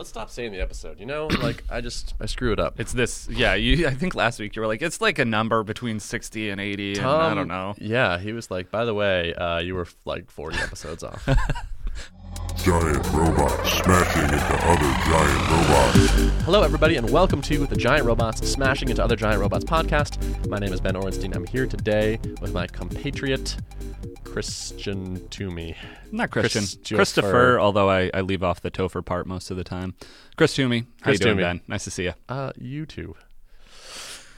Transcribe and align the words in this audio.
Let's 0.00 0.08
stop 0.08 0.30
saying 0.30 0.52
the 0.52 0.62
episode. 0.62 0.98
You 0.98 1.04
know, 1.04 1.26
like 1.26 1.62
I 1.68 1.82
just 1.82 2.14
I 2.18 2.24
screw 2.24 2.54
it 2.54 2.58
up. 2.58 2.80
It's 2.80 2.94
this, 2.94 3.28
yeah. 3.30 3.52
You, 3.52 3.86
I 3.86 3.92
think 3.92 4.14
last 4.14 4.40
week 4.40 4.56
you 4.56 4.62
were 4.62 4.66
like, 4.66 4.80
it's 4.80 5.02
like 5.02 5.18
a 5.18 5.26
number 5.26 5.62
between 5.62 6.00
sixty 6.00 6.48
and 6.48 6.58
eighty. 6.58 6.96
and 6.96 7.06
I 7.06 7.34
don't 7.34 7.48
know. 7.48 7.74
Yeah, 7.76 8.18
he 8.18 8.32
was 8.32 8.50
like, 8.50 8.70
by 8.70 8.86
the 8.86 8.94
way, 8.94 9.34
uh, 9.34 9.58
you 9.58 9.74
were 9.74 9.86
like 10.06 10.30
40 10.30 10.56
episodes 10.56 11.04
off. 11.04 11.28
Giant 12.62 13.06
robots 13.12 13.72
smashing 13.72 14.22
into 14.22 14.54
other 14.66 14.92
giant 15.06 15.50
robots. 15.50 16.44
Hello, 16.44 16.62
everybody, 16.62 16.96
and 16.96 17.08
welcome 17.10 17.40
to 17.42 17.66
the 17.66 17.74
Giant 17.76 18.04
Robots 18.04 18.46
Smashing 18.46 18.90
into 18.90 19.02
Other 19.02 19.16
Giant 19.16 19.40
Robots 19.40 19.64
podcast. 19.64 20.48
My 20.48 20.58
name 20.58 20.72
is 20.72 20.80
Ben 20.80 20.94
Orenstein. 20.94 21.34
I'm 21.34 21.46
here 21.46 21.66
today 21.66 22.18
with 22.42 22.52
my 22.52 22.66
compatriot, 22.66 23.56
Christian 24.24 25.26
Toomey. 25.28 25.74
Not 26.12 26.30
Christian. 26.30 26.60
Christopher. 26.62 26.96
Christopher, 26.96 27.60
although 27.60 27.88
I, 27.88 28.10
I 28.12 28.20
leave 28.20 28.42
off 28.42 28.60
the 28.60 28.70
Topher 28.70 29.02
part 29.04 29.26
most 29.26 29.50
of 29.50 29.56
the 29.56 29.64
time. 29.64 29.94
Chris 30.36 30.54
Toomey. 30.54 30.80
How 31.00 31.04
Chris 31.04 31.20
you 31.20 31.24
doing, 31.24 31.36
Toomey. 31.36 31.42
Ben? 31.42 31.60
Nice 31.66 31.84
to 31.84 31.90
see 31.90 32.04
you. 32.04 32.14
Uh, 32.28 32.52
YouTube. 32.60 33.14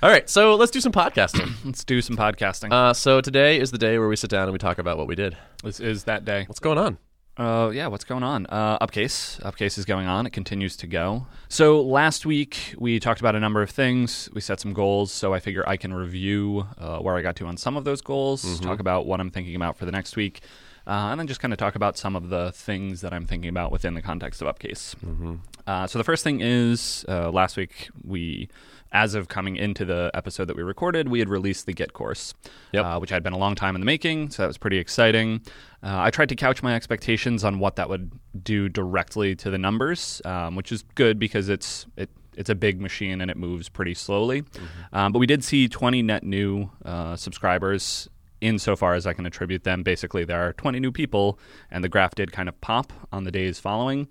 All 0.03 0.11
right, 0.11 0.29
so 0.31 0.55
let's 0.55 0.71
do 0.71 0.81
some 0.81 0.93
podcasting. 0.93 1.53
Let's 1.65 1.85
do 1.85 2.03
some 2.03 2.17
podcasting. 2.17 2.73
uh, 2.73 2.93
so 2.93 3.21
today 3.21 3.59
is 3.61 3.71
the 3.71 3.79
day 3.79 3.99
where 3.99 4.09
we 4.09 4.17
sit 4.17 4.31
down 4.31 4.45
and 4.45 4.53
we 4.53 4.59
talk 4.59 4.79
about 4.79 4.99
what 4.99 5.07
we 5.07 5.15
did. 5.15 5.37
this 5.63 5.79
is 5.81 6.05
that 6.05 6.25
day. 6.25 6.45
What's 6.49 6.59
going 6.61 6.79
on? 6.79 6.99
Uh, 7.37 7.71
yeah, 7.73 7.87
what's 7.87 8.05
going 8.05 8.23
on? 8.23 8.47
Uh, 8.47 8.79
Upcase. 8.81 9.41
Upcase 9.41 9.79
is 9.79 9.87
going 9.87 10.07
on. 10.07 10.27
It 10.27 10.31
continues 10.35 10.77
to 10.77 10.87
go. 10.87 11.27
So 11.49 11.81
last 11.81 12.27
week 12.27 12.75
we 12.79 13.01
talked 13.01 13.21
about 13.21 13.35
a 13.35 13.41
number 13.41 13.63
of 13.63 13.71
things. 13.71 14.29
We 14.35 14.43
set 14.43 14.61
some 14.61 14.75
goals. 14.75 15.11
So 15.13 15.33
I 15.33 15.41
figure 15.41 15.67
I 15.67 15.79
can 15.79 15.95
review 15.95 16.67
uh, 16.79 16.99
where 16.99 17.17
I 17.17 17.23
got 17.23 17.37
to 17.37 17.47
on 17.47 17.57
some 17.57 17.77
of 17.77 17.85
those 17.85 18.03
goals, 18.03 18.61
talk 18.61 18.81
about 18.81 19.07
what 19.07 19.19
I'm 19.19 19.31
thinking 19.31 19.57
about 19.57 19.79
for 19.79 19.87
the 19.87 19.93
next 19.93 20.15
week, 20.15 20.43
uh, 20.87 20.91
and 21.11 21.19
then 21.19 21.27
just 21.27 21.41
kind 21.41 21.55
of 21.55 21.59
talk 21.59 21.75
about 21.75 21.97
some 21.97 22.17
of 22.17 22.29
the 22.29 22.53
things 22.53 23.01
that 23.01 23.15
I'm 23.15 23.25
thinking 23.25 23.49
about 23.49 23.73
within 23.73 23.95
the 23.95 24.03
context 24.03 24.43
of 24.43 24.49
Upcase. 24.55 24.95
Uh, 25.67 25.87
so 25.87 25.99
the 25.99 26.05
first 26.05 26.25
thing 26.25 26.41
is 26.43 27.05
uh, 27.09 27.31
last 27.31 27.57
week 27.57 27.89
we, 28.05 28.51
as 28.93 29.15
of 29.15 29.29
coming 29.29 29.57
into 29.57 29.85
the 29.85 30.11
episode 30.15 30.45
that 30.47 30.57
we 30.57 30.63
recorded, 30.63 31.09
we 31.09 31.19
had 31.19 31.29
released 31.29 31.67
the 31.67 31.73
Git 31.73 31.93
course, 31.93 32.35
Yep. 32.73 32.85
uh, 32.85 32.99
which 32.99 33.11
had 33.11 33.23
been 33.23 33.33
a 33.33 33.39
long 33.39 33.55
time 33.55 33.75
in 33.75 33.81
the 33.81 33.87
making. 33.87 34.31
So 34.31 34.43
that 34.43 34.47
was 34.47 34.59
pretty 34.59 34.79
exciting. 34.79 35.41
Uh, 35.83 36.01
I 36.01 36.11
tried 36.11 36.29
to 36.29 36.37
couch 36.37 36.63
my 36.63 36.75
expectations 36.75 37.43
on 37.45 37.59
what 37.59 37.77
that 37.77 37.89
would 37.89 38.13
do 38.45 38.69
directly 38.69 39.35
to 39.37 39.51
the 39.51 39.59
numbers, 39.59 40.21
um, 40.25 40.55
which 40.57 40.71
is 40.73 40.83
good 40.95 41.19
because 41.19 41.49
it's 41.49 41.87
it. 41.97 42.11
It's 42.35 42.49
a 42.49 42.55
big 42.55 42.81
machine 42.81 43.21
and 43.21 43.31
it 43.31 43.37
moves 43.37 43.69
pretty 43.69 43.93
slowly. 43.93 44.43
Um, 44.95 45.13
but 45.13 45.19
we 45.19 45.27
did 45.27 45.45
see 45.45 45.69
20 45.69 46.01
net 46.01 46.25
new 46.25 46.71
uh, 46.83 47.15
subscribers 47.15 48.09
insofar 48.43 48.95
as 48.95 49.07
I 49.07 49.13
can 49.15 49.25
attribute 49.25 49.65
them. 49.65 49.83
Basically, 49.83 50.25
there 50.25 50.47
are 50.47 50.53
20 50.55 50.81
new 50.81 50.93
people, 50.93 51.39
and 51.71 51.83
the 51.83 51.89
graph 51.89 52.15
did 52.15 52.33
kind 52.33 52.49
of 52.49 52.61
pop 52.61 52.93
on 53.13 53.25
the 53.25 53.31
days 53.31 53.59
following. 53.59 54.09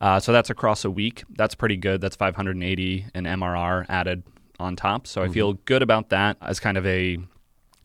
Uh, 0.00 0.20
so 0.20 0.32
that's 0.32 0.50
across 0.50 0.84
a 0.84 0.90
week. 0.90 1.24
That's 1.30 1.54
pretty 1.54 1.76
good. 1.76 2.00
That's 2.00 2.16
580 2.16 3.06
in 3.14 3.24
MRR 3.24 3.86
added 3.88 4.22
on 4.58 4.76
top. 4.76 5.06
So 5.06 5.22
I 5.22 5.28
feel 5.28 5.52
good 5.64 5.82
about 5.82 6.08
that 6.10 6.36
as 6.42 6.58
kind 6.60 6.76
of 6.76 6.84
a 6.84 7.18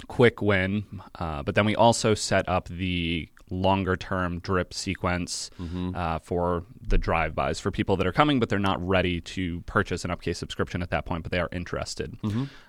quick 0.07 0.41
win. 0.41 0.83
Uh, 1.17 1.43
but 1.43 1.55
then 1.55 1.65
we 1.65 1.75
also 1.75 2.13
set 2.13 2.49
up 2.49 2.67
the 2.67 3.29
longer 3.49 3.95
term 3.95 4.39
drip 4.39 4.73
sequence 4.73 5.51
uh, 5.95 6.17
for 6.19 6.63
the 6.81 6.97
drive 6.97 7.35
bys 7.35 7.59
for 7.59 7.69
people 7.69 7.95
that 7.97 8.07
are 8.07 8.11
coming, 8.11 8.39
but 8.39 8.49
they're 8.49 8.57
not 8.57 8.85
ready 8.85 9.21
to 9.21 9.61
purchase 9.67 10.03
an 10.03 10.09
Upcase 10.11 10.37
subscription 10.37 10.81
at 10.81 10.89
that 10.89 11.05
point, 11.05 11.21
but 11.23 11.31
they 11.31 11.39
are 11.39 11.49
interested. 11.51 12.17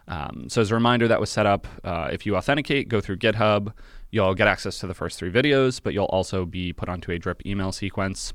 Um, 0.07 0.49
so, 0.49 0.61
as 0.61 0.71
a 0.71 0.75
reminder, 0.75 1.09
that 1.09 1.21
was 1.21 1.31
set 1.31 1.47
up. 1.47 1.67
Uh, 1.83 2.09
if 2.13 2.27
you 2.27 2.37
authenticate, 2.37 2.89
go 2.89 3.01
through 3.01 3.17
GitHub, 3.17 3.73
you'll 4.11 4.35
get 4.35 4.47
access 4.47 4.79
to 4.79 4.87
the 4.87 4.95
first 4.95 5.19
three 5.19 5.31
videos, 5.31 5.81
but 5.83 5.93
you'll 5.93 6.05
also 6.07 6.47
be 6.47 6.73
put 6.73 6.89
onto 6.89 7.11
a 7.11 7.19
drip 7.19 7.45
email 7.45 7.73
sequence. 7.73 8.33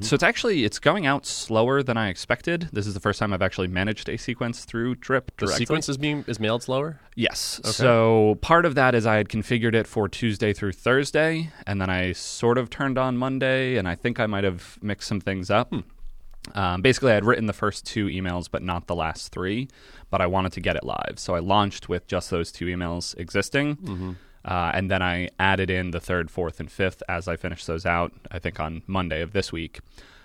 So 0.00 0.14
it's 0.14 0.22
actually 0.22 0.64
it's 0.64 0.78
going 0.78 1.04
out 1.04 1.26
slower 1.26 1.82
than 1.82 1.98
I 1.98 2.08
expected. 2.08 2.70
This 2.72 2.86
is 2.86 2.94
the 2.94 3.00
first 3.00 3.18
time 3.18 3.32
I've 3.34 3.42
actually 3.42 3.68
managed 3.68 4.08
a 4.08 4.16
sequence 4.16 4.64
through 4.64 4.94
drip 4.96 5.36
directly. 5.36 5.54
The 5.54 5.58
sequence 5.58 5.88
is 5.90 5.98
being 5.98 6.24
is 6.26 6.40
mailed 6.40 6.62
slower. 6.62 6.98
Yes. 7.14 7.60
Okay. 7.62 7.72
So 7.72 8.38
part 8.40 8.64
of 8.64 8.74
that 8.74 8.94
is 8.94 9.04
I 9.04 9.16
had 9.16 9.28
configured 9.28 9.74
it 9.74 9.86
for 9.86 10.08
Tuesday 10.08 10.54
through 10.54 10.72
Thursday, 10.72 11.50
and 11.66 11.78
then 11.78 11.90
I 11.90 12.12
sort 12.12 12.56
of 12.56 12.70
turned 12.70 12.96
on 12.96 13.18
Monday, 13.18 13.76
and 13.76 13.86
I 13.86 13.94
think 13.94 14.18
I 14.18 14.26
might 14.26 14.44
have 14.44 14.78
mixed 14.82 15.08
some 15.08 15.20
things 15.20 15.50
up. 15.50 15.74
Um, 16.54 16.82
basically, 16.82 17.12
I 17.12 17.14
had 17.14 17.24
written 17.24 17.46
the 17.46 17.52
first 17.52 17.86
two 17.86 18.06
emails, 18.06 18.48
but 18.50 18.62
not 18.62 18.86
the 18.86 18.94
last 18.96 19.32
three. 19.32 19.68
But 20.10 20.20
I 20.20 20.26
wanted 20.26 20.52
to 20.52 20.60
get 20.60 20.76
it 20.76 20.84
live, 20.84 21.14
so 21.16 21.34
I 21.34 21.38
launched 21.38 21.88
with 21.88 22.06
just 22.06 22.30
those 22.30 22.52
two 22.52 22.66
emails 22.66 23.16
existing. 23.16 24.16
Uh, 24.44 24.72
and 24.74 24.90
then 24.90 25.00
I 25.02 25.28
added 25.38 25.70
in 25.70 25.92
the 25.92 26.00
third, 26.00 26.30
fourth, 26.30 26.58
and 26.60 26.70
fifth 26.70 27.02
as 27.08 27.28
I 27.28 27.36
finished 27.36 27.66
those 27.66 27.86
out, 27.86 28.12
I 28.30 28.38
think 28.40 28.58
on 28.60 28.82
Monday 28.86 29.22
of 29.22 29.32
this 29.32 29.52
week. 29.52 29.80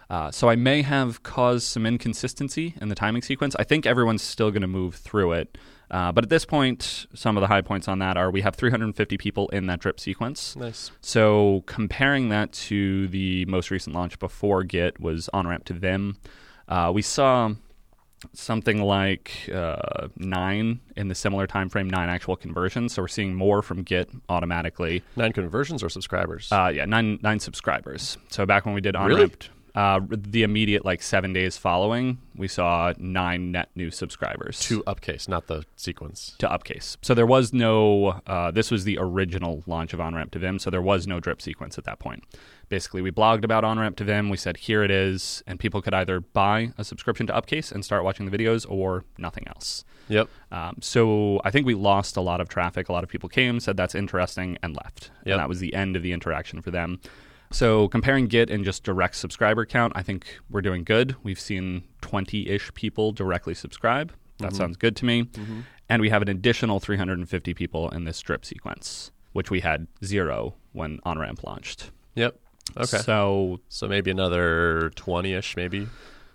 Uh, 0.10 0.32
so 0.32 0.50
I 0.50 0.56
may 0.56 0.82
have 0.82 1.22
caused 1.24 1.68
some 1.68 1.86
inconsistency 1.86 2.74
in 2.82 2.90
the 2.90 2.96
timing 2.96 3.22
sequence. 3.22 3.56
I 3.60 3.64
think 3.64 3.86
everyone's 3.86 4.24
still 4.24 4.50
going 4.52 4.62
to 4.62 4.68
move 4.68 4.96
through 4.96 5.34
it. 5.34 5.58
Uh, 5.90 6.12
but 6.12 6.24
at 6.24 6.30
this 6.30 6.46
point, 6.46 7.08
some 7.14 7.38
of 7.38 7.42
the 7.42 7.48
high 7.48 7.62
points 7.62 7.88
on 7.88 8.00
that 8.00 8.18
are 8.18 8.30
we 8.30 8.42
have 8.42 8.56
350 8.56 9.18
people 9.18 9.48
in 9.50 9.68
that 9.68 9.80
drip 9.80 10.00
sequence. 10.00 10.56
Nice. 10.56 10.92
So 11.02 11.64
comparing 11.66 12.30
that 12.30 12.52
to 12.54 13.08
the 13.08 13.46
most 13.46 13.72
recent 13.72 13.96
launch 13.96 14.20
before 14.20 14.64
Git 14.64 15.00
was 15.00 15.30
OnRamp 15.34 15.64
to 15.66 15.74
Vim, 15.74 16.18
uh, 16.68 16.92
we 16.94 17.02
saw 17.02 17.52
something 18.34 18.82
like 18.82 19.50
uh, 19.54 20.08
nine 20.18 20.80
in 20.96 21.08
the 21.08 21.16
similar 21.16 21.48
time 21.48 21.70
frame, 21.70 21.90
nine 21.90 22.10
actual 22.10 22.36
conversions. 22.36 22.94
So 22.94 23.04
we're 23.04 23.08
seeing 23.08 23.34
more 23.36 23.62
from 23.62 23.84
Git 23.84 24.10
automatically. 24.28 25.04
Nine 25.16 25.34
conversions 25.34 25.84
or 25.84 25.90
subscribers? 25.90 26.52
Uh, 26.52 26.72
yeah, 26.74 26.86
nine 26.86 27.20
nine 27.22 27.40
subscribers. 27.40 28.18
So 28.30 28.46
back 28.46 28.66
when 28.66 28.76
we 28.76 28.82
did 28.82 28.96
on 28.96 29.08
Really? 29.08 29.32
Uh, 29.78 30.00
the 30.10 30.42
immediate 30.42 30.84
like 30.84 31.04
seven 31.04 31.34
days 31.34 31.56
following, 31.56 32.18
we 32.36 32.48
saw 32.48 32.92
nine 32.98 33.52
net 33.52 33.70
new 33.76 33.92
subscribers 33.92 34.60
to 34.62 34.82
Upcase, 34.86 35.30
not 35.30 35.46
the 35.46 35.66
sequence. 35.76 36.34
to 36.40 36.48
Upcase. 36.48 36.98
So 37.04 37.14
there 37.14 37.28
was 37.28 37.54
no. 37.54 38.20
Uh, 38.26 38.50
this 38.50 38.72
was 38.72 38.86
the 38.86 38.98
original 39.00 39.64
launch 39.68 39.94
of 39.94 40.00
OnRamp 40.00 40.32
to 40.32 40.40
Vim, 40.40 40.58
so 40.58 40.72
there 40.72 40.82
was 40.82 41.06
no 41.06 41.20
drip 41.20 41.44
sequence 41.44 41.78
at 41.78 41.84
that 41.84 42.00
point. 42.00 42.24
Basically, 42.70 43.04
we 43.04 43.12
blogged 43.12 43.44
about 43.44 43.64
OnRamp 43.64 43.98
to 43.98 44.04
Vim. 44.04 44.30
We 44.30 44.38
said 44.38 44.58
here 44.58 44.82
it 44.82 44.90
is, 44.90 45.44
and 45.46 45.60
people 45.60 45.84
could 45.84 45.94
either 45.94 46.22
buy 46.22 46.74
a 46.80 46.84
subscription 46.84 47.28
to 47.28 47.34
Upcase 47.34 47.72
and 47.72 47.86
start 47.86 48.04
watching 48.04 48.28
the 48.28 48.36
videos, 48.36 48.66
or 48.68 49.06
nothing 49.20 49.48
else. 49.48 49.86
Yep. 50.10 50.28
Um, 50.52 50.78
so 50.82 51.40
I 51.46 51.52
think 51.52 51.68
we 51.68 51.76
lost 51.76 52.18
a 52.18 52.22
lot 52.22 52.42
of 52.42 52.50
traffic. 52.50 52.90
A 52.90 52.94
lot 52.94 53.04
of 53.04 53.12
people 53.12 53.30
came, 53.30 53.60
said 53.60 53.78
that's 53.78 53.94
interesting, 53.94 54.58
and 54.64 54.76
left. 54.76 55.12
Yep. 55.26 55.34
And 55.34 55.40
that 55.40 55.50
was 55.50 55.60
the 55.60 55.76
end 55.76 55.96
of 55.96 56.02
the 56.02 56.14
interaction 56.14 56.64
for 56.64 56.72
them. 56.72 57.00
So 57.52 57.88
comparing 57.88 58.28
Git 58.28 58.50
and 58.50 58.66
just 58.66 58.84
direct 58.84 59.16
subscriber 59.16 59.66
count, 59.66 59.94
I 59.96 60.04
think 60.04 60.28
we're 60.50 60.62
doing 60.62 60.84
good. 60.84 61.16
We've 61.24 61.40
seen 61.40 61.84
20-ish 62.02 62.74
people 62.74 63.12
directly 63.12 63.54
subscribe. 63.54 64.14
That 64.40 64.54
sounds 64.56 64.78
good 64.78 64.96
to 64.98 65.06
me. 65.06 65.30
And 65.90 66.02
we 66.02 66.10
have 66.10 66.22
an 66.22 66.28
additional 66.28 66.80
350 66.80 67.54
people 67.54 67.90
in 67.90 68.04
this 68.04 68.20
drip 68.22 68.44
sequence, 68.46 69.12
which 69.32 69.50
we 69.50 69.62
had 69.62 69.88
zero 70.04 70.56
when 70.74 71.00
OnRamp 71.06 71.44
launched. 71.44 71.92
Yep. 72.16 72.38
Okay. 72.76 72.98
So 72.98 73.60
So 73.70 73.88
maybe 73.88 74.12
another 74.12 74.92
twenty-ish, 74.96 75.56
maybe. 75.56 75.88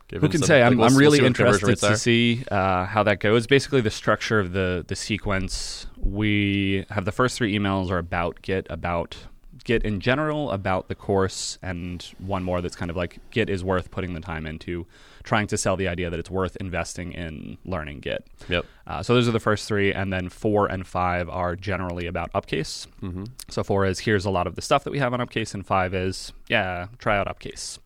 Give 0.08 0.22
Who 0.22 0.28
can 0.30 0.42
say? 0.42 0.62
I'm, 0.62 0.78
we'll- 0.78 0.86
I'm 0.88 0.96
really 0.96 1.18
see 1.18 1.24
what 1.24 1.34
conversion 1.34 1.68
interested 1.68 1.88
to 1.88 1.96
see 1.98 2.44
uh, 2.50 2.86
how 2.86 3.02
that 3.02 3.20
goes. 3.20 3.46
Basically, 3.46 3.82
the 3.82 3.90
structure 3.90 4.40
of 4.40 4.52
the 4.52 4.82
the 4.88 4.96
sequence. 4.96 5.86
We 5.98 6.86
have 6.90 7.04
the 7.04 7.12
first 7.12 7.36
three 7.36 7.56
emails 7.56 7.90
are 7.90 7.98
about 7.98 8.40
Git, 8.42 8.66
about 8.70 9.16
Git 9.62 9.82
in 9.84 10.00
general, 10.00 10.50
about 10.50 10.88
the 10.88 10.94
course, 10.94 11.58
and 11.62 12.02
one 12.18 12.42
more 12.42 12.60
that's 12.60 12.76
kind 12.76 12.90
of 12.90 12.96
like 12.96 13.18
Git 13.30 13.48
is 13.48 13.62
worth 13.62 13.90
putting 13.90 14.14
the 14.14 14.20
time 14.20 14.46
into, 14.46 14.86
trying 15.22 15.46
to 15.48 15.56
sell 15.56 15.76
the 15.76 15.88
idea 15.88 16.10
that 16.10 16.18
it's 16.18 16.30
worth 16.30 16.56
investing 16.56 17.12
in 17.12 17.58
learning 17.64 18.00
Git. 18.00 18.26
Yep. 18.48 18.66
Uh, 18.86 19.02
so 19.02 19.14
those 19.14 19.28
are 19.28 19.32
the 19.32 19.40
first 19.40 19.68
three, 19.68 19.92
and 19.92 20.12
then 20.12 20.28
four 20.28 20.66
and 20.66 20.86
five 20.86 21.28
are 21.28 21.56
generally 21.56 22.06
about 22.06 22.32
Upcase. 22.32 22.86
Mm-hmm. 23.02 23.24
So 23.48 23.62
four 23.62 23.86
is 23.86 24.00
here's 24.00 24.24
a 24.24 24.30
lot 24.30 24.46
of 24.46 24.54
the 24.54 24.62
stuff 24.62 24.84
that 24.84 24.90
we 24.90 24.98
have 24.98 25.14
on 25.14 25.20
Upcase, 25.20 25.54
and 25.54 25.66
five 25.66 25.94
is 25.94 26.32
yeah, 26.48 26.88
try 26.98 27.16
out 27.16 27.28
Upcase. 27.28 27.78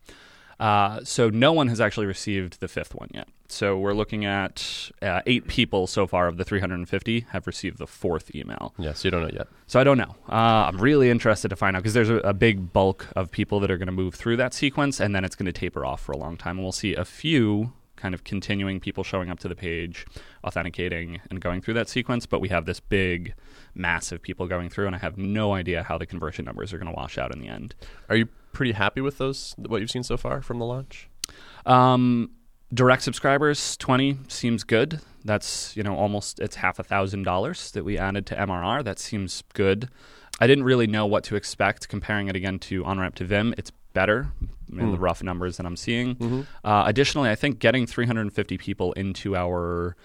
Uh, 0.59 1.01
so 1.03 1.29
no 1.29 1.53
one 1.53 1.67
has 1.67 1.79
actually 1.79 2.07
received 2.07 2.59
the 2.59 2.67
fifth 2.67 2.95
one 2.95 3.09
yet. 3.13 3.27
So 3.49 3.77
we're 3.77 3.93
looking 3.93 4.25
at 4.25 4.91
uh, 5.01 5.21
eight 5.25 5.47
people 5.47 5.87
so 5.87 6.05
far 6.05 6.27
of 6.27 6.37
the 6.37 6.43
350 6.43 7.27
have 7.31 7.47
received 7.47 7.77
the 7.77 7.87
fourth 7.87 8.35
email. 8.35 8.73
Yeah. 8.77 8.93
So 8.93 9.07
you 9.07 9.11
don't 9.11 9.21
know 9.21 9.31
yet. 9.33 9.47
So 9.67 9.79
I 9.79 9.83
don't 9.83 9.97
know. 9.97 10.15
Uh, 10.29 10.65
I'm 10.67 10.77
really 10.77 11.09
interested 11.09 11.49
to 11.49 11.55
find 11.55 11.75
out 11.75 11.83
because 11.83 11.93
there's 11.93 12.09
a, 12.09 12.17
a 12.17 12.33
big 12.33 12.73
bulk 12.73 13.07
of 13.15 13.31
people 13.31 13.59
that 13.61 13.71
are 13.71 13.77
going 13.77 13.87
to 13.87 13.93
move 13.93 14.15
through 14.15 14.37
that 14.37 14.53
sequence, 14.53 14.99
and 14.99 15.15
then 15.15 15.23
it's 15.23 15.35
going 15.35 15.45
to 15.45 15.53
taper 15.53 15.85
off 15.85 16.01
for 16.01 16.11
a 16.11 16.17
long 16.17 16.37
time, 16.37 16.57
and 16.57 16.65
we'll 16.65 16.71
see 16.71 16.93
a 16.93 17.05
few 17.05 17.73
kind 17.95 18.13
of 18.13 18.23
continuing 18.23 18.79
people 18.79 19.03
showing 19.03 19.29
up 19.29 19.39
to 19.39 19.47
the 19.47 19.55
page, 19.55 20.05
authenticating, 20.43 21.19
and 21.29 21.41
going 21.41 21.61
through 21.61 21.73
that 21.73 21.89
sequence. 21.89 22.25
But 22.25 22.39
we 22.39 22.49
have 22.49 22.65
this 22.65 22.79
big 22.79 23.33
mass 23.75 24.11
of 24.11 24.21
people 24.21 24.47
going 24.47 24.69
through, 24.69 24.87
and 24.87 24.95
I 24.95 24.99
have 24.99 25.17
no 25.17 25.53
idea 25.53 25.83
how 25.83 25.97
the 25.97 26.05
conversion 26.05 26.45
numbers 26.45 26.73
are 26.73 26.77
going 26.77 26.93
to 26.93 26.95
wash 26.95 27.17
out 27.17 27.33
in 27.33 27.41
the 27.41 27.47
end. 27.47 27.75
Are 28.09 28.15
you 28.15 28.27
pretty 28.53 28.73
happy 28.73 29.01
with 29.01 29.17
those? 29.17 29.55
What 29.57 29.81
you've 29.81 29.91
seen 29.91 30.03
so 30.03 30.17
far 30.17 30.41
from 30.41 30.59
the 30.59 30.65
launch? 30.65 31.09
Um, 31.65 32.31
direct 32.73 33.01
subscribers, 33.03 33.77
20 33.77 34.17
seems 34.27 34.63
good. 34.63 34.99
That's, 35.25 35.75
you 35.75 35.83
know, 35.83 35.95
almost, 35.95 36.39
it's 36.39 36.55
half 36.57 36.79
a 36.79 36.83
thousand 36.83 37.23
dollars 37.23 37.71
that 37.71 37.83
we 37.83 37.97
added 37.97 38.25
to 38.27 38.35
MRR. 38.35 38.83
That 38.83 38.99
seems 38.99 39.43
good. 39.53 39.89
I 40.39 40.47
didn't 40.47 40.63
really 40.65 40.87
know 40.87 41.05
what 41.05 41.23
to 41.25 41.35
expect 41.35 41.89
comparing 41.89 42.27
it 42.27 42.35
again 42.35 42.59
to 42.59 42.83
OnRamp 42.83 43.15
to 43.15 43.25
Vim. 43.25 43.53
It's 43.57 43.71
better, 43.93 44.27
in 44.71 44.91
the 44.91 44.97
rough 44.97 45.23
numbers 45.23 45.57
that 45.57 45.65
I'm 45.65 45.75
seeing. 45.75 46.45
Uh, 46.63 46.83
additionally, 46.85 47.29
I 47.29 47.35
think 47.35 47.59
getting 47.59 47.87
350 47.87 48.57
people 48.57 48.93
into 48.93 49.35
our 49.35 49.95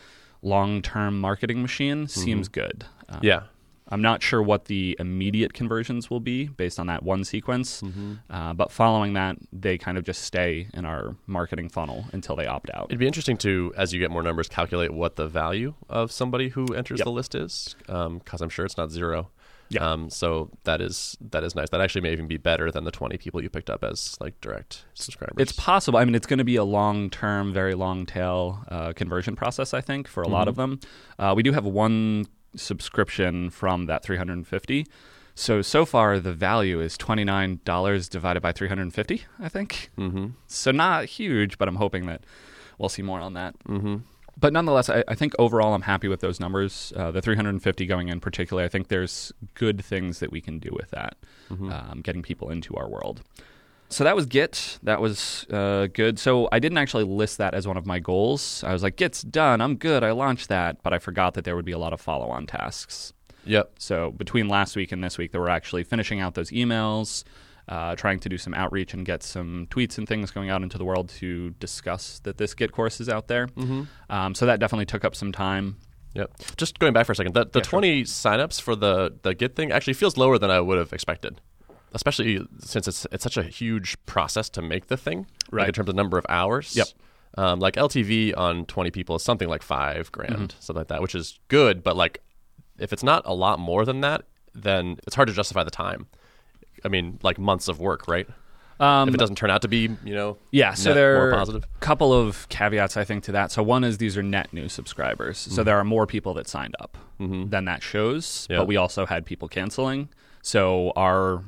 long-term 0.41 1.21
marketing 1.21 1.63
machine 1.63 2.09
seems 2.09 2.49
good. 2.49 2.85
Uh, 3.09 3.19
Yeah. 3.23 3.43
I'm 3.89 4.01
not 4.01 4.23
sure 4.23 4.43
what 4.43 4.67
the 4.67 4.97
immediate 4.99 5.53
conversions 5.53 6.09
will 6.09 6.21
be 6.21 6.47
based 6.47 6.81
on 6.81 6.87
that 6.87 7.03
one 7.03 7.25
sequence, 7.25 7.83
Mm-hmm. 7.83 8.15
uh, 8.31 8.55
but 8.55 8.73
following 8.73 9.13
that, 9.15 9.37
they 9.53 9.77
kind 9.77 9.99
of 9.99 10.05
just 10.05 10.23
stay 10.23 10.69
in 10.73 10.85
our 10.85 11.17
marketing 11.27 11.69
funnel 11.69 12.07
until 12.13 12.37
they 12.37 12.47
opt 12.47 12.71
out. 12.73 12.87
It'd 12.89 12.99
be 12.99 13.07
interesting 13.07 13.37
to, 13.39 13.73
as 13.77 13.93
you 13.93 13.99
get 14.01 14.11
more 14.11 14.23
numbers, 14.23 14.49
calculate 14.49 14.93
what 14.93 15.17
the 15.17 15.27
value 15.29 15.75
of 15.89 16.11
somebody 16.13 16.51
who 16.51 16.67
enters 16.75 17.01
Yep. 17.01 17.05
the 17.05 17.11
list 17.13 17.35
is, 17.35 17.75
because 17.87 18.41
I'm 18.41 18.49
sure 18.49 18.65
it's 18.65 18.77
not 18.77 18.91
zero. 18.91 19.31
Yeah. 19.69 19.91
Um, 19.93 20.11
so 20.11 20.51
that 20.65 20.83
is 20.83 21.17
that 21.31 21.43
is 21.45 21.55
nice. 21.55 21.71
That 21.71 21.81
actually 21.81 22.03
may 22.03 22.13
even 22.13 22.27
be 22.29 22.37
better 22.37 22.71
than 22.71 22.85
the 22.85 22.91
20 22.91 23.17
people 23.17 23.43
you 23.43 23.49
picked 23.49 23.71
up 23.71 23.83
as 23.83 24.19
like 24.21 24.39
direct 24.43 24.85
subscribers. 24.93 25.37
It's 25.39 25.53
possible. 25.53 25.99
I 25.99 26.05
mean, 26.05 26.15
it's 26.15 26.27
going 26.27 26.41
to 26.41 26.45
be 26.45 26.57
a 26.57 26.65
long 26.65 27.09
term, 27.09 27.55
very 27.55 27.73
long 27.75 28.05
tail 28.05 28.65
uh, 28.69 28.93
conversion 28.93 29.35
process, 29.35 29.73
I 29.73 29.81
think, 29.81 30.09
for 30.09 30.23
a 30.23 30.29
lot 30.29 30.47
of 30.47 30.57
them. 30.57 30.79
Uh, 31.19 31.33
we 31.35 31.43
do 31.43 31.53
have 31.53 31.65
one 31.65 32.27
subscription 32.55 33.51
from 33.51 33.87
that 33.87 34.03
350. 34.03 34.87
So, 35.35 35.63
so 35.63 35.87
far, 35.87 36.19
the 36.19 36.33
value 36.33 36.81
is 36.81 36.99
$29 36.99 38.11
divided 38.11 38.41
by 38.41 38.53
350, 38.53 39.25
I 39.41 39.49
think. 39.49 39.91
mm-hmm. 39.99 40.27
So, 40.47 40.71
not 40.71 41.07
huge, 41.07 41.57
but 41.57 41.69
I'm 41.69 41.77
hoping 41.77 42.07
that 42.07 42.25
we'll 42.79 42.91
see 42.91 43.03
more 43.03 43.21
on 43.21 43.35
that. 43.35 43.55
Mm-hmm. 43.67 43.97
But 44.39 44.53
nonetheless, 44.53 44.89
I, 44.89 45.05
I 45.09 45.15
think 45.15 45.35
overall 45.39 45.75
I'm 45.75 45.83
happy 45.83 46.09
with 46.09 46.21
those 46.21 46.41
numbers. 46.41 46.93
Uh, 46.97 47.11
the 47.11 47.23
350 47.23 47.87
going 47.87 48.09
in 48.09 48.21
particularly, 48.21 48.65
I 48.65 48.69
think 48.69 48.89
there's 48.89 49.33
good 49.55 49.85
things 49.85 50.19
that 50.21 50.33
we 50.33 50.41
can 50.41 50.59
do 50.59 50.71
with 50.73 50.91
that, 50.91 51.17
um, 51.71 52.01
getting 52.03 52.23
people 52.23 52.51
into 52.51 52.75
our 52.75 52.89
world. 52.89 53.23
So 53.93 54.05
that 54.05 54.17
was 54.17 54.27
Git. 54.27 54.79
That 54.83 55.01
was 55.01 55.47
uh, 55.51 55.89
good. 55.93 56.19
So 56.19 56.49
I 56.51 56.59
didn't 56.59 56.79
actually 56.79 57.05
list 57.05 57.39
that 57.39 57.55
as 57.55 57.67
one 57.69 57.77
of 57.77 57.87
my 57.87 57.99
goals. 57.99 58.65
I 58.65 58.73
was 58.73 58.83
like, 58.83 58.97
Git's 58.97 59.23
done. 59.23 59.61
I'm 59.61 59.77
good. 59.77 60.03
I 60.03 60.13
launched 60.13 60.49
that. 60.49 60.83
But 60.83 60.93
I 60.93 60.99
forgot 60.99 61.35
that 61.35 61.45
there 61.45 61.57
would 61.57 61.65
be 61.65 61.73
a 61.73 61.79
lot 61.79 61.93
of 61.93 62.01
follow 62.01 62.29
on 62.29 62.47
tasks. 62.47 63.13
Yep. 63.45 63.75
So 63.79 64.13
between 64.13 64.49
last 64.49 64.77
week 64.77 64.93
and 64.93 65.03
this 65.03 65.19
week, 65.19 65.33
they 65.33 65.39
were 65.39 65.49
actually 65.51 65.85
finishing 65.85 66.21
out 66.21 66.35
those 66.35 66.51
emails, 66.51 67.25
uh, 67.69 67.95
trying 67.97 68.21
to 68.21 68.29
do 68.29 68.39
some 68.39 68.55
outreach 68.55 68.95
and 68.95 69.05
get 69.05 69.23
some 69.23 69.67
tweets 69.71 69.99
and 69.99 70.09
things 70.09 70.31
going 70.31 70.49
out 70.49 70.63
into 70.63 70.79
the 70.79 70.85
world 70.85 71.09
to 71.09 71.51
discuss 71.59 72.21
that 72.21 72.39
this 72.39 72.55
Git 72.55 72.73
course 72.73 73.01
is 73.01 73.09
out 73.09 73.29
there. 73.29 73.49
Mm-hmm. 73.49 73.83
Um, 74.11 74.35
so 74.35 74.47
that 74.47 74.61
definitely 74.61 74.87
took 74.87 75.05
up 75.05 75.15
some 75.15 75.33
time. 75.33 75.77
Yep. 76.15 76.31
Just 76.57 76.79
going 76.79 76.93
back 76.93 77.07
for 77.07 77.13
a 77.13 77.17
second, 77.17 77.35
the, 77.35 77.47
the 77.47 77.61
Yeah, 77.61 77.63
sure. 77.63 77.81
20 77.81 78.03
signups 78.05 78.61
for 78.61 78.77
the 78.77 79.19
the 79.23 79.35
Git 79.35 79.57
thing 79.57 79.73
actually 79.73 79.95
feels 79.95 80.17
lower 80.17 80.39
than 80.39 80.51
I 80.51 80.61
would 80.61 80.77
have 80.77 80.93
expected, 80.93 81.41
especially 81.95 82.41
since 82.61 82.87
it's 82.89 83.07
it's 83.13 83.23
such 83.23 83.37
a 83.37 83.43
huge 83.43 83.97
process 84.07 84.49
to 84.51 84.63
make 84.63 84.87
the 84.89 84.97
thing, 84.97 85.27
like 85.51 85.53
Right. 85.53 85.69
in 85.69 85.75
terms 85.75 85.89
of 85.89 85.95
number 85.95 86.19
of 86.19 86.27
hours. 86.29 86.77
Yep. 86.77 86.87
Um, 87.39 87.61
like 87.61 87.77
LTV 87.77 88.37
on 88.37 88.67
20 88.67 88.91
people 88.91 89.17
is 89.17 89.23
something 89.23 89.49
like 89.49 89.63
five 89.63 90.13
grand, 90.13 90.35
Mm-hmm. 90.35 90.61
something 90.61 90.81
like 90.81 90.89
that, 90.89 91.01
which 91.03 91.15
is 91.15 91.39
good. 91.49 91.83
But 91.83 91.97
like, 91.97 92.21
if 92.79 92.93
it's 92.93 93.03
not 93.03 93.23
a 93.25 93.33
lot 93.35 93.59
more 93.59 93.85
than 93.87 94.01
that, 94.03 94.25
then 94.55 94.99
it's 95.07 95.17
hard 95.17 95.29
to 95.29 95.35
justify 95.35 95.65
the 95.65 95.71
time. 95.71 96.07
I 96.85 96.89
mean, 96.89 97.19
like 97.23 97.39
months 97.39 97.69
of 97.69 97.79
work, 97.81 98.07
right? 98.09 98.29
Um, 98.81 99.09
if 99.09 99.15
it 99.15 99.19
doesn't 99.19 99.37
turn 99.37 99.51
out 99.51 99.63
to 99.63 99.69
be, 99.69 99.91
you 100.05 100.15
know, 100.15 100.37
Yeah, 100.51 100.75
so 100.75 100.93
there 100.93 101.29
are 101.29 101.33
positive. 101.33 101.63
a 101.65 101.79
couple 101.79 102.13
of 102.13 102.49
caveats, 102.49 102.97
I 102.97 103.05
think, 103.05 103.23
to 103.25 103.33
that. 103.33 103.53
So 103.53 103.63
one 103.63 103.85
is 103.85 103.99
these 103.99 104.17
are 104.19 104.23
net 104.25 104.53
new 104.53 104.69
subscribers. 104.69 105.39
So 105.39 105.63
there 105.63 105.79
are 105.79 105.85
more 105.85 106.07
people 106.07 106.35
that 106.35 106.49
signed 106.49 106.75
up 106.81 106.99
than 107.21 107.65
that 107.67 107.83
shows, 107.83 108.47
but 108.49 108.67
we 108.67 108.77
also 108.77 109.07
had 109.07 109.25
people 109.25 109.47
canceling. 109.49 110.09
So 110.43 110.93
our 110.97 111.45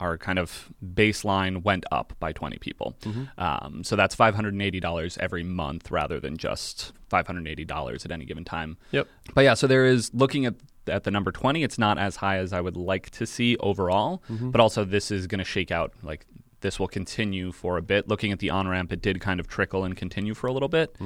our 0.00 0.16
kind 0.18 0.38
of 0.38 0.70
baseline 0.94 1.62
went 1.64 1.84
up 1.90 2.12
by 2.20 2.32
20 2.32 2.58
people. 2.58 2.96
Um, 3.36 3.82
so 3.84 3.96
that's 3.96 4.14
$580 4.14 5.18
every 5.18 5.42
month 5.42 5.90
rather 5.90 6.20
than 6.20 6.36
just 6.36 6.92
$580 7.10 8.04
at 8.04 8.10
any 8.10 8.24
given 8.24 8.44
time. 8.44 8.76
Yep. 8.92 9.08
But 9.34 9.42
yeah, 9.42 9.54
so 9.54 9.66
there 9.66 9.84
is 9.86 10.12
looking 10.14 10.46
at 10.46 10.54
at 10.86 11.04
the 11.04 11.10
number 11.10 11.30
20, 11.30 11.62
it's 11.62 11.78
not 11.78 11.98
as 11.98 12.16
high 12.16 12.38
as 12.38 12.52
I 12.54 12.62
would 12.62 12.76
like 12.76 13.10
to 13.10 13.26
see 13.26 13.56
overall, 13.58 14.22
but 14.28 14.58
also 14.60 14.84
this 14.84 15.10
is 15.10 15.26
going 15.26 15.38
to 15.38 15.44
shake 15.44 15.70
out 15.70 15.92
like 16.02 16.24
this 16.60 16.80
will 16.80 16.88
continue 16.88 17.52
for 17.52 17.76
a 17.76 17.82
bit. 17.82 18.08
Looking 18.08 18.32
at 18.32 18.38
the 18.38 18.48
OnRamp, 18.48 18.90
it 18.90 19.00
did 19.02 19.20
kind 19.20 19.38
of 19.38 19.46
trickle 19.46 19.84
and 19.84 19.96
continue 19.96 20.34
for 20.34 20.46
a 20.46 20.52
little 20.52 20.68
bit. 20.68 20.96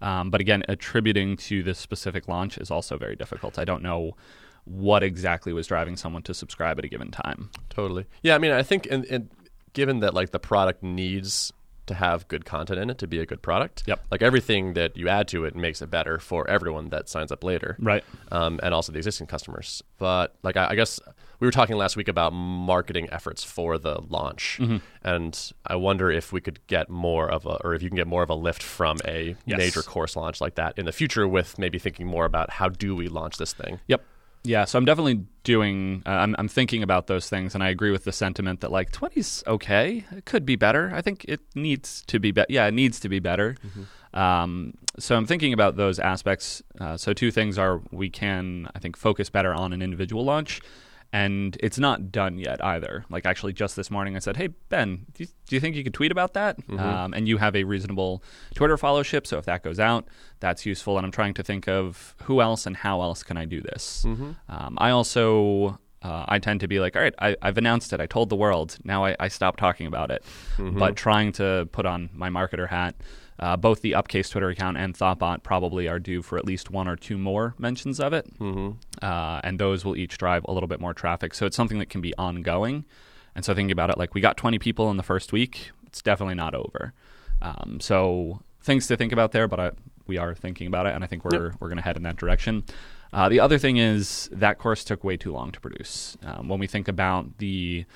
Um, 0.00 0.30
but 0.30 0.40
again, 0.40 0.62
attributing 0.68 1.36
to 1.38 1.62
this 1.62 1.78
specific 1.78 2.28
launch 2.28 2.56
is 2.56 2.70
also 2.70 2.96
very 2.96 3.16
difficult. 3.16 3.58
I 3.58 3.64
don't 3.64 3.82
know 3.82 4.16
what 4.64 5.02
exactly 5.02 5.52
was 5.52 5.66
driving 5.66 5.96
someone 5.96 6.22
to 6.22 6.34
subscribe 6.34 6.78
at 6.78 6.84
a 6.84 6.88
given 6.88 7.10
time. 7.10 7.50
Totally. 7.68 8.06
Yeah, 8.22 8.34
I 8.34 8.38
mean, 8.38 8.52
I 8.52 8.62
think, 8.62 8.86
in, 8.86 9.04
in, 9.04 9.30
given 9.72 10.00
that 10.00 10.14
like 10.14 10.30
the 10.30 10.38
product 10.38 10.82
needs 10.82 11.52
to 11.86 11.94
have 11.94 12.28
good 12.28 12.44
content 12.44 12.78
in 12.78 12.90
it 12.90 12.98
to 12.98 13.08
be 13.08 13.18
a 13.18 13.26
good 13.26 13.42
product. 13.42 13.82
Yep. 13.88 14.04
Like 14.12 14.22
everything 14.22 14.74
that 14.74 14.96
you 14.96 15.08
add 15.08 15.26
to 15.28 15.44
it 15.44 15.56
makes 15.56 15.82
it 15.82 15.90
better 15.90 16.20
for 16.20 16.48
everyone 16.48 16.90
that 16.90 17.08
signs 17.08 17.32
up 17.32 17.42
later. 17.42 17.76
Right. 17.80 18.04
Um, 18.30 18.60
and 18.62 18.72
also 18.72 18.92
the 18.92 18.98
existing 18.98 19.26
customers. 19.26 19.82
But 19.98 20.36
like 20.44 20.56
I, 20.56 20.68
I 20.70 20.74
guess 20.76 21.00
we 21.40 21.46
were 21.48 21.50
talking 21.50 21.74
last 21.76 21.96
week 21.96 22.06
about 22.06 22.32
marketing 22.32 23.08
efforts 23.10 23.42
for 23.42 23.78
the 23.78 24.00
launch, 24.08 24.58
Mm-hmm. 24.60 24.76
and 25.02 25.52
I 25.66 25.74
wonder 25.74 26.08
if 26.08 26.32
we 26.32 26.40
could 26.40 26.64
get 26.68 26.88
more 26.88 27.28
of 27.28 27.46
a, 27.46 27.56
or 27.64 27.74
if 27.74 27.82
you 27.82 27.88
can 27.88 27.96
get 27.96 28.06
more 28.06 28.22
of 28.22 28.30
a 28.30 28.34
lift 28.36 28.62
from 28.62 28.98
a 29.04 29.34
Yes. 29.44 29.58
major 29.58 29.82
course 29.82 30.14
launch 30.14 30.40
like 30.40 30.54
that 30.54 30.78
in 30.78 30.84
the 30.86 30.92
future, 30.92 31.26
with 31.26 31.58
maybe 31.58 31.80
thinking 31.80 32.06
more 32.06 32.26
about 32.26 32.48
how 32.50 32.68
do 32.68 32.94
we 32.94 33.08
launch 33.08 33.38
this 33.38 33.52
thing. 33.52 33.80
Yep. 33.88 34.04
Yeah, 34.44 34.64
so 34.64 34.76
I'm 34.76 34.84
definitely 34.84 35.24
doing. 35.44 36.02
Uh, 36.04 36.10
I'm, 36.10 36.34
I'm 36.38 36.48
thinking 36.48 36.82
about 36.82 37.06
those 37.06 37.28
things, 37.28 37.54
and 37.54 37.62
I 37.62 37.68
agree 37.68 37.92
with 37.92 38.04
the 38.04 38.12
sentiment 38.12 38.60
that 38.60 38.72
like 38.72 38.90
20's 38.90 39.44
okay. 39.46 40.04
It 40.10 40.24
could 40.24 40.44
be 40.44 40.56
better. 40.56 40.90
I 40.94 41.00
think 41.00 41.24
it 41.28 41.40
needs 41.54 42.02
to 42.08 42.18
be 42.18 42.32
better. 42.32 42.46
Yeah, 42.52 42.66
it 42.66 42.74
needs 42.74 42.98
to 43.00 43.08
be 43.08 43.20
better. 43.20 43.56
Um, 44.14 44.74
so 44.98 45.16
I'm 45.16 45.26
thinking 45.26 45.52
about 45.52 45.76
those 45.76 45.98
aspects. 45.98 46.62
Uh, 46.80 46.96
so 46.96 47.12
two 47.12 47.30
things 47.30 47.56
are 47.56 47.80
we 47.92 48.10
can 48.10 48.68
I 48.74 48.78
think 48.78 48.96
focus 48.96 49.30
better 49.30 49.54
on 49.54 49.72
an 49.72 49.80
individual 49.80 50.24
launch, 50.24 50.60
and 51.12 51.56
it's 51.60 51.78
not 51.78 52.10
done 52.10 52.38
yet 52.38 52.64
either. 52.64 53.04
Like 53.10 53.26
actually, 53.26 53.52
just 53.52 53.76
this 53.76 53.90
morning 53.90 54.16
I 54.16 54.18
said, 54.18 54.36
"Hey 54.36 54.48
Ben, 54.68 55.06
do 55.14 55.24
you, 55.24 55.28
do 55.46 55.56
you 55.56 55.60
think 55.60 55.76
you 55.76 55.84
could 55.84 55.94
tweet 55.94 56.10
about 56.12 56.32
that?" 56.34 56.58
Um, 57.04 57.12
and 57.14 57.28
you 57.28 57.36
have 57.38 57.54
a 57.54 57.64
reasonable 57.64 58.22
Twitter 58.54 58.76
followership, 58.76 59.26
so 59.26 59.38
if 59.38 59.44
that 59.44 59.62
goes 59.62 59.78
out, 59.78 60.06
that's 60.40 60.64
useful. 60.64 60.96
And 60.96 61.04
I'm 61.04 61.12
trying 61.12 61.34
to 61.34 61.42
think 61.42 61.68
of 61.68 62.14
who 62.22 62.40
else 62.40 62.66
and 62.66 62.76
how 62.76 63.02
else 63.02 63.22
can 63.22 63.36
I 63.36 63.44
do 63.44 63.60
this. 63.60 64.04
Um, 64.48 64.78
I 64.78 64.90
also 64.90 65.78
uh, 66.02 66.24
I 66.28 66.38
tend 66.38 66.60
to 66.60 66.68
be 66.68 66.80
like, 66.80 66.96
all 66.96 67.02
right, 67.02 67.14
I, 67.20 67.36
I've 67.42 67.58
announced 67.58 67.92
it. 67.92 68.00
I 68.00 68.06
told 68.06 68.28
the 68.28 68.36
world. 68.36 68.76
Now 68.82 69.04
I, 69.04 69.14
I 69.20 69.28
stop 69.28 69.56
talking 69.56 69.86
about 69.86 70.10
it. 70.10 70.24
But 70.78 70.96
trying 70.96 71.32
to 71.32 71.68
put 71.72 71.86
on 71.86 72.10
my 72.12 72.28
marketer 72.28 72.68
hat, 72.68 72.96
uh, 73.42 73.56
both 73.56 73.80
the 73.80 73.92
Upcase 73.92 74.30
Twitter 74.30 74.50
account 74.50 74.76
and 74.76 74.96
Thoughtbot 74.96 75.42
probably 75.42 75.88
are 75.88 75.98
due 75.98 76.22
for 76.22 76.38
at 76.38 76.44
least 76.44 76.70
one 76.70 76.86
or 76.86 76.94
two 76.94 77.18
more 77.18 77.56
mentions 77.58 77.98
of 77.98 78.12
it. 78.12 78.26
Uh, 79.02 79.40
and 79.42 79.58
those 79.58 79.84
will 79.84 79.96
each 79.96 80.16
drive 80.16 80.44
a 80.46 80.52
little 80.52 80.68
bit 80.68 80.80
more 80.80 80.94
traffic. 80.94 81.34
So 81.34 81.44
it's 81.44 81.56
something 81.56 81.80
that 81.80 81.90
can 81.90 82.00
be 82.00 82.14
ongoing. 82.16 82.84
And 83.34 83.44
so 83.44 83.52
thinking 83.52 83.72
about 83.72 83.90
it, 83.90 83.98
like 83.98 84.14
we 84.14 84.20
got 84.20 84.36
20 84.36 84.60
people 84.60 84.92
in 84.92 84.96
the 84.96 85.02
first 85.02 85.32
week, 85.32 85.72
it's 85.88 86.00
definitely 86.00 86.36
not 86.36 86.54
over. 86.54 86.92
Um, 87.40 87.78
so 87.80 88.42
things 88.60 88.86
to 88.86 88.96
think 88.96 89.12
about 89.12 89.32
there, 89.32 89.48
but 89.48 89.58
I, 89.58 89.72
we 90.06 90.18
are 90.18 90.36
thinking 90.36 90.68
about 90.68 90.86
it, 90.86 90.94
and 90.94 91.02
I 91.02 91.08
think 91.08 91.24
we're 91.24 91.54
we're 91.58 91.68
going 91.68 91.78
to 91.78 91.82
head 91.82 91.96
in 91.96 92.04
that 92.04 92.16
direction. 92.16 92.64
Uh, 93.12 93.28
the 93.28 93.40
other 93.40 93.58
thing 93.58 93.76
is 93.76 94.30
that 94.32 94.58
course 94.58 94.84
took 94.84 95.02
way 95.02 95.16
too 95.16 95.32
long 95.32 95.50
to 95.50 95.60
produce. 95.60 96.16
Um, 96.24 96.48
when 96.48 96.60
we 96.60 96.68
think 96.68 96.86
about 96.86 97.38
the 97.38 97.86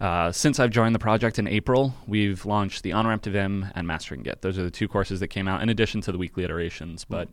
uh, 0.00 0.32
since 0.32 0.58
I've 0.58 0.70
joined 0.70 0.94
the 0.94 0.98
project 0.98 1.38
in 1.38 1.46
April, 1.46 1.94
we've 2.06 2.44
launched 2.46 2.82
the 2.82 2.92
On-Ramp 2.92 3.22
to 3.22 3.30
Vim 3.30 3.66
and 3.74 3.86
Mastering 3.86 4.22
Git. 4.22 4.40
Those 4.42 4.58
are 4.58 4.62
the 4.62 4.70
two 4.70 4.88
courses 4.88 5.20
that 5.20 5.28
came 5.28 5.46
out 5.46 5.62
in 5.62 5.68
addition 5.68 6.00
to 6.02 6.12
the 6.12 6.18
weekly 6.18 6.42
iterations. 6.44 7.04
But 7.04 7.28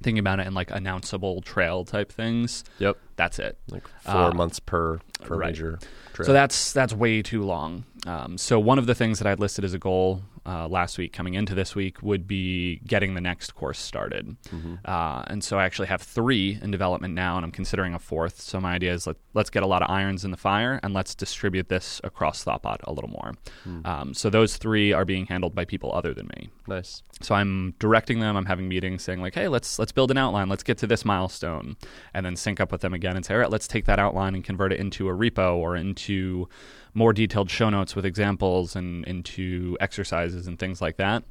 thinking 0.00 0.18
about 0.20 0.38
it 0.38 0.46
in 0.46 0.54
like 0.54 0.68
announceable 0.68 1.42
trail 1.44 1.84
type 1.84 2.12
things, 2.12 2.62
Yep. 2.78 2.96
that's 3.16 3.38
it. 3.40 3.58
Like 3.68 3.86
four 4.02 4.14
Uh, 4.14 4.32
months 4.34 4.60
per, 4.60 5.00
per 5.22 5.36
right. 5.36 5.48
major 5.50 5.78
trip. 6.12 6.26
So 6.26 6.32
that's 6.32 6.72
that's 6.72 6.92
way 6.92 7.20
too 7.22 7.42
long. 7.42 7.84
Um, 8.06 8.38
so 8.38 8.58
one 8.60 8.78
of 8.78 8.86
the 8.86 8.94
things 8.94 9.18
that 9.18 9.26
I'd 9.26 9.40
listed 9.40 9.64
as 9.64 9.74
a 9.74 9.78
goal 9.78 10.22
uh, 10.46 10.66
last 10.68 10.96
week, 10.98 11.12
coming 11.12 11.34
into 11.34 11.54
this 11.54 11.74
week, 11.74 12.02
would 12.02 12.26
be 12.26 12.80
getting 12.86 13.14
the 13.14 13.20
next 13.20 13.54
course 13.54 13.78
started. 13.78 14.36
Uh, 14.84 15.24
and 15.26 15.42
so 15.44 15.58
I 15.58 15.64
actually 15.64 15.88
have 15.88 16.00
three 16.00 16.58
in 16.62 16.70
development 16.70 17.12
now, 17.14 17.36
and 17.36 17.44
I'm 17.44 17.50
considering 17.50 17.92
a 17.94 17.98
fourth. 17.98 18.40
So 18.40 18.60
my 18.60 18.72
idea 18.74 18.94
is 18.94 19.06
let, 19.06 19.16
let's 19.34 19.50
get 19.50 19.62
a 19.62 19.66
lot 19.66 19.82
of 19.82 19.90
irons 19.90 20.24
in 20.24 20.30
the 20.30 20.36
fire 20.36 20.80
and 20.82 20.94
let's 20.94 21.14
distribute 21.14 21.68
this 21.68 22.00
across 22.04 22.44
Thoughtbot 22.44 22.78
a 22.84 22.92
little 22.92 23.10
more. 23.10 23.34
Um, 23.84 24.14
so 24.14 24.30
those 24.30 24.56
three 24.56 24.92
are 24.92 25.04
being 25.04 25.26
handled 25.26 25.54
by 25.54 25.64
people 25.64 25.92
other 25.92 26.14
than 26.14 26.28
me. 26.36 26.50
nice. 26.66 27.02
So 27.20 27.34
I'm 27.34 27.74
directing 27.80 28.20
them. 28.20 28.36
I'm 28.36 28.46
having 28.46 28.68
meetings 28.68 29.02
saying 29.02 29.20
like, 29.20 29.34
"Hey, 29.34 29.48
let's 29.48 29.76
let's 29.80 29.90
build 29.90 30.12
an 30.12 30.18
outline. 30.18 30.48
Let's 30.48 30.62
get 30.62 30.78
to 30.78 30.86
this 30.86 31.04
milestone," 31.04 31.76
and 32.14 32.24
then 32.24 32.36
sync 32.36 32.60
up 32.60 32.70
with 32.70 32.80
them 32.80 32.94
again 32.94 33.16
and 33.16 33.26
say, 33.26 33.34
"All 33.34 33.40
right, 33.40 33.50
let's 33.50 33.66
take 33.66 33.86
that 33.86 33.98
outline 33.98 34.36
and 34.36 34.44
convert 34.44 34.72
it 34.72 34.78
into 34.78 35.08
a 35.08 35.12
repo 35.12 35.56
or 35.56 35.74
into 35.74 36.48
more 36.94 37.12
detailed 37.12 37.50
show 37.50 37.70
notes 37.70 37.94
with 37.94 38.04
examples 38.04 38.76
and 38.76 39.04
into 39.06 39.76
exercises 39.80 40.46
and 40.46 40.58
things 40.58 40.80
like 40.80 40.96
that." 40.96 41.24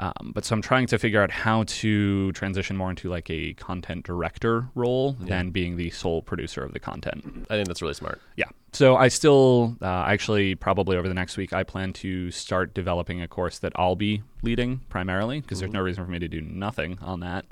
Um, 0.00 0.32
but 0.34 0.46
so 0.46 0.54
I'm 0.54 0.62
trying 0.62 0.86
to 0.86 0.98
figure 0.98 1.22
out 1.22 1.30
how 1.30 1.64
to 1.64 2.32
transition 2.32 2.74
more 2.74 2.88
into 2.88 3.10
like 3.10 3.28
a 3.28 3.52
content 3.54 4.06
director 4.06 4.66
role 4.74 5.12
than 5.20 5.50
being 5.50 5.76
the 5.76 5.90
sole 5.90 6.22
producer 6.22 6.64
of 6.64 6.72
the 6.72 6.80
content. 6.80 7.46
I 7.50 7.56
think 7.56 7.68
that's 7.68 7.82
really 7.82 7.94
smart. 7.94 8.18
Yeah. 8.34 8.46
So 8.72 8.96
I 8.96 9.08
still, 9.08 9.76
uh, 9.82 10.04
actually, 10.06 10.54
probably 10.54 10.96
over 10.96 11.06
the 11.06 11.12
next 11.12 11.36
week, 11.36 11.52
I 11.52 11.64
plan 11.64 11.92
to 11.94 12.30
start 12.30 12.72
developing 12.72 13.20
a 13.20 13.28
course 13.28 13.58
that 13.58 13.74
I'll 13.76 13.94
be 13.94 14.22
leading 14.42 14.80
primarily 14.88 15.42
because 15.42 15.60
there's 15.60 15.72
no 15.72 15.80
reason 15.80 16.02
for 16.06 16.10
me 16.10 16.18
to 16.18 16.28
do 16.28 16.40
nothing 16.40 16.98
on 17.02 17.20
that. 17.20 17.44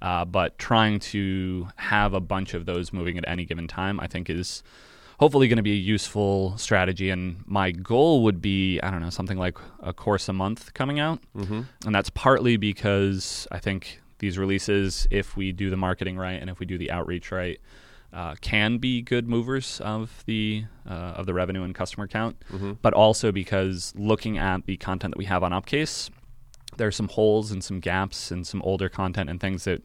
Uh, 0.00 0.24
but 0.24 0.58
trying 0.58 1.00
to 1.00 1.68
have 1.74 2.14
a 2.14 2.20
bunch 2.20 2.54
of 2.54 2.66
those 2.66 2.92
moving 2.92 3.18
at 3.18 3.26
any 3.26 3.44
given 3.44 3.66
time, 3.66 3.98
I 3.98 4.06
think, 4.06 4.30
is 4.30 4.62
hopefully 5.18 5.48
going 5.48 5.56
to 5.56 5.62
be 5.62 5.72
a 5.72 5.74
useful 5.74 6.56
strategy. 6.58 7.10
And 7.10 7.42
my 7.46 7.70
goal 7.70 8.22
would 8.24 8.40
be, 8.42 8.80
I 8.80 8.90
don't 8.90 9.00
know, 9.00 9.10
something 9.10 9.38
like 9.38 9.56
a 9.80 9.92
course 9.92 10.28
a 10.28 10.32
month 10.32 10.74
coming 10.74 11.00
out. 11.00 11.20
Mm-hmm. 11.36 11.62
And 11.84 11.94
that's 11.94 12.10
partly 12.10 12.56
because 12.56 13.46
I 13.50 13.58
think 13.58 14.00
these 14.18 14.38
releases, 14.38 15.06
if 15.10 15.36
we 15.36 15.52
do 15.52 15.70
the 15.70 15.76
marketing 15.76 16.16
right 16.16 16.40
and 16.40 16.50
if 16.50 16.58
we 16.58 16.66
do 16.66 16.78
the 16.78 16.90
outreach 16.90 17.30
right, 17.32 17.60
uh, 18.12 18.34
can 18.40 18.78
be 18.78 19.02
good 19.02 19.28
movers 19.28 19.80
of 19.80 20.22
the 20.26 20.64
uh, 20.88 20.92
of 21.16 21.26
the 21.26 21.34
revenue 21.34 21.64
and 21.64 21.74
customer 21.74 22.06
count, 22.06 22.36
but 22.80 22.94
also 22.94 23.30
because 23.30 23.92
looking 23.96 24.38
at 24.38 24.64
the 24.64 24.76
content 24.78 25.12
that 25.12 25.18
we 25.18 25.26
have 25.26 25.42
on 25.42 25.52
Upcase, 25.52 26.08
there 26.76 26.86
are 26.86 26.92
some 26.92 27.08
holes 27.08 27.50
and 27.50 27.62
some 27.62 27.80
gaps 27.80 28.30
and 28.30 28.46
some 28.46 28.62
older 28.62 28.88
content 28.88 29.28
and 29.28 29.40
things 29.40 29.64
that 29.64 29.82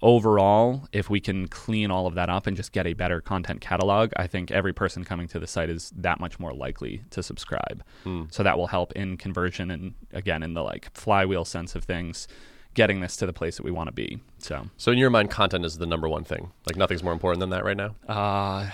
overall, 0.00 0.86
if 0.92 1.10
we 1.10 1.20
can 1.20 1.48
clean 1.48 1.90
all 1.90 2.06
of 2.06 2.14
that 2.14 2.30
up 2.30 2.46
and 2.46 2.56
just 2.56 2.72
get 2.72 2.86
a 2.86 2.92
better 2.92 3.20
content 3.20 3.60
catalog, 3.60 4.12
I 4.16 4.26
think 4.26 4.50
every 4.50 4.72
person 4.72 5.04
coming 5.04 5.26
to 5.28 5.38
the 5.38 5.46
site 5.46 5.70
is 5.70 5.92
that 5.96 6.20
much 6.20 6.38
more 6.38 6.52
likely 6.52 7.02
to 7.10 7.22
subscribe. 7.22 7.82
So 8.30 8.42
that 8.42 8.56
will 8.56 8.68
help 8.68 8.92
in 8.92 9.16
conversion 9.16 9.70
and 9.70 9.94
again 10.12 10.42
in 10.42 10.54
the 10.54 10.62
like 10.62 10.88
flywheel 10.94 11.44
sense 11.44 11.74
of 11.74 11.84
things, 11.84 12.28
getting 12.74 13.00
this 13.00 13.16
to 13.16 13.26
the 13.26 13.32
place 13.32 13.56
that 13.56 13.64
we 13.64 13.70
want 13.70 13.88
to 13.88 13.92
be. 13.92 14.20
So 14.38 14.66
So 14.76 14.92
in 14.92 14.98
your 14.98 15.10
mind, 15.10 15.30
content 15.30 15.64
is 15.64 15.78
the 15.78 15.86
number 15.86 16.08
one 16.08 16.24
thing. 16.24 16.52
Like 16.66 16.76
nothing's 16.76 17.02
more 17.02 17.12
important 17.12 17.40
than 17.40 17.50
that 17.50 17.64
right 17.64 17.76
now. 17.76 17.94
uh, 18.08 18.70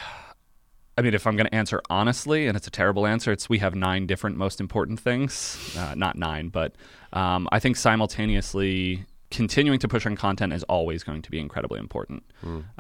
I 0.97 1.03
mean, 1.03 1.13
if 1.13 1.27
I'm 1.27 1.35
going 1.37 1.49
to 1.49 1.55
answer 1.57 1.83
honestly, 1.91 2.47
and 2.47 2.57
it's 2.57 2.69
a 2.69 2.71
terrible 2.71 3.05
answer, 3.05 3.33
it's 3.33 3.49
we 3.49 3.59
have 3.59 3.75
nine 3.75 4.07
different 4.07 4.37
most 4.37 4.61
important 4.61 5.01
things. 5.01 5.75
Uh, 5.77 5.95
not 5.97 6.17
nine, 6.17 6.51
but 6.51 6.77
um, 7.13 7.49
I 7.51 7.59
think 7.59 7.77
simultaneously 7.77 9.05
continuing 9.35 9.79
to 9.81 9.89
push 9.89 10.07
on 10.07 10.15
content 10.15 10.53
is 10.53 10.63
always 10.65 11.03
going 11.03 11.21
to 11.23 11.31
be 11.31 11.41
incredibly 11.41 11.81
important. 11.81 12.23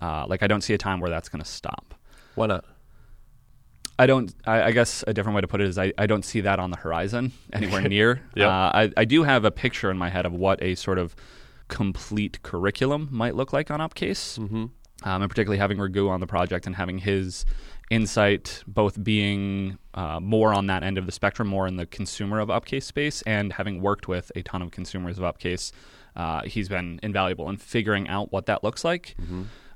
Uh, 0.00 0.24
like, 0.28 0.42
I 0.42 0.46
don't 0.46 0.60
see 0.60 0.72
a 0.72 0.78
time 0.78 1.00
where 1.00 1.10
that's 1.10 1.28
going 1.28 1.42
to 1.42 1.48
stop. 1.50 1.94
Why 2.36 2.46
not? 2.46 2.64
I 3.98 4.06
don't. 4.06 4.34
I, 4.46 4.62
I 4.62 4.70
guess 4.72 5.04
a 5.06 5.14
different 5.14 5.34
way 5.34 5.40
to 5.40 5.48
put 5.48 5.60
it 5.60 5.68
is 5.68 5.78
I, 5.78 5.92
I 5.98 6.06
don't 6.06 6.24
see 6.24 6.40
that 6.42 6.58
on 6.58 6.70
the 6.70 6.76
horizon 6.76 7.32
anywhere 7.52 7.82
near. 7.82 8.22
Yep. 8.36 8.48
uh, 8.48 8.70
I, 8.74 8.92
I 8.96 9.04
do 9.04 9.22
have 9.22 9.44
a 9.44 9.50
picture 9.50 9.90
in 9.90 9.98
my 9.98 10.08
head 10.08 10.26
of 10.26 10.32
what 10.32 10.62
a 10.62 10.74
sort 10.74 10.98
of 10.98 11.14
complete 11.68 12.42
curriculum 12.42 13.08
might 13.10 13.34
look 13.34 13.52
like 13.52 13.70
on 13.70 13.80
Upcase. 13.80 14.38
Mm-hmm. 14.38 14.66
Um, 15.06 15.22
and 15.22 15.28
particularly 15.28 15.58
having 15.58 15.78
Ragu 15.78 16.08
on 16.08 16.20
the 16.20 16.26
project 16.26 16.66
and 16.66 16.74
having 16.74 16.98
his 16.98 17.44
insight 17.90 18.62
both 18.66 19.02
being 19.02 19.78
uh, 19.92 20.18
more 20.18 20.54
on 20.54 20.66
that 20.68 20.82
end 20.82 20.98
of 20.98 21.06
the 21.06 21.12
spectrum, 21.12 21.48
more 21.48 21.66
in 21.66 21.76
the 21.76 21.86
consumer 21.86 22.40
of 22.40 22.48
Upcase 22.48 22.84
space, 22.84 23.22
and 23.22 23.52
having 23.52 23.80
worked 23.82 24.08
with 24.08 24.32
a 24.34 24.42
ton 24.42 24.62
of 24.62 24.70
consumers 24.70 25.18
of 25.18 25.24
Upcase, 25.24 25.72
uh, 26.16 26.42
he's 26.42 26.68
been 26.68 27.00
invaluable 27.02 27.48
in 27.48 27.56
figuring 27.56 28.08
out 28.08 28.32
what 28.32 28.46
that 28.46 28.62
looks 28.62 28.84
like. 28.84 29.16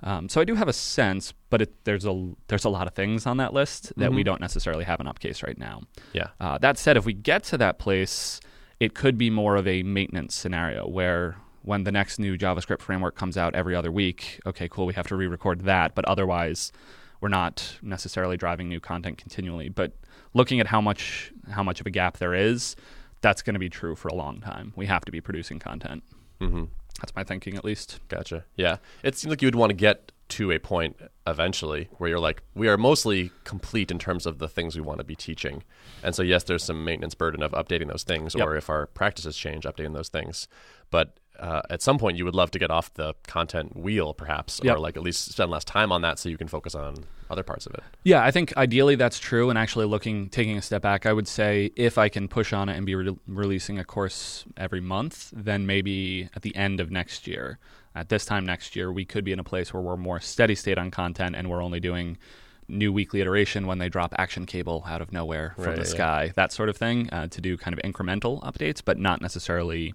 Um, 0.02 0.28
so 0.28 0.40
I 0.40 0.44
do 0.44 0.54
have 0.54 0.68
a 0.68 0.72
sense, 0.72 1.32
but 1.50 1.62
it, 1.62 1.84
there's 1.84 2.04
a 2.06 2.30
there's 2.46 2.64
a 2.64 2.68
lot 2.68 2.86
of 2.86 2.94
things 2.94 3.26
on 3.26 3.38
that 3.38 3.52
list 3.52 3.92
that 3.96 4.12
we 4.12 4.22
don't 4.22 4.40
necessarily 4.40 4.84
have 4.84 5.00
an 5.00 5.06
Upcase 5.06 5.42
right 5.42 5.58
now. 5.58 5.82
Yeah. 6.12 6.28
Uh, 6.40 6.56
that 6.58 6.78
said, 6.78 6.96
if 6.96 7.04
we 7.04 7.12
get 7.14 7.42
to 7.44 7.58
that 7.58 7.78
place, 7.80 8.40
it 8.78 8.94
could 8.94 9.18
be 9.18 9.28
more 9.28 9.56
of 9.56 9.66
a 9.66 9.82
maintenance 9.82 10.36
scenario 10.36 10.86
where 10.86 11.36
when 11.62 11.82
the 11.82 11.90
next 11.90 12.20
new 12.20 12.38
JavaScript 12.38 12.80
framework 12.80 13.16
comes 13.16 13.36
out 13.36 13.54
every 13.54 13.74
other 13.74 13.90
week, 13.90 14.40
okay, 14.46 14.68
cool, 14.68 14.86
we 14.86 14.94
have 14.94 15.08
to 15.08 15.16
re-record 15.16 15.62
that, 15.62 15.94
but 15.94 16.04
otherwise, 16.04 16.72
we're 17.20 17.28
not 17.28 17.76
necessarily 17.82 18.36
driving 18.36 18.68
new 18.68 18.80
content 18.80 19.18
continually. 19.18 19.68
But 19.68 19.92
looking 20.32 20.60
at 20.60 20.68
how 20.68 20.80
much 20.80 21.32
how 21.50 21.64
much 21.64 21.80
of 21.80 21.86
a 21.86 21.90
gap 21.90 22.18
there 22.18 22.34
is, 22.34 22.76
that's 23.20 23.42
going 23.42 23.54
to 23.54 23.60
be 23.60 23.68
true 23.68 23.96
for 23.96 24.08
a 24.08 24.14
long 24.14 24.40
time. 24.40 24.72
We 24.76 24.86
have 24.86 25.04
to 25.06 25.12
be 25.12 25.20
producing 25.20 25.58
content. 25.58 26.04
Mm-hmm. 26.40 26.64
That's 27.00 27.14
my 27.14 27.22
thinking, 27.24 27.54
at 27.56 27.64
least. 27.64 28.00
Gotcha. 28.08 28.44
Yeah. 28.56 28.78
It 29.02 29.16
seems 29.16 29.30
like 29.30 29.40
you 29.42 29.46
would 29.46 29.54
want 29.54 29.70
to 29.70 29.74
get 29.76 30.10
to 30.30 30.50
a 30.50 30.58
point 30.58 30.96
eventually 31.26 31.88
where 31.96 32.10
you're 32.10 32.18
like, 32.18 32.42
we 32.54 32.68
are 32.68 32.76
mostly 32.76 33.30
complete 33.44 33.90
in 33.90 33.98
terms 33.98 34.26
of 34.26 34.38
the 34.38 34.48
things 34.48 34.74
we 34.76 34.82
want 34.82 34.98
to 34.98 35.04
be 35.04 35.14
teaching. 35.16 35.62
And 36.02 36.14
so, 36.14 36.22
yes, 36.22 36.44
there's 36.44 36.64
some 36.64 36.84
maintenance 36.84 37.14
burden 37.14 37.42
of 37.42 37.52
updating 37.52 37.88
those 37.88 38.02
things, 38.02 38.34
Yep. 38.34 38.46
or 38.46 38.56
if 38.56 38.68
our 38.68 38.86
practices 38.86 39.36
change, 39.36 39.64
updating 39.64 39.94
those 39.94 40.08
things. 40.08 40.48
But 40.90 41.18
uh, 41.38 41.62
at 41.70 41.80
some 41.82 41.98
point, 41.98 42.16
you 42.18 42.24
would 42.24 42.34
love 42.34 42.50
to 42.52 42.58
get 42.58 42.70
off 42.70 42.92
the 42.94 43.14
content 43.26 43.76
wheel, 43.76 44.12
perhaps, 44.14 44.60
Yep. 44.62 44.76
or 44.76 44.78
like 44.80 44.96
at 44.96 45.02
least 45.02 45.32
spend 45.32 45.50
less 45.50 45.64
time 45.64 45.92
on 45.92 46.02
that 46.02 46.18
so 46.18 46.28
you 46.28 46.36
can 46.38 46.48
focus 46.48 46.74
on 46.74 47.04
other 47.30 47.42
parts 47.42 47.66
of 47.66 47.74
it. 47.74 47.82
Yeah, 48.04 48.24
I 48.24 48.30
think 48.30 48.56
ideally 48.56 48.94
that's 48.96 49.18
true. 49.18 49.50
And 49.50 49.58
actually, 49.58 49.86
looking, 49.86 50.28
taking 50.30 50.56
a 50.56 50.62
step 50.62 50.82
back, 50.82 51.06
I 51.06 51.12
would 51.12 51.28
say 51.28 51.70
if 51.76 51.98
I 51.98 52.08
can 52.08 52.26
push 52.28 52.52
on 52.52 52.68
it 52.68 52.76
and 52.76 52.84
be 52.86 52.94
re- 52.94 53.16
releasing 53.26 53.78
a 53.78 53.84
course 53.84 54.44
every 54.56 54.80
month, 54.80 55.30
then 55.36 55.66
maybe 55.66 56.28
at 56.34 56.42
the 56.42 56.54
end 56.56 56.80
of 56.80 56.90
next 56.90 57.26
year, 57.26 57.58
at 57.94 58.08
this 58.08 58.24
time 58.24 58.44
next 58.46 58.74
year, 58.76 58.90
we 58.92 59.04
could 59.04 59.24
be 59.24 59.32
in 59.32 59.38
a 59.38 59.44
place 59.44 59.72
where 59.74 59.82
we're 59.82 59.96
more 59.96 60.20
steady 60.20 60.54
state 60.54 60.78
on 60.78 60.90
content 60.90 61.36
and 61.36 61.50
we're 61.50 61.62
only 61.62 61.80
doing 61.80 62.16
new 62.70 62.92
weekly 62.92 63.20
iteration 63.20 63.66
when 63.66 63.78
they 63.78 63.88
drop 63.88 64.14
action 64.18 64.44
cable 64.44 64.84
out 64.86 65.00
of 65.00 65.10
nowhere 65.12 65.52
from 65.56 65.64
Right, 65.64 65.76
the 65.76 65.82
yeah. 65.82 65.88
sky, 65.88 66.32
that 66.36 66.52
sort 66.52 66.68
of 66.68 66.76
thing, 66.76 67.08
uh, 67.10 67.26
to 67.28 67.40
do 67.40 67.56
kind 67.56 67.76
of 67.76 67.82
incremental 67.82 68.42
updates, 68.42 68.82
but 68.84 68.98
not 68.98 69.22
necessarily 69.22 69.94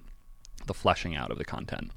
the 0.67 0.73
fleshing 0.73 1.15
out 1.15 1.31
of 1.31 1.37
the 1.37 1.45
content. 1.45 1.91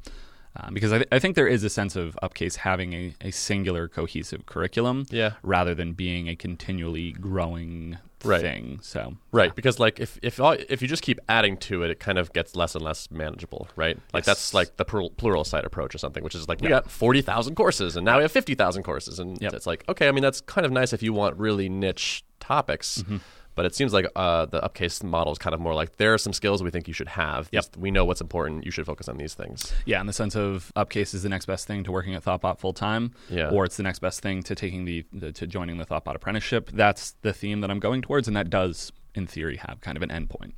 Um, 0.58 0.72
because 0.72 0.90
I, 0.90 0.96
th- 0.98 1.08
I 1.12 1.18
think 1.18 1.36
there 1.36 1.46
is 1.46 1.64
a 1.64 1.68
sense 1.68 1.96
of 1.96 2.18
Upcase 2.22 2.56
having 2.56 2.94
a, 2.94 3.14
a 3.20 3.30
singular 3.30 3.88
cohesive 3.88 4.46
curriculum 4.46 5.04
Yeah. 5.10 5.32
rather 5.42 5.74
than 5.74 5.92
being 5.92 6.28
a 6.30 6.36
continually 6.36 7.12
growing 7.12 7.98
Right. 8.24 8.40
thing. 8.40 8.78
So 8.82 9.18
Right, 9.30 9.54
because 9.54 9.78
like 9.78 10.00
if 10.00 10.18
if 10.22 10.40
all, 10.40 10.52
if 10.70 10.80
you 10.80 10.88
just 10.88 11.02
keep 11.02 11.20
adding 11.28 11.58
to 11.58 11.82
it, 11.82 11.90
it 11.90 12.00
kind 12.00 12.16
of 12.18 12.32
gets 12.32 12.56
less 12.56 12.74
and 12.74 12.82
less 12.82 13.10
manageable, 13.10 13.68
right? 13.76 13.98
Like 14.14 14.22
Yes. 14.22 14.26
that's 14.26 14.54
like 14.54 14.78
the 14.78 14.84
plural, 14.86 15.10
Pluralsight 15.10 15.64
approach 15.66 15.94
or 15.94 15.98
something, 15.98 16.24
which 16.24 16.34
is 16.34 16.48
like 16.48 16.60
we 16.62 16.68
Yeah. 16.68 16.76
got 16.76 16.90
forty 16.90 17.20
thousand 17.20 17.54
courses 17.54 17.94
and 17.94 18.06
now 18.06 18.16
we 18.16 18.22
have 18.22 18.32
fifty 18.32 18.54
thousand 18.54 18.82
courses, 18.84 19.18
and 19.18 19.38
Yep. 19.40 19.52
it's 19.52 19.66
like 19.66 19.84
okay, 19.90 20.08
I 20.08 20.12
mean 20.12 20.22
that's 20.22 20.40
kind 20.40 20.64
of 20.64 20.72
nice 20.72 20.94
if 20.94 21.02
you 21.02 21.12
want 21.12 21.36
really 21.36 21.68
niche 21.68 22.24
topics, 22.40 23.02
Mm-hmm. 23.02 23.18
But 23.56 23.66
it 23.66 23.74
seems 23.74 23.92
like 23.92 24.06
uh, 24.14 24.46
the 24.46 24.60
Upcase 24.60 25.02
model 25.02 25.32
is 25.32 25.38
kind 25.38 25.52
of 25.54 25.60
more 25.60 25.74
like 25.74 25.96
there 25.96 26.14
are 26.14 26.18
some 26.18 26.32
skills 26.32 26.62
we 26.62 26.70
think 26.70 26.86
you 26.86 26.94
should 26.94 27.08
have. 27.08 27.48
Yep. 27.50 27.64
These- 27.64 27.80
we 27.82 27.90
know 27.90 28.04
what's 28.04 28.20
important. 28.20 28.64
You 28.64 28.70
should 28.70 28.86
focus 28.86 29.08
on 29.08 29.16
these 29.16 29.34
things. 29.34 29.72
yeah, 29.86 29.98
in 30.00 30.06
the 30.06 30.12
sense 30.12 30.36
of 30.36 30.70
Upcase 30.76 31.12
is 31.14 31.22
the 31.24 31.28
next 31.28 31.46
best 31.46 31.66
thing 31.66 31.82
to 31.84 31.90
working 31.90 32.14
at 32.14 32.22
Thoughtbot 32.22 32.58
full 32.58 32.72
time, 32.72 33.12
Yeah. 33.28 33.48
or 33.50 33.64
it's 33.64 33.76
the 33.76 33.82
next 33.82 33.98
best 33.98 34.20
thing 34.20 34.42
to 34.44 34.54
taking 34.54 34.84
the, 34.84 35.04
the 35.12 35.32
to 35.32 35.46
joining 35.46 35.78
the 35.78 35.84
Thoughtbot 35.86 36.14
apprenticeship. 36.14 36.70
That's 36.72 37.12
the 37.22 37.32
theme 37.32 37.60
that 37.62 37.70
I'm 37.70 37.80
going 37.80 38.02
towards, 38.02 38.28
and 38.28 38.36
that 38.36 38.50
does, 38.50 38.92
in 39.14 39.26
theory, 39.26 39.56
have 39.56 39.80
kind 39.80 39.96
of 39.96 40.02
an 40.02 40.10
endpoint. 40.10 40.52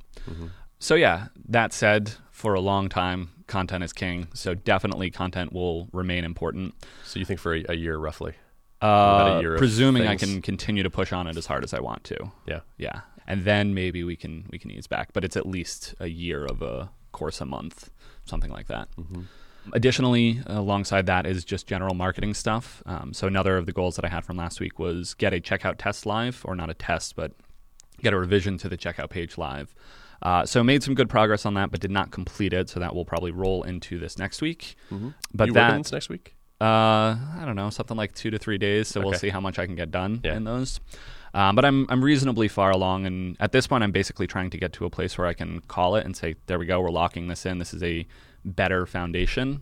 So 0.79 0.95
yeah, 0.95 1.27
that 1.47 1.73
said, 1.73 2.11
for 2.31 2.53
a 2.53 2.59
long 2.61 2.87
time, 2.89 3.29
content 3.47 3.83
is 3.83 3.91
king. 3.93 4.27
So 4.33 4.53
definitely, 4.53 5.09
content 5.11 5.51
will 5.53 5.87
remain 5.91 6.23
important. 6.23 6.73
So 7.03 7.19
you 7.19 7.25
think 7.25 7.39
for 7.39 7.53
a, 7.55 7.65
a 7.69 7.73
year 7.75 7.97
roughly? 7.97 8.33
About 8.87 9.43
a 9.43 9.55
Uh, 9.55 9.57
presuming 9.57 10.07
I 10.07 10.15
can 10.15 10.41
continue 10.41 10.83
to 10.83 10.89
push 10.89 11.11
on 11.11 11.27
it 11.27 11.37
as 11.37 11.45
hard 11.45 11.63
as 11.63 11.73
I 11.73 11.79
want 11.79 12.03
to. 12.05 12.31
Yeah. 12.47 12.61
Yeah, 12.77 13.01
and 13.27 13.43
then 13.45 13.73
maybe 13.73 14.03
we 14.03 14.15
can 14.15 14.45
we 14.51 14.57
can 14.59 14.71
ease 14.71 14.87
back, 14.87 15.13
but 15.13 15.23
it's 15.23 15.35
at 15.37 15.45
least 15.45 15.95
a 15.99 16.07
year 16.07 16.45
of 16.45 16.61
a 16.61 16.89
course 17.11 17.41
a 17.41 17.45
month, 17.45 17.89
something 18.25 18.51
like 18.51 18.67
that. 18.67 18.87
Additionally, 19.73 20.41
alongside 20.47 21.05
that 21.07 21.25
is 21.25 21.43
just 21.43 21.67
general 21.67 21.93
marketing 21.93 22.33
stuff. 22.33 22.81
Um, 22.85 23.13
so 23.13 23.27
another 23.27 23.57
of 23.57 23.65
the 23.65 23.71
goals 23.73 23.97
that 23.97 24.05
I 24.05 24.07
had 24.07 24.23
from 24.25 24.37
last 24.37 24.59
week 24.59 24.79
was 24.79 25.13
get 25.13 25.33
a 25.33 25.39
checkout 25.41 25.75
test 25.77 26.05
live, 26.05 26.41
or 26.45 26.55
not 26.55 26.69
a 26.69 26.73
test, 26.73 27.15
but 27.15 27.33
get 28.01 28.13
a 28.13 28.17
revision 28.17 28.57
to 28.59 28.69
the 28.69 28.77
checkout 28.77 29.09
page 29.09 29.37
live. 29.37 29.75
Uh, 30.21 30.45
so 30.45 30.63
made 30.63 30.81
some 30.83 30.95
good 30.95 31.09
progress 31.09 31.45
on 31.45 31.53
that, 31.53 31.71
but 31.71 31.79
did 31.81 31.91
not 31.91 32.11
complete 32.11 32.51
it. 32.53 32.69
So 32.69 32.79
that 32.79 32.95
will 32.95 33.05
probably 33.05 33.31
roll 33.31 33.63
into 33.63 33.99
this 33.99 34.17
next 34.17 34.41
week. 34.41 34.75
But 35.33 35.47
you 35.49 35.53
that 35.53 35.75
next 35.93 36.09
week? 36.09 36.35
Uh, 36.61 36.65
I 36.65 37.43
don't 37.45 37.55
know, 37.55 37.69
something 37.69 37.95
like 37.97 38.13
two 38.13 38.31
to 38.31 38.37
three 38.37 38.57
days. 38.57 38.87
So 38.87 39.01
we'll 39.01 39.13
see 39.13 39.29
how 39.29 39.39
much 39.39 39.59
I 39.59 39.65
can 39.65 39.75
get 39.75 39.91
done 39.91 40.21
Yeah. 40.23 40.35
in 40.35 40.43
those. 40.43 40.79
Um, 41.33 41.55
but 41.55 41.63
I'm 41.63 41.85
I'm 41.89 42.03
reasonably 42.03 42.47
far 42.47 42.71
along, 42.71 43.05
and 43.05 43.37
at 43.39 43.51
this 43.51 43.67
point, 43.67 43.83
I'm 43.83 43.91
basically 43.91 44.25
trying 44.27 44.49
to 44.49 44.57
get 44.57 44.73
to 44.73 44.85
a 44.85 44.89
place 44.89 45.15
where 45.17 45.27
I 45.27 45.33
can 45.33 45.61
call 45.67 45.95
it 45.95 46.03
and 46.05 46.17
say, 46.17 46.35
"There 46.47 46.57
we 46.57 46.65
go, 46.65 46.81
we're 46.81 46.89
locking 46.89 47.27
this 47.27 47.45
in. 47.45 47.59
This 47.59 47.73
is 47.73 47.83
a 47.83 48.07
better 48.43 48.85
foundation." 48.87 49.61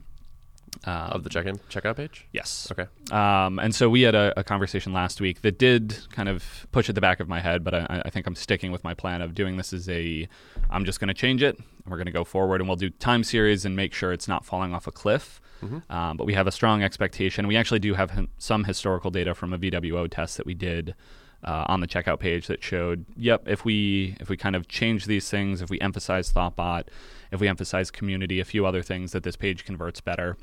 Um, 0.86 0.94
Of 1.12 1.24
the 1.24 1.30
check-in 1.30 1.58
checkout 1.72 1.96
page? 1.98 2.26
yes. 2.34 2.68
Okay. 2.72 2.86
Um, 3.12 3.58
and 3.58 3.74
so 3.74 3.90
we 3.90 4.02
had 4.04 4.14
a, 4.16 4.34
a 4.38 4.44
conversation 4.44 4.94
last 4.94 5.20
week 5.20 5.42
that 5.42 5.58
did 5.58 5.98
kind 6.12 6.30
of 6.30 6.68
push 6.72 6.88
at 6.88 6.94
the 6.96 7.02
back 7.02 7.20
of 7.20 7.28
my 7.28 7.40
head, 7.40 7.64
but 7.64 7.74
I, 7.74 8.02
I 8.06 8.10
think 8.12 8.28
I'm 8.28 8.36
sticking 8.36 8.72
with 8.72 8.84
my 8.84 8.94
plan 8.94 9.22
of 9.22 9.34
doing 9.34 9.58
this 9.58 9.74
as 9.74 9.90
a. 9.90 10.28
I'm 10.70 10.86
just 10.86 11.00
going 11.00 11.08
to 11.08 11.14
change 11.14 11.42
it, 11.42 11.58
and 11.58 11.68
we're 11.88 11.98
going 11.98 12.06
to 12.06 12.12
go 12.12 12.24
forward, 12.24 12.62
and 12.62 12.68
we'll 12.70 12.76
do 12.78 12.90
time 12.92 13.24
series 13.24 13.66
and 13.66 13.76
make 13.76 13.94
sure 13.94 14.14
it's 14.14 14.28
not 14.28 14.46
falling 14.46 14.74
off 14.74 14.88
a 14.88 14.92
cliff. 14.92 15.42
Um, 15.90 16.18
but 16.18 16.26
we 16.26 16.34
have 16.34 16.48
a 16.48 16.52
strong 16.52 16.84
expectation. 16.84 17.48
We 17.48 17.58
actually 17.58 17.80
do 17.80 17.94
have 17.94 18.28
some 18.38 18.64
historical 18.64 19.12
data 19.12 19.34
from 19.34 19.54
a 19.54 19.58
VWO 19.58 20.10
test 20.10 20.38
that 20.38 20.46
we 20.46 20.54
did 20.54 20.96
uh, 21.44 21.66
on 21.68 21.82
the 21.82 21.88
checkout 21.88 22.20
page 22.20 22.48
that 22.48 22.64
showed, 22.64 23.06
yep, 23.16 23.44
if 23.48 23.64
we 23.66 24.16
if 24.20 24.30
we 24.30 24.38
kind 24.38 24.56
of 24.56 24.68
change 24.68 25.06
these 25.06 25.30
things, 25.30 25.62
if 25.62 25.70
we 25.70 25.80
emphasize 25.80 26.32
Thoughtbot, 26.32 26.84
if 27.32 27.40
we 27.40 27.48
emphasize 27.48 27.92
community, 27.92 28.40
a 28.40 28.46
few 28.46 28.66
other 28.66 28.82
things, 28.82 29.12
that 29.12 29.24
this 29.24 29.36
page 29.36 29.66
converts 29.66 30.02
better. 30.02 30.38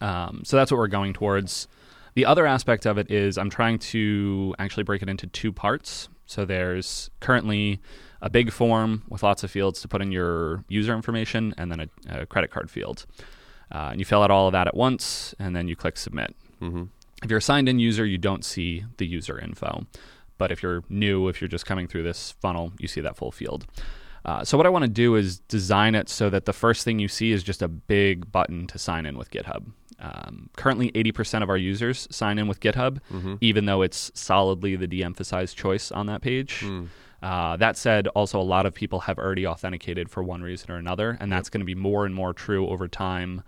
Um, 0.00 0.42
so 0.44 0.56
that's 0.56 0.70
what 0.70 0.78
we're 0.78 0.86
going 0.88 1.12
towards. 1.12 1.68
The 2.14 2.26
other 2.26 2.46
aspect 2.46 2.86
of 2.86 2.98
it 2.98 3.10
is 3.10 3.38
I'm 3.38 3.50
trying 3.50 3.78
to 3.78 4.54
actually 4.58 4.84
break 4.84 5.02
it 5.02 5.08
into 5.08 5.26
two 5.26 5.52
parts. 5.52 6.08
So 6.26 6.44
there's 6.44 7.10
currently 7.20 7.80
a 8.20 8.30
big 8.30 8.52
form 8.52 9.02
with 9.08 9.22
lots 9.22 9.42
of 9.42 9.50
fields 9.50 9.80
to 9.82 9.88
put 9.88 10.00
in 10.00 10.12
your 10.12 10.64
user 10.68 10.94
information 10.94 11.54
and 11.58 11.70
then 11.70 11.80
a, 11.80 12.20
a 12.20 12.26
credit 12.26 12.50
card 12.50 12.70
field. 12.70 13.06
Uh, 13.72 13.88
and 13.92 13.98
you 14.00 14.04
fill 14.04 14.22
out 14.22 14.30
all 14.30 14.46
of 14.48 14.52
that 14.52 14.66
at 14.66 14.76
once 14.76 15.34
and 15.38 15.56
then 15.56 15.66
you 15.66 15.74
click 15.74 15.96
submit. 15.96 16.34
Mm-hmm. 16.60 16.84
If 17.22 17.30
you're 17.30 17.38
a 17.38 17.42
signed 17.42 17.68
in 17.68 17.78
user, 17.78 18.04
you 18.04 18.18
don't 18.18 18.44
see 18.44 18.84
the 18.98 19.06
user 19.06 19.38
info. 19.38 19.86
But 20.38 20.50
if 20.52 20.62
you're 20.62 20.82
new, 20.88 21.28
if 21.28 21.40
you're 21.40 21.48
just 21.48 21.64
coming 21.66 21.86
through 21.86 22.02
this 22.02 22.32
funnel, 22.40 22.72
you 22.78 22.88
see 22.88 23.00
that 23.00 23.16
full 23.16 23.30
field. 23.30 23.64
Uh, 24.24 24.44
so 24.44 24.56
what 24.56 24.66
I 24.66 24.70
want 24.70 24.82
to 24.84 24.90
do 24.90 25.14
is 25.16 25.38
design 25.40 25.94
it 25.94 26.08
so 26.08 26.30
that 26.30 26.44
the 26.44 26.52
first 26.52 26.84
thing 26.84 26.98
you 26.98 27.08
see 27.08 27.32
is 27.32 27.42
just 27.42 27.62
a 27.62 27.68
big 27.68 28.30
button 28.30 28.66
to 28.68 28.78
sign 28.78 29.06
in 29.06 29.16
with 29.16 29.30
GitHub. 29.30 29.66
Um, 30.00 30.50
currently, 30.56 30.90
80% 30.92 31.42
of 31.44 31.48
our 31.48 31.56
users 31.56 32.08
sign 32.10 32.38
in 32.38 32.48
with 32.48 32.60
GitHub, 32.60 32.98
Mm-hmm. 33.12 33.34
even 33.40 33.66
though 33.66 33.82
it's 33.82 34.10
solidly 34.14 34.74
the 34.76 34.86
de-emphasized 34.88 35.56
choice 35.56 35.90
on 35.92 36.06
that 36.06 36.22
page. 36.22 36.60
Hmm. 36.60 36.84
Uh, 37.22 37.56
that 37.56 37.76
said, 37.76 38.08
also 38.08 38.40
a 38.40 38.42
lot 38.42 38.66
of 38.66 38.74
people 38.74 39.00
have 39.00 39.18
already 39.18 39.46
authenticated 39.46 40.10
for 40.10 40.22
one 40.22 40.42
reason 40.42 40.70
or 40.70 40.76
another, 40.76 41.16
and 41.20 41.30
that's 41.30 41.48
going 41.48 41.60
to 41.60 41.64
be 41.64 41.74
more 41.74 42.04
and 42.04 42.14
more 42.14 42.32
true 42.32 42.66
over 42.68 42.88
time 42.88 43.42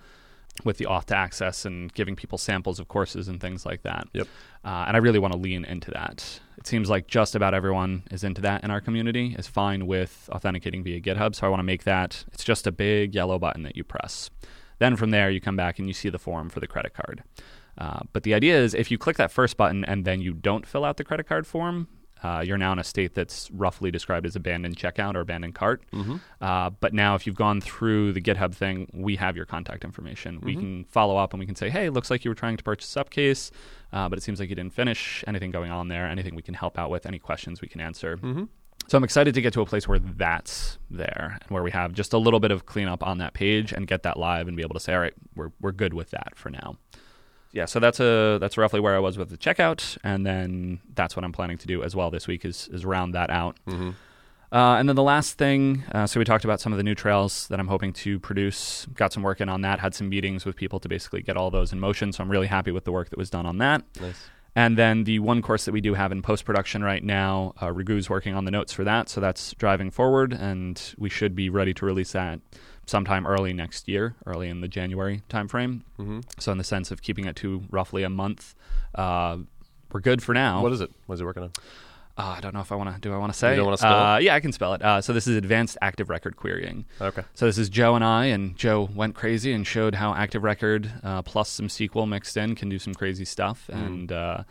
with 0.63 0.79
the 0.79 0.85
auth 0.85 1.07
to 1.07 1.17
access 1.17 1.65
and 1.65 1.93
giving 1.95 2.15
people 2.15 2.39
samples 2.39 2.79
of 2.79 2.87
courses 2.87 3.27
and 3.27 3.41
things 3.41 3.67
like 3.67 3.83
that. 3.83 4.07
Yep. 4.13 4.29
Uh, 4.65 4.85
and 4.87 4.97
I 4.97 5.01
really 5.01 5.19
want 5.19 5.33
to 5.33 5.39
lean 5.39 5.65
into 5.65 5.91
that. 5.91 6.41
It 6.57 6.69
seems 6.69 6.89
like 6.89 7.09
just 7.09 7.35
about 7.35 7.55
everyone 7.55 8.05
is 8.13 8.23
into 8.23 8.41
that 8.43 8.63
in 8.63 8.71
our 8.71 8.81
community, 8.81 9.35
is 9.37 9.49
fine 9.49 9.89
with 9.89 10.29
authenticating 10.33 10.85
via 10.85 11.01
GitHub. 11.01 11.35
So 11.35 11.45
I 11.45 11.51
want 11.51 11.59
to 11.59 11.65
make 11.65 11.83
that, 11.83 12.25
it's 12.33 12.45
just 12.45 12.69
a 12.69 12.73
big 12.73 13.17
yellow 13.17 13.39
button 13.41 13.65
that 13.65 13.77
you 13.77 13.83
press. 13.83 14.31
Then 14.79 14.95
from 14.95 15.11
there, 15.11 15.29
you 15.29 15.41
come 15.41 15.57
back 15.57 15.81
and 15.81 15.89
you 15.89 15.95
see 15.95 16.09
the 16.09 16.19
form 16.21 16.49
for 16.49 16.61
the 16.61 16.69
credit 16.69 16.95
card. 16.95 17.25
Uh, 17.77 18.01
but 18.13 18.23
the 18.23 18.35
idea 18.35 18.57
is 18.57 18.75
if 18.75 18.93
you 18.93 18.99
click 18.99 19.17
that 19.17 19.33
first 19.33 19.57
button 19.57 19.85
and 19.85 20.05
then 20.05 20.21
you 20.21 20.33
don't 20.33 20.65
fill 20.65 20.85
out 20.85 20.97
the 20.97 21.05
credit 21.05 21.27
card 21.27 21.49
form, 21.49 21.89
uh, 22.23 22.43
you're 22.47 22.57
now 22.59 22.73
in 22.73 22.79
a 22.79 22.85
state 22.85 23.15
that's 23.15 23.51
roughly 23.51 23.91
described 23.91 24.25
as 24.25 24.35
abandoned 24.37 24.77
checkout 24.77 25.15
or 25.15 25.21
abandoned 25.21 25.55
cart. 25.55 25.83
Mm-hmm. 25.93 26.17
Uh, 26.41 26.71
but 26.71 26.95
now, 26.95 27.15
if 27.15 27.27
you've 27.27 27.37
gone 27.37 27.61
through 27.61 28.13
the 28.13 28.21
GitHub 28.21 28.55
thing, 28.55 28.89
we 28.95 29.17
have 29.17 29.37
your 29.37 29.45
contact 29.47 29.85
information. 29.85 30.41
We 30.41 30.55
Mhm. 30.57 30.61
can 30.61 30.85
follow 30.85 31.17
up 31.17 31.33
and 31.35 31.41
we 31.41 31.47
can 31.47 31.55
say, 31.55 31.69
hey, 31.69 31.91
looks 31.91 32.11
like 32.11 32.25
you 32.25 32.31
were 32.31 32.35
trying 32.35 32.57
to 32.57 32.65
purchase 32.65 32.95
Upcase, 32.95 33.51
uh, 33.93 34.09
but 34.09 34.19
it 34.19 34.23
seems 34.23 34.41
like 34.41 34.49
you 34.49 34.55
didn't 34.55 34.73
finish. 34.73 35.23
Anything 35.27 35.51
going 35.51 35.71
on 35.71 35.89
there? 35.89 36.07
Anything 36.07 36.35
we 36.35 36.43
can 36.43 36.55
help 36.55 36.79
out 36.79 36.89
with? 36.91 37.05
Any 37.05 37.19
questions 37.19 37.61
we 37.61 37.69
can 37.69 37.81
answer? 37.83 38.17
Mm-hmm. 38.17 38.45
So 38.87 38.99
I'm 38.99 39.05
excited 39.05 39.33
to 39.35 39.41
get 39.41 39.53
to 39.55 39.63
a 39.63 39.67
place 39.67 39.89
where 39.89 39.99
that's 39.99 40.79
there 40.91 41.39
and 41.41 41.51
where 41.51 41.63
we 41.63 41.71
have 41.71 41.93
just 41.93 42.13
a 42.13 42.19
little 42.19 42.41
bit 42.41 42.51
of 42.51 42.67
cleanup 42.67 43.03
on 43.03 43.17
that 43.19 43.33
page 43.33 43.73
and 43.73 43.87
get 43.87 44.03
that 44.03 44.19
live 44.19 44.47
and 44.47 44.57
be 44.57 44.63
able 44.63 44.75
to 44.75 44.81
say, 44.81 44.93
all 44.95 45.01
right, 45.01 45.15
we're 45.35 45.53
we're 45.61 45.73
good 45.73 45.95
with 45.95 46.11
that 46.11 46.37
for 46.37 46.51
now. 46.51 46.77
Yeah, 47.55 47.67
so 47.67 47.79
that's 47.79 48.01
a 48.01 48.39
that's 48.41 48.59
roughly 48.59 48.81
where 48.81 48.97
I 48.97 48.99
was 48.99 49.17
with 49.17 49.31
the 49.31 49.39
checkout, 49.39 49.97
and 50.03 50.27
then 50.27 50.81
that's 50.95 51.15
what 51.15 51.25
I'm 51.25 51.31
planning 51.31 51.57
to 51.59 51.67
do 51.69 51.85
as 51.85 51.95
well 51.95 52.11
this 52.11 52.27
week 52.27 52.45
is 52.45 52.69
is 52.73 52.85
round 52.85 53.15
that 53.15 53.31
out. 53.31 53.57
Mm-hmm. 53.69 53.91
Uh, 54.51 54.77
and 54.77 54.89
then 54.89 54.97
the 54.97 55.05
last 55.05 55.39
thing, 55.39 55.85
uh, 55.93 56.07
so 56.07 56.19
we 56.19 56.25
talked 56.25 56.45
about 56.45 56.61
some 56.61 56.73
of 56.73 56.79
the 56.79 56.83
new 56.83 56.95
trails 56.95 57.47
that 57.49 57.61
I'm 57.61 57.69
hoping 57.69 57.93
to 57.93 58.19
produce. 58.19 58.87
Got 58.95 59.13
some 59.13 59.23
work 59.23 59.41
in 59.41 59.49
on 59.49 59.61
that. 59.63 59.79
Had 59.79 59.95
some 59.95 60.09
meetings 60.09 60.45
with 60.45 60.57
people 60.57 60.81
to 60.81 60.89
basically 60.89 61.23
get 61.23 61.37
all 61.37 61.51
those 61.51 61.73
in 61.73 61.79
motion. 61.79 62.13
So 62.13 62.25
I'm 62.25 62.31
really 62.31 62.49
happy 62.49 62.73
with 62.73 62.85
the 62.85 62.93
work 62.93 63.11
that 63.11 63.19
was 63.19 63.31
done 63.31 63.47
on 63.47 63.59
that. 63.59 63.85
Nice. 64.01 64.17
And 64.57 64.77
then 64.77 65.05
the 65.05 65.19
one 65.21 65.43
course 65.43 65.65
that 65.65 65.73
we 65.73 65.81
do 65.81 65.95
have 65.95 66.13
in 66.13 66.23
post 66.23 66.45
production 66.45 66.83
right 66.83 67.03
now, 67.03 67.55
uh, 67.61 67.73
Ragu's 67.73 68.09
working 68.09 68.35
on 68.35 68.45
the 68.45 68.53
notes 68.53 68.73
for 68.73 68.85
that, 68.85 69.09
so 69.09 69.21
that's 69.21 69.55
driving 69.55 69.91
forward, 69.91 70.33
and 70.33 70.81
we 70.97 71.09
should 71.09 71.35
be 71.35 71.49
ready 71.51 71.75
to 71.75 71.85
release 71.85 72.13
that 72.13 72.39
sometime 72.87 73.27
early 73.27 73.53
next 73.53 73.89
year, 73.89 74.15
early 74.27 74.49
in 74.49 74.61
the 74.61 74.69
January 74.69 75.23
timeframe. 75.29 75.83
Mm-hmm. 75.99 76.21
So 76.39 76.53
in 76.53 76.59
the 76.59 76.65
sense 76.65 76.91
of 76.91 77.03
keeping 77.03 77.25
it 77.27 77.37
to 77.37 77.63
roughly 77.71 78.03
a 78.03 78.11
month, 78.11 78.55
uh, 78.95 79.39
we're 79.93 80.01
good 80.01 80.23
for 80.23 80.35
now. 80.35 80.63
What 80.63 80.73
is 80.73 80.81
it? 80.81 80.91
What 81.07 81.15
is 81.15 81.21
he 81.21 81.27
working 81.27 81.45
on? 81.45 81.53
Uh, 82.17 82.35
I 82.37 82.41
don't 82.41 82.55
know 82.55 82.61
if 82.61 82.71
I 82.71 82.77
want 82.77 82.95
to. 82.95 83.01
Do 83.01 83.13
I 83.13 83.17
want 83.17 83.33
to 83.33 83.39
say? 83.39 83.57
don't 83.57 83.65
wanna 83.65 83.77
spell 83.77 83.93
uh, 84.07 84.19
Yeah, 84.19 84.37
I 84.37 84.41
can 84.41 84.53
spell 84.53 84.75
it. 84.75 84.83
Uh, 84.83 85.01
so 85.01 85.13
this 85.13 85.27
is 85.27 85.37
advanced 85.37 85.77
Active 85.83 86.09
Record 86.09 86.37
querying. 86.37 86.85
Okay. 87.01 87.23
So 87.35 87.47
this 87.47 87.59
is 87.59 87.69
Joe 87.69 87.97
and 87.97 88.05
I, 88.05 88.27
and 88.27 88.57
Joe 88.57 88.89
went 88.95 89.17
crazy 89.17 89.53
and 89.53 89.67
showed 89.67 89.97
how 89.97 90.15
Active 90.15 90.45
Record 90.45 90.93
uh, 91.03 91.23
plus 91.23 91.49
some 91.49 91.67
SQL 91.67 92.09
mixed 92.09 92.37
in 92.37 92.55
can 92.55 92.69
do 92.69 92.79
some 92.79 92.95
crazy 92.95 93.25
stuff. 93.25 93.69
Mm. 93.73 93.87
And 93.87 94.13
uh, 94.13 94.45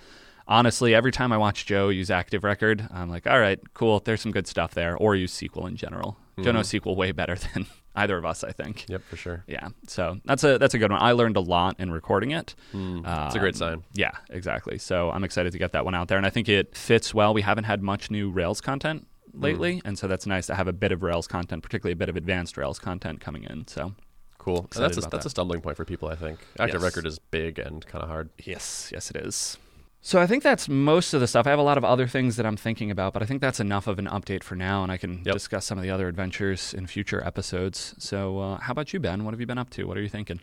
honestly, 0.46 0.94
every 0.94 1.14
time 1.14 1.32
I 1.32 1.38
watch 1.38 1.66
Joe 1.66 1.88
use 1.88 2.12
Active 2.12 2.44
Record, 2.44 2.86
I'm 2.92 3.10
like, 3.10 3.26
all 3.28 3.40
right, 3.40 3.60
cool. 3.74 4.02
There's 4.02 4.20
some 4.22 4.34
good 4.34 4.48
stuff 4.48 4.74
there. 4.74 4.98
Or 4.98 5.16
use 5.16 5.34
SQL 5.34 5.68
in 5.70 5.78
general. 5.78 6.18
Joe 6.40 6.52
Mhm. 6.52 6.54
knows 6.56 6.68
SQL 6.70 6.96
way 6.98 7.14
better 7.14 7.36
than 7.54 7.68
either 7.96 8.18
of 8.18 8.26
us, 8.26 8.44
I 8.44 8.52
think. 8.52 8.86
Yep, 8.90 9.02
for 9.10 9.16
sure. 9.16 9.44
Yeah, 9.48 9.70
so 9.88 10.20
that's 10.26 10.44
a 10.44 10.58
that's 10.58 10.74
a 10.74 10.78
good 10.78 10.92
one. 10.92 11.02
I 11.02 11.12
learned 11.12 11.38
a 11.38 11.42
lot 11.42 11.80
in 11.80 11.92
recording 11.92 12.32
it. 12.32 12.56
Mm. 12.74 13.00
It's 13.28 13.36
a 13.36 13.40
great 13.40 13.56
Um, 13.56 13.60
sign. 13.60 13.84
Yeah, 13.94 14.12
exactly. 14.30 14.78
So 14.78 15.12
I'm 15.12 15.24
excited 15.24 15.52
to 15.54 15.58
get 15.60 15.72
that 15.74 15.86
one 15.86 15.96
out 15.96 16.08
there, 16.08 16.18
and 16.18 16.26
I 16.26 16.30
think 16.30 16.50
it 16.50 16.76
fits 16.76 17.14
well. 17.14 17.34
We 17.34 17.42
haven't 17.42 17.66
had 17.66 17.82
much 17.82 18.10
new 18.12 18.30
Rails 18.32 18.62
content 18.62 19.08
lately, 19.34 19.82
and 19.86 19.98
so 19.98 20.08
that's 20.08 20.26
nice 20.28 20.46
to 20.48 20.56
have 20.56 20.68
a 20.68 20.74
bit 20.74 20.92
of 20.92 21.02
Rails 21.04 21.28
content, 21.28 21.64
particularly 21.64 21.94
a 21.94 21.96
bit 21.96 22.10
of 22.10 22.16
advanced 22.16 22.58
Rails 22.58 22.80
content 22.80 23.20
coming 23.22 23.44
in. 23.46 23.68
So 23.68 23.94
Cool. 24.38 24.68
That's 24.76 24.98
a, 24.98 25.02
that's 25.02 25.08
that. 25.10 25.26
a 25.26 25.30
stumbling 25.30 25.62
point 25.62 25.78
for 25.78 25.86
people, 25.86 26.10
I 26.10 26.16
think. 26.16 26.38
Active 26.60 26.82
Yes. 26.82 26.84
record 26.84 27.06
is 27.08 27.18
big 27.18 27.60
and 27.60 27.86
kind 27.88 28.04
of 28.04 28.10
hard. 28.10 28.30
yes, 28.44 28.90
yes, 28.92 29.10
it 29.10 29.16
is. 29.16 29.58
So 30.06 30.20
I 30.20 30.28
think 30.28 30.44
that's 30.44 30.68
most 30.68 31.14
of 31.14 31.22
the 31.22 31.28
stuff. 31.28 31.48
I 31.48 31.52
have 31.52 31.60
a 31.60 31.64
lot 31.64 31.78
of 31.78 31.86
other 31.86 32.08
things 32.08 32.36
that 32.36 32.46
I'm 32.46 32.58
thinking 32.58 32.92
about, 32.92 33.14
but 33.14 33.24
I 33.24 33.26
think 33.26 33.40
that's 33.40 33.62
enough 33.62 33.88
of 33.88 34.00
an 34.00 34.06
update 34.08 34.44
for 34.44 34.54
now, 34.56 34.84
and 34.84 34.92
I 34.92 34.98
can 34.98 35.22
Yep. 35.26 35.34
discuss 35.34 35.66
some 35.66 35.78
of 35.78 35.82
the 35.84 35.90
other 35.90 36.10
adventures 36.10 36.74
in 36.74 36.88
future 36.88 37.26
episodes. 37.26 37.96
So 38.00 38.38
uh, 38.40 38.58
how 38.60 38.72
about 38.74 38.92
you, 38.92 39.00
Ben? 39.00 39.24
What 39.24 39.34
have 39.34 39.40
you 39.40 39.46
been 39.48 39.58
up 39.58 39.70
to? 39.72 39.86
What 39.86 39.96
are 39.98 40.02
you 40.02 40.10
thinking? 40.10 40.42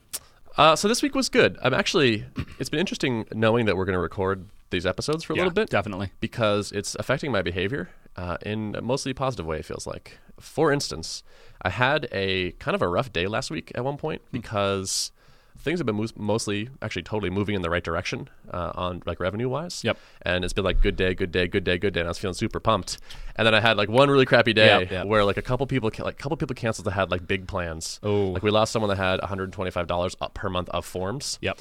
Uh, 0.57 0.77
so 0.77 0.89
this 0.89 1.03
week 1.03 1.15
was 1.15 1.29
good. 1.29 1.59
I'm 1.63 1.75
actually. 1.75 2.25
It's 2.59 2.71
been 2.71 2.81
interesting 2.81 3.27
knowing 3.35 3.67
that 3.67 3.77
we're 3.77 3.85
going 3.85 3.95
to 3.95 4.01
record 4.01 4.47
these 4.71 4.87
episodes 4.87 5.25
for 5.25 5.35
a 5.35 5.37
little 5.37 5.53
bit 5.53 5.69
definitely. 5.69 6.11
because 6.21 6.73
it's 6.73 6.95
affecting 6.99 7.31
my 7.31 7.43
behavior 7.43 7.91
uh, 8.17 8.39
in 8.47 8.75
a 8.79 8.81
mostly 8.81 9.13
positive 9.13 9.45
way. 9.45 9.59
It 9.59 9.67
feels 9.67 9.87
like. 9.87 10.19
For 10.41 10.73
instance, 10.73 11.23
I 11.61 11.69
had 11.69 12.09
a 12.13 12.53
kind 12.53 12.75
of 12.75 12.81
a 12.81 12.89
rough 12.89 13.13
day 13.13 13.27
last 13.27 13.51
week 13.51 13.73
at 13.75 13.85
one 13.85 13.99
point 13.99 14.23
because 14.33 15.13
things 15.61 15.79
have 15.79 15.87
been 15.87 15.97
mo- 15.97 16.07
mostly, 16.17 16.69
actually, 16.83 17.03
totally 17.03 17.31
moving 17.31 17.55
in 17.55 17.63
the 17.63 17.71
right 17.71 17.85
direction 17.85 18.29
uh, 18.53 18.73
on 18.75 19.03
like 19.07 19.21
revenue 19.21 19.49
wise. 19.49 19.85
Yep. 19.85 19.99
And 20.23 20.45
it's 20.45 20.53
been 20.53 20.65
like 20.65 20.81
good 20.83 20.97
day, 20.97 21.15
good 21.15 21.31
day, 21.33 21.47
good 21.47 21.65
day, 21.65 21.79
good 21.79 21.95
day, 21.95 22.01
and 22.01 22.09
I 22.09 22.11
was 22.11 22.19
feeling 22.19 22.35
super 22.35 22.61
pumped. 22.61 22.99
And 23.37 23.47
then 23.47 23.55
I 23.55 23.61
had 23.61 23.77
like 23.77 23.89
one 23.89 24.11
really 24.11 24.27
crappy 24.27 24.53
day 24.53 24.81
Yep, 24.81 24.91
yep. 24.91 25.07
where 25.07 25.25
like 25.25 25.37
a 25.37 25.43
couple 25.43 25.67
people, 25.67 25.91
like 25.99 26.15
a 26.15 26.23
couple 26.23 26.37
people 26.37 26.55
canceled 26.55 26.87
that 26.87 26.93
had 26.93 27.11
like 27.11 27.27
big 27.27 27.47
plans. 27.47 28.01
Oh. 28.03 28.29
Like 28.31 28.43
we 28.43 28.51
lost 28.51 28.73
someone 28.73 28.89
that 28.89 28.97
had 28.99 29.21
125 29.21 29.87
dollars 29.87 30.17
per 30.35 30.49
month 30.49 30.69
of 30.71 30.85
forms. 30.85 31.39
Yep. 31.43 31.61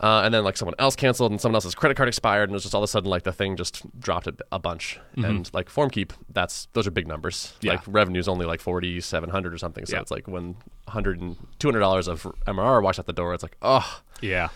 Uh, 0.00 0.22
and 0.24 0.34
then 0.34 0.42
like 0.42 0.56
someone 0.56 0.74
else 0.80 0.96
canceled 0.96 1.30
and 1.30 1.40
someone 1.40 1.54
else's 1.54 1.76
credit 1.76 1.96
card 1.96 2.08
expired 2.08 2.44
and 2.48 2.52
it 2.52 2.54
was 2.54 2.62
just 2.64 2.74
all 2.74 2.80
of 2.82 2.84
a 2.84 2.88
sudden 2.88 3.08
like 3.08 3.22
the 3.22 3.32
thing 3.32 3.56
just 3.56 3.84
dropped 4.00 4.26
a, 4.26 4.34
a 4.50 4.58
bunch 4.58 4.98
and 5.16 5.48
like 5.52 5.68
FormKeep 5.68 6.10
that's 6.32 6.66
those 6.72 6.88
are 6.88 6.90
big 6.90 7.06
numbers 7.06 7.52
Mm-hmm. 7.58 7.66
Yeah. 7.66 7.72
like 7.74 7.82
revenue's 7.86 8.26
only 8.26 8.44
like 8.44 8.58
4700 8.60 9.54
or 9.54 9.58
something 9.58 9.86
so 9.86 9.94
Yeah. 9.94 10.00
it's 10.02 10.10
like 10.10 10.26
when 10.26 10.56
100 10.84 11.20
and 11.20 11.36
200 11.58 11.78
dollars 11.80 12.08
of 12.08 12.22
MRR 12.46 12.82
walks 12.82 12.98
out 12.98 13.06
the 13.06 13.12
door 13.12 13.34
it's 13.34 13.42
like 13.42 13.56
oh 13.62 14.00
Yeah. 14.20 14.48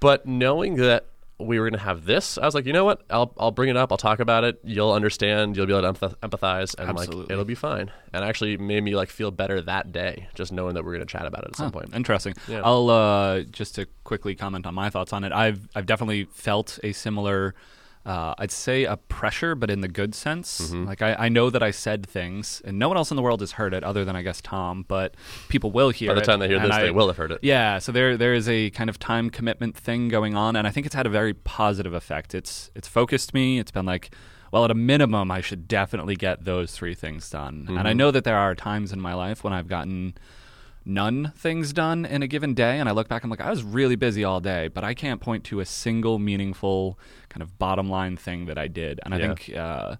but 0.00 0.26
knowing 0.26 0.76
that 0.76 1.06
we 1.38 1.58
were 1.58 1.64
going 1.70 1.78
to 1.78 1.82
have 1.84 2.04
this 2.04 2.36
i 2.36 2.44
was 2.44 2.54
like 2.54 2.66
you 2.66 2.72
know 2.74 2.84
what 2.84 3.00
i'll, 3.08 3.32
I'll 3.38 3.50
bring 3.50 3.70
it 3.70 3.76
up 3.76 3.90
i'll 3.90 3.96
talk 3.96 4.20
about 4.20 4.44
it 4.44 4.60
you'll 4.62 4.92
understand 4.92 5.56
you'll 5.56 5.64
be 5.64 5.74
able 5.74 5.90
to 5.90 5.98
empath- 5.98 6.16
empathize 6.16 6.74
and 6.78 6.94
like 6.94 7.08
it'll 7.30 7.46
be 7.46 7.54
fine 7.54 7.90
and 8.12 8.22
actually 8.22 8.58
made 8.58 8.82
me 8.84 8.94
like 8.94 9.08
feel 9.08 9.30
better 9.30 9.58
that 9.62 9.90
day 9.90 10.28
just 10.34 10.52
knowing 10.52 10.74
that 10.74 10.84
we're 10.84 10.92
going 10.92 11.06
to 11.06 11.10
chat 11.10 11.24
about 11.24 11.44
it 11.44 11.50
at 11.52 11.56
some 11.56 11.66
Huh, 11.72 11.80
point 11.80 11.94
Interesting. 11.94 12.34
Yeah. 12.46 12.60
I'll 12.62 12.90
uh, 12.90 13.40
just 13.44 13.74
to 13.76 13.86
quickly 14.04 14.34
comment 14.34 14.66
on 14.66 14.74
my 14.74 14.90
thoughts 14.90 15.14
on 15.14 15.24
it. 15.24 15.32
I've 15.32 15.66
I've 15.74 15.86
definitely 15.86 16.24
felt 16.32 16.78
a 16.82 16.92
similar. 16.92 17.54
Uh, 18.10 18.34
I'd 18.38 18.50
say 18.50 18.84
a 18.84 18.96
pressure, 18.96 19.54
but 19.54 19.70
in 19.70 19.82
the 19.82 19.88
good 20.00 20.14
sense. 20.16 20.60
Mm-hmm. 20.60 20.84
Like 20.90 21.00
I, 21.00 21.14
I 21.26 21.28
know 21.28 21.48
that 21.48 21.62
I 21.62 21.70
said 21.70 22.04
things, 22.06 22.60
and 22.64 22.76
no 22.76 22.88
one 22.88 22.96
else 22.96 23.10
in 23.12 23.16
the 23.16 23.22
world 23.22 23.40
has 23.40 23.52
heard 23.52 23.72
it, 23.72 23.84
other 23.84 24.04
than 24.04 24.16
I 24.16 24.22
guess 24.22 24.40
Tom. 24.40 24.84
But 24.88 25.14
people 25.48 25.70
will 25.70 25.90
hear 25.90 26.10
by 26.10 26.14
the 26.14 26.20
it, 26.22 26.24
time 26.24 26.40
they 26.40 26.48
hear 26.48 26.58
this 26.58 26.72
I- 26.72 26.82
they 26.82 26.90
will 26.90 27.06
have 27.06 27.16
heard 27.16 27.30
it 27.30 27.38
Yeah, 27.42 27.78
so 27.78 27.92
there 27.92 28.16
there 28.16 28.34
is 28.34 28.48
a 28.48 28.70
kind 28.70 28.90
of 28.90 28.98
time 28.98 29.30
commitment 29.30 29.76
thing 29.76 30.08
going 30.08 30.34
on, 30.34 30.56
and 30.56 30.66
I 30.66 30.70
think 30.70 30.86
it's 30.86 30.94
had 30.96 31.06
a 31.06 31.10
very 31.20 31.34
positive 31.34 31.94
effect. 31.94 32.34
It's 32.34 32.70
it's 32.74 32.88
focused 32.88 33.32
me. 33.32 33.60
It's 33.60 33.70
been 33.70 33.86
like, 33.86 34.12
well, 34.52 34.64
at 34.64 34.72
a 34.72 34.74
minimum, 34.92 35.30
I 35.30 35.40
should 35.40 35.68
definitely 35.68 36.16
get 36.16 36.44
those 36.44 36.72
three 36.72 36.94
things 36.96 37.30
done. 37.30 37.66
And 37.68 37.86
I 37.86 37.92
Mhm. 37.92 37.96
know 37.96 38.10
that 38.10 38.24
there 38.24 38.36
are 38.36 38.56
times 38.56 38.92
in 38.92 39.00
my 39.00 39.14
life 39.14 39.44
when 39.44 39.52
I've 39.52 39.68
gotten 39.68 40.14
none 40.84 41.32
things 41.36 41.72
done 41.72 42.04
in 42.04 42.22
a 42.22 42.26
given 42.26 42.54
day, 42.54 42.78
and 42.78 42.88
I 42.88 42.92
look 42.92 43.08
back, 43.08 43.22
and 43.22 43.32
I'm 43.32 43.38
like, 43.38 43.46
I 43.46 43.50
was 43.50 43.62
really 43.62 43.96
busy 43.96 44.24
all 44.24 44.40
day, 44.40 44.68
but 44.68 44.84
I 44.84 44.94
can't 44.94 45.20
point 45.20 45.44
to 45.44 45.60
a 45.60 45.64
single 45.66 46.18
meaningful 46.18 46.98
kind 47.28 47.42
of 47.42 47.58
bottom 47.58 47.88
line 47.88 48.16
thing 48.16 48.46
that 48.46 48.58
I 48.58 48.68
did. 48.68 49.00
And 49.04 49.14
I 49.14 49.18
Yeah. 49.18 49.26
think. 49.34 49.56
Uh, 49.56 49.96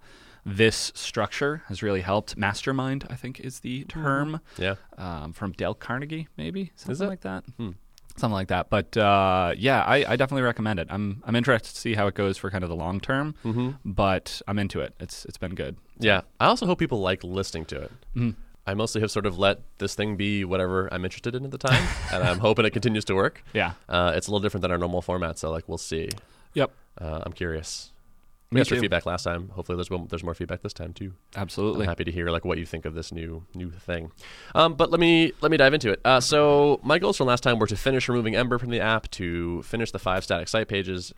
this 0.47 0.91
structure 0.95 1.63
has 1.69 1.83
really 1.83 2.01
helped. 2.01 2.37
Mastermind, 2.37 3.07
I 3.11 3.15
think, 3.15 3.41
is 3.41 3.61
the 3.61 3.85
term 3.85 4.41
yeah 4.57 4.77
um, 4.97 5.33
from 5.33 5.53
Dale 5.53 5.75
Carnegie, 5.75 6.29
maybe 6.39 6.73
something 6.77 7.09
like 7.09 7.21
that. 7.21 7.45
Hmm. 7.59 7.71
something 8.17 8.35
like 8.35 8.49
that. 8.49 8.71
But 8.71 8.97
uh, 8.97 9.53
yeah, 9.57 9.83
I, 9.83 9.97
I 10.13 10.17
definitely 10.17 10.43
recommend 10.43 10.79
it. 10.81 10.89
I'm 10.91 11.23
I'm 11.27 11.37
interested 11.37 11.75
to 11.75 11.81
see 11.81 11.95
how 11.95 12.07
it 12.07 12.15
goes 12.15 12.39
for 12.39 12.51
kind 12.51 12.65
of 12.65 12.71
the 12.71 12.77
long 12.77 13.01
term, 13.01 13.35
mm-hmm. 13.45 13.71
but 13.85 14.41
I'm 14.49 14.59
into 14.59 14.81
it. 14.81 14.95
It's 14.99 15.25
it's 15.27 15.39
been 15.39 15.55
good. 15.55 15.77
Yeah, 15.99 16.23
I 16.41 16.47
also 16.47 16.65
hope 16.67 16.79
people 16.79 17.01
like 17.01 17.23
listening 17.23 17.67
to 17.67 17.83
it. 17.83 17.93
I 18.67 18.75
mostly 18.75 19.01
have 19.01 19.11
sort 19.11 19.27
of 19.27 19.39
let 19.39 19.61
this 19.79 19.95
thing 19.95 20.17
be 20.17 20.45
whatever 20.45 20.89
I'm 20.93 21.05
interested 21.05 21.35
in 21.35 21.45
at 21.45 21.51
the 21.51 21.59
time, 21.59 21.83
and 22.13 22.23
I'm 22.23 22.39
hoping 22.39 22.65
it 22.65 22.71
continues 22.71 23.05
to 23.07 23.15
work. 23.15 23.43
Yeah. 23.53 23.73
Uh, 23.89 24.13
it's 24.15 24.27
a 24.29 24.31
little 24.31 24.43
different 24.43 24.63
than 24.63 24.71
our 24.71 24.79
normal 24.79 25.03
format, 25.03 25.39
so 25.39 25.51
like 25.51 25.69
we'll 25.69 25.79
see. 25.79 26.09
Yep. 26.55 26.71
Uh, 27.01 27.21
I'm 27.25 27.33
curious. 27.33 27.91
Me 28.53 28.57
We 28.57 28.61
asked 28.63 28.71
for 28.71 28.75
too. 28.77 28.81
feedback 28.81 29.07
last 29.07 29.23
time. 29.23 29.49
Hopefully, 29.51 29.77
there's 29.77 29.91
more- 29.91 30.07
there's 30.11 30.25
more 30.25 30.35
feedback 30.35 30.63
this 30.63 30.73
time 30.73 30.93
too. 30.93 31.13
Absolutely. 31.37 31.83
I'm 31.85 31.89
happy 31.89 32.03
to 32.05 32.11
hear 32.11 32.31
like 32.31 32.45
what 32.45 32.59
you 32.59 32.67
think 32.67 32.85
of 32.85 32.95
this 32.95 33.13
new 33.13 33.45
new 33.55 33.71
thing. 33.71 34.11
Um, 34.57 34.75
but 34.75 34.91
let 34.91 34.99
me 35.01 35.33
let 35.41 35.51
me 35.53 35.57
dive 35.57 35.73
into 35.73 35.91
it. 35.93 36.01
Uh, 36.05 36.21
so 36.21 36.81
my 36.83 36.99
goals 36.99 37.17
from 37.17 37.29
last 37.29 37.43
time 37.45 37.59
were 37.61 37.69
to 37.69 37.77
finish 37.77 38.09
removing 38.09 38.35
Ember 38.35 38.59
from 38.59 38.71
the 38.71 38.81
app, 38.81 39.09
to 39.13 39.63
finish 39.63 39.93
the 39.93 40.01
five 40.01 40.25
static 40.25 40.49
site 40.49 40.67
pages, 40.67 41.15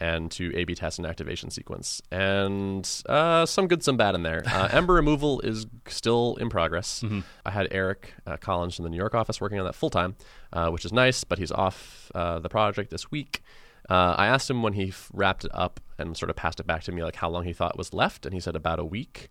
and 0.00 0.30
to 0.32 0.52
A/B 0.56 0.74
test 0.74 0.98
an 0.98 1.06
activation 1.06 1.50
sequence. 1.50 2.02
And 2.10 2.88
uh, 3.08 3.46
some 3.46 3.66
good, 3.68 3.82
some 3.82 3.96
bad 3.96 4.14
in 4.14 4.22
there. 4.22 4.42
Uh, 4.46 4.68
Ember 4.72 4.94
removal 4.94 5.40
is 5.40 5.66
still 5.88 6.36
in 6.40 6.48
progress. 6.50 7.02
I 7.44 7.50
had 7.50 7.68
Eric 7.70 8.12
uh, 8.26 8.36
Collins 8.36 8.76
from 8.76 8.84
the 8.84 8.90
New 8.90 8.96
York 8.96 9.14
office 9.14 9.40
working 9.40 9.58
on 9.58 9.64
that 9.66 9.74
full 9.74 9.90
time, 9.90 10.16
uh, 10.52 10.68
which 10.70 10.84
is 10.84 10.92
nice. 10.92 11.24
But 11.24 11.38
he's 11.38 11.52
off 11.52 12.10
uh, 12.14 12.38
the 12.38 12.48
project 12.48 12.90
this 12.90 13.10
week. 13.10 13.42
Uh, 13.88 14.14
I 14.18 14.26
asked 14.26 14.50
him 14.50 14.62
when 14.62 14.72
he 14.72 14.88
f- 14.88 15.08
wrapped 15.12 15.44
it 15.44 15.50
up 15.54 15.78
and 15.98 16.16
sort 16.16 16.28
of 16.28 16.36
passed 16.36 16.58
it 16.58 16.66
back 16.66 16.82
to 16.84 16.92
me, 16.92 17.04
like 17.04 17.16
how 17.16 17.28
long 17.30 17.44
he 17.44 17.52
thought 17.52 17.78
was 17.78 17.94
left, 17.94 18.26
and 18.26 18.34
he 18.34 18.40
said 18.40 18.56
about 18.56 18.80
a 18.80 18.84
week, 18.84 19.28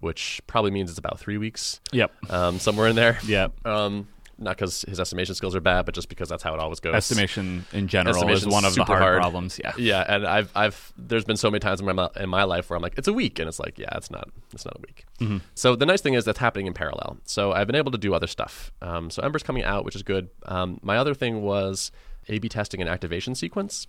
which 0.00 0.40
probably 0.48 0.72
means 0.72 0.90
it's 0.90 0.98
about 0.98 1.20
three 1.20 1.38
weeks, 1.38 1.80
Yep. 1.92 2.10
um, 2.30 2.58
somewhere 2.58 2.88
in 2.88 2.96
there. 2.96 3.18
Yep. 3.24 3.64
Um, 3.64 4.08
not 4.38 4.56
because 4.56 4.82
his 4.82 4.98
estimation 4.98 5.34
skills 5.34 5.54
are 5.54 5.60
bad, 5.60 5.84
but 5.84 5.94
just 5.94 6.08
because 6.08 6.28
that's 6.28 6.42
how 6.42 6.54
it 6.54 6.60
always 6.60 6.80
goes. 6.80 6.94
Estimation 6.94 7.64
in 7.72 7.88
general 7.88 8.28
is 8.30 8.46
one 8.46 8.64
of 8.64 8.74
the 8.74 8.84
hard, 8.84 9.02
hard. 9.02 9.18
problems. 9.18 9.60
Yeah. 9.62 9.72
Yeah, 9.76 10.04
and 10.08 10.26
I've 10.26 10.50
I've 10.54 10.92
there's 10.96 11.24
been 11.24 11.36
so 11.36 11.50
many 11.50 11.60
times 11.60 11.80
in 11.80 11.86
my 11.86 12.08
in 12.16 12.28
my 12.28 12.44
life 12.44 12.70
where 12.70 12.76
I'm 12.76 12.82
like 12.82 12.98
it's 12.98 13.08
a 13.08 13.12
week, 13.12 13.38
and 13.38 13.48
it's 13.48 13.58
like 13.58 13.78
yeah, 13.78 13.96
it's 13.96 14.10
not 14.10 14.28
it's 14.52 14.64
not 14.64 14.76
a 14.76 14.80
week. 14.80 15.04
Mm-hmm. 15.20 15.38
So 15.54 15.76
the 15.76 15.86
nice 15.86 16.00
thing 16.00 16.14
is 16.14 16.24
that's 16.24 16.38
happening 16.38 16.66
in 16.66 16.74
parallel. 16.74 17.18
So 17.24 17.52
I've 17.52 17.66
been 17.66 17.76
able 17.76 17.92
to 17.92 17.98
do 17.98 18.14
other 18.14 18.26
stuff. 18.26 18.72
Um, 18.80 19.10
so 19.10 19.22
Ember's 19.22 19.42
coming 19.42 19.64
out, 19.64 19.84
which 19.84 19.96
is 19.96 20.02
good. 20.02 20.28
Um, 20.46 20.78
my 20.82 20.96
other 20.96 21.14
thing 21.14 21.42
was 21.42 21.90
A/B 22.28 22.48
testing 22.48 22.80
an 22.80 22.88
activation 22.88 23.34
sequence, 23.34 23.86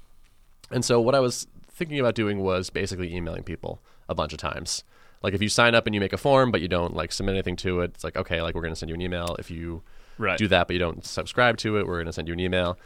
and 0.72 0.84
so 0.84 1.00
what 1.00 1.16
I 1.16 1.20
was 1.20 1.48
thinking 1.72 2.00
about 2.00 2.16
doing 2.16 2.40
was 2.40 2.70
basically 2.70 3.14
emailing 3.14 3.44
people 3.44 3.82
a 4.08 4.16
bunch 4.16 4.34
of 4.34 4.40
times. 4.40 4.84
Like 5.24 5.34
if 5.34 5.42
you 5.42 5.50
sign 5.50 5.74
up 5.74 5.86
and 5.86 5.96
you 5.96 6.02
make 6.02 6.14
a 6.14 6.18
form, 6.18 6.52
but 6.52 6.62
you 6.62 6.68
don't 6.68 6.94
like 6.94 7.12
submit 7.12 7.36
anything 7.36 7.56
to 7.58 7.80
it, 7.80 7.92
it's 7.96 8.04
like 8.04 8.18
okay, 8.18 8.42
like 8.42 8.56
we're 8.56 8.62
going 8.62 8.74
to 8.74 8.80
send 8.80 8.90
you 8.90 8.96
an 8.96 9.02
email. 9.02 9.36
If 9.40 9.50
you 9.50 9.82
Right. 10.18 10.38
do 10.38 10.48
that, 10.48 10.68
but 10.68 10.74
you 10.74 10.80
don't 10.80 11.06
subscribe 11.06 11.58
to 11.58 11.78
it, 11.78 11.88
we're 11.88 11.96
going 11.96 12.06
to 12.08 12.14
send 12.14 12.28
you 12.28 12.34
an 12.34 12.40
email. 12.40 12.78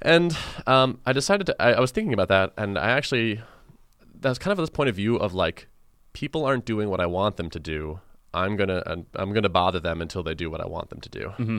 And 0.00 0.36
um, 0.66 1.00
I 1.04 1.12
decided 1.12 1.46
to. 1.46 1.56
I, 1.60 1.72
I 1.72 1.80
was 1.80 1.90
thinking 1.90 2.12
about 2.12 2.28
that, 2.28 2.52
and 2.56 2.78
I 2.78 2.90
actually 2.90 3.40
that's 4.20 4.38
kind 4.38 4.52
of 4.52 4.58
this 4.58 4.70
point 4.70 4.88
of 4.88 4.96
view 4.96 5.16
of 5.16 5.34
like 5.34 5.66
people 6.12 6.44
aren't 6.44 6.64
doing 6.64 6.88
what 6.88 7.00
I 7.00 7.06
want 7.06 7.36
them 7.36 7.50
to 7.50 7.58
do. 7.58 8.00
I'm 8.34 8.56
gonna 8.56 8.82
I'm 9.14 9.32
gonna 9.32 9.48
bother 9.48 9.80
them 9.80 10.00
until 10.00 10.22
they 10.22 10.34
do 10.34 10.50
what 10.50 10.60
I 10.60 10.66
want 10.66 10.90
them 10.90 11.00
to 11.00 11.08
do. 11.08 11.20
Mm-hmm. 11.38 11.58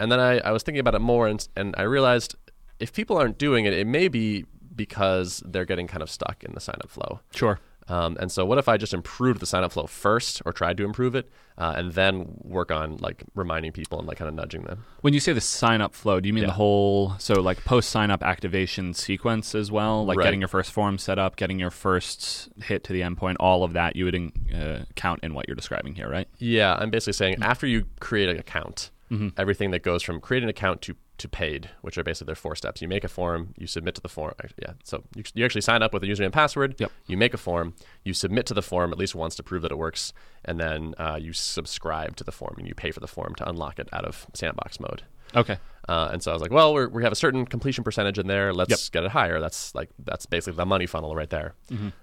And 0.00 0.12
then 0.12 0.20
I, 0.20 0.38
I 0.38 0.52
was 0.52 0.62
thinking 0.62 0.80
about 0.80 0.94
it 0.94 1.00
more, 1.00 1.28
and 1.28 1.46
and 1.56 1.74
I 1.78 1.82
realized 1.82 2.34
if 2.80 2.92
people 2.92 3.16
aren't 3.16 3.38
doing 3.38 3.64
it, 3.64 3.72
it 3.72 3.86
may 3.86 4.08
be 4.08 4.44
because 4.74 5.42
they're 5.44 5.64
getting 5.64 5.86
kind 5.86 6.02
of 6.02 6.10
stuck 6.10 6.44
in 6.44 6.54
the 6.54 6.60
sign 6.60 6.76
up 6.82 6.90
flow. 6.90 7.20
Sure. 7.34 7.60
Um, 7.88 8.16
and 8.20 8.30
so, 8.30 8.44
what 8.44 8.58
if 8.58 8.68
I 8.68 8.76
just 8.76 8.92
improved 8.94 9.40
the 9.40 9.46
sign 9.46 9.64
up 9.64 9.72
flow 9.72 9.86
first, 9.86 10.42
or 10.44 10.52
tried 10.52 10.76
to 10.76 10.84
improve 10.84 11.14
it, 11.14 11.30
uh, 11.56 11.74
and 11.76 11.92
then 11.92 12.36
work 12.42 12.70
on 12.70 12.98
like 12.98 13.24
reminding 13.34 13.72
people 13.72 13.98
and 13.98 14.06
like 14.06 14.18
kind 14.18 14.28
of 14.28 14.34
nudging 14.34 14.62
them? 14.64 14.84
When 15.00 15.14
you 15.14 15.20
say 15.20 15.32
the 15.32 15.40
sign 15.40 15.80
up 15.80 15.94
flow, 15.94 16.20
do 16.20 16.26
you 16.26 16.32
mean 16.34 16.42
Yeah. 16.42 16.48
the 16.48 16.54
whole 16.54 17.14
so 17.18 17.40
like 17.40 17.64
post 17.64 17.88
sign 17.90 18.10
up 18.10 18.22
activation 18.22 18.92
sequence 18.94 19.54
as 19.54 19.70
well, 19.72 20.04
like 20.04 20.18
Right. 20.18 20.24
getting 20.24 20.40
your 20.40 20.48
first 20.48 20.70
form 20.72 20.98
set 20.98 21.18
up, 21.18 21.36
getting 21.36 21.58
your 21.58 21.70
first 21.70 22.48
hit 22.62 22.84
to 22.84 22.92
the 22.92 23.00
endpoint, 23.00 23.36
all 23.40 23.64
of 23.64 23.72
that 23.72 23.96
you 23.96 24.04
would 24.04 24.32
uh, 24.54 24.80
count 24.94 25.20
in 25.22 25.32
what 25.34 25.48
you're 25.48 25.54
describing 25.56 25.94
here, 25.94 26.08
right? 26.10 26.28
Yeah, 26.38 26.74
I'm 26.78 26.90
basically 26.90 27.14
saying 27.14 27.36
after 27.42 27.66
you 27.66 27.86
create 28.00 28.28
an 28.28 28.38
account, 28.38 28.90
everything 29.38 29.70
that 29.70 29.82
goes 29.82 30.02
from 30.02 30.20
create 30.20 30.42
an 30.42 30.50
account 30.50 30.82
to 30.82 30.94
to 31.18 31.28
paid, 31.28 31.70
which 31.82 31.98
are 31.98 32.04
basically 32.04 32.26
their 32.26 32.34
four 32.34 32.54
steps. 32.56 32.80
You 32.80 32.88
make 32.88 33.04
a 33.04 33.08
form, 33.08 33.54
you 33.58 33.66
submit 33.66 33.94
to 33.96 34.00
the 34.00 34.08
form. 34.08 34.34
Yeah, 34.60 34.72
so 34.84 35.02
you, 35.14 35.22
you 35.34 35.44
actually 35.44 35.60
sign 35.62 35.82
up 35.82 35.92
with 35.92 36.02
a 36.02 36.06
username 36.06 36.26
and 36.26 36.32
password. 36.32 36.76
Yep. 36.78 36.90
You 37.06 37.16
make 37.16 37.34
a 37.34 37.38
form, 37.38 37.74
you 38.04 38.14
submit 38.14 38.46
to 38.46 38.54
the 38.54 38.62
form 38.62 38.92
at 38.92 38.98
least 38.98 39.14
once 39.14 39.34
to 39.36 39.42
prove 39.42 39.62
that 39.62 39.72
it 39.72 39.78
works, 39.78 40.12
and 40.44 40.58
then 40.58 40.94
uh, 40.98 41.18
you 41.20 41.32
subscribe 41.32 42.16
to 42.16 42.24
the 42.24 42.32
form 42.32 42.54
and 42.58 42.66
you 42.68 42.74
pay 42.74 42.90
for 42.90 43.00
the 43.00 43.06
form 43.08 43.34
to 43.36 43.48
unlock 43.48 43.78
it 43.78 43.88
out 43.92 44.04
of 44.04 44.26
sandbox 44.34 44.80
mode. 44.80 45.02
Okay. 45.36 45.58
Uh, 45.88 46.08
and 46.12 46.22
so 46.22 46.30
I 46.30 46.34
was 46.34 46.42
like, 46.42 46.50
well, 46.50 46.72
we're, 46.74 46.88
we 46.88 47.02
have 47.02 47.12
a 47.12 47.16
certain 47.16 47.44
completion 47.46 47.82
percentage 47.84 48.18
in 48.18 48.26
there. 48.26 48.52
Let's 48.54 48.70
Yep. 48.70 48.78
get 48.92 49.04
it 49.04 49.10
higher. 49.10 49.40
That's 49.40 49.74
like 49.74 49.90
that's 50.04 50.26
basically 50.26 50.56
the 50.56 50.66
money 50.66 50.86
funnel 50.86 51.14
right 51.14 51.28
there. 51.30 51.54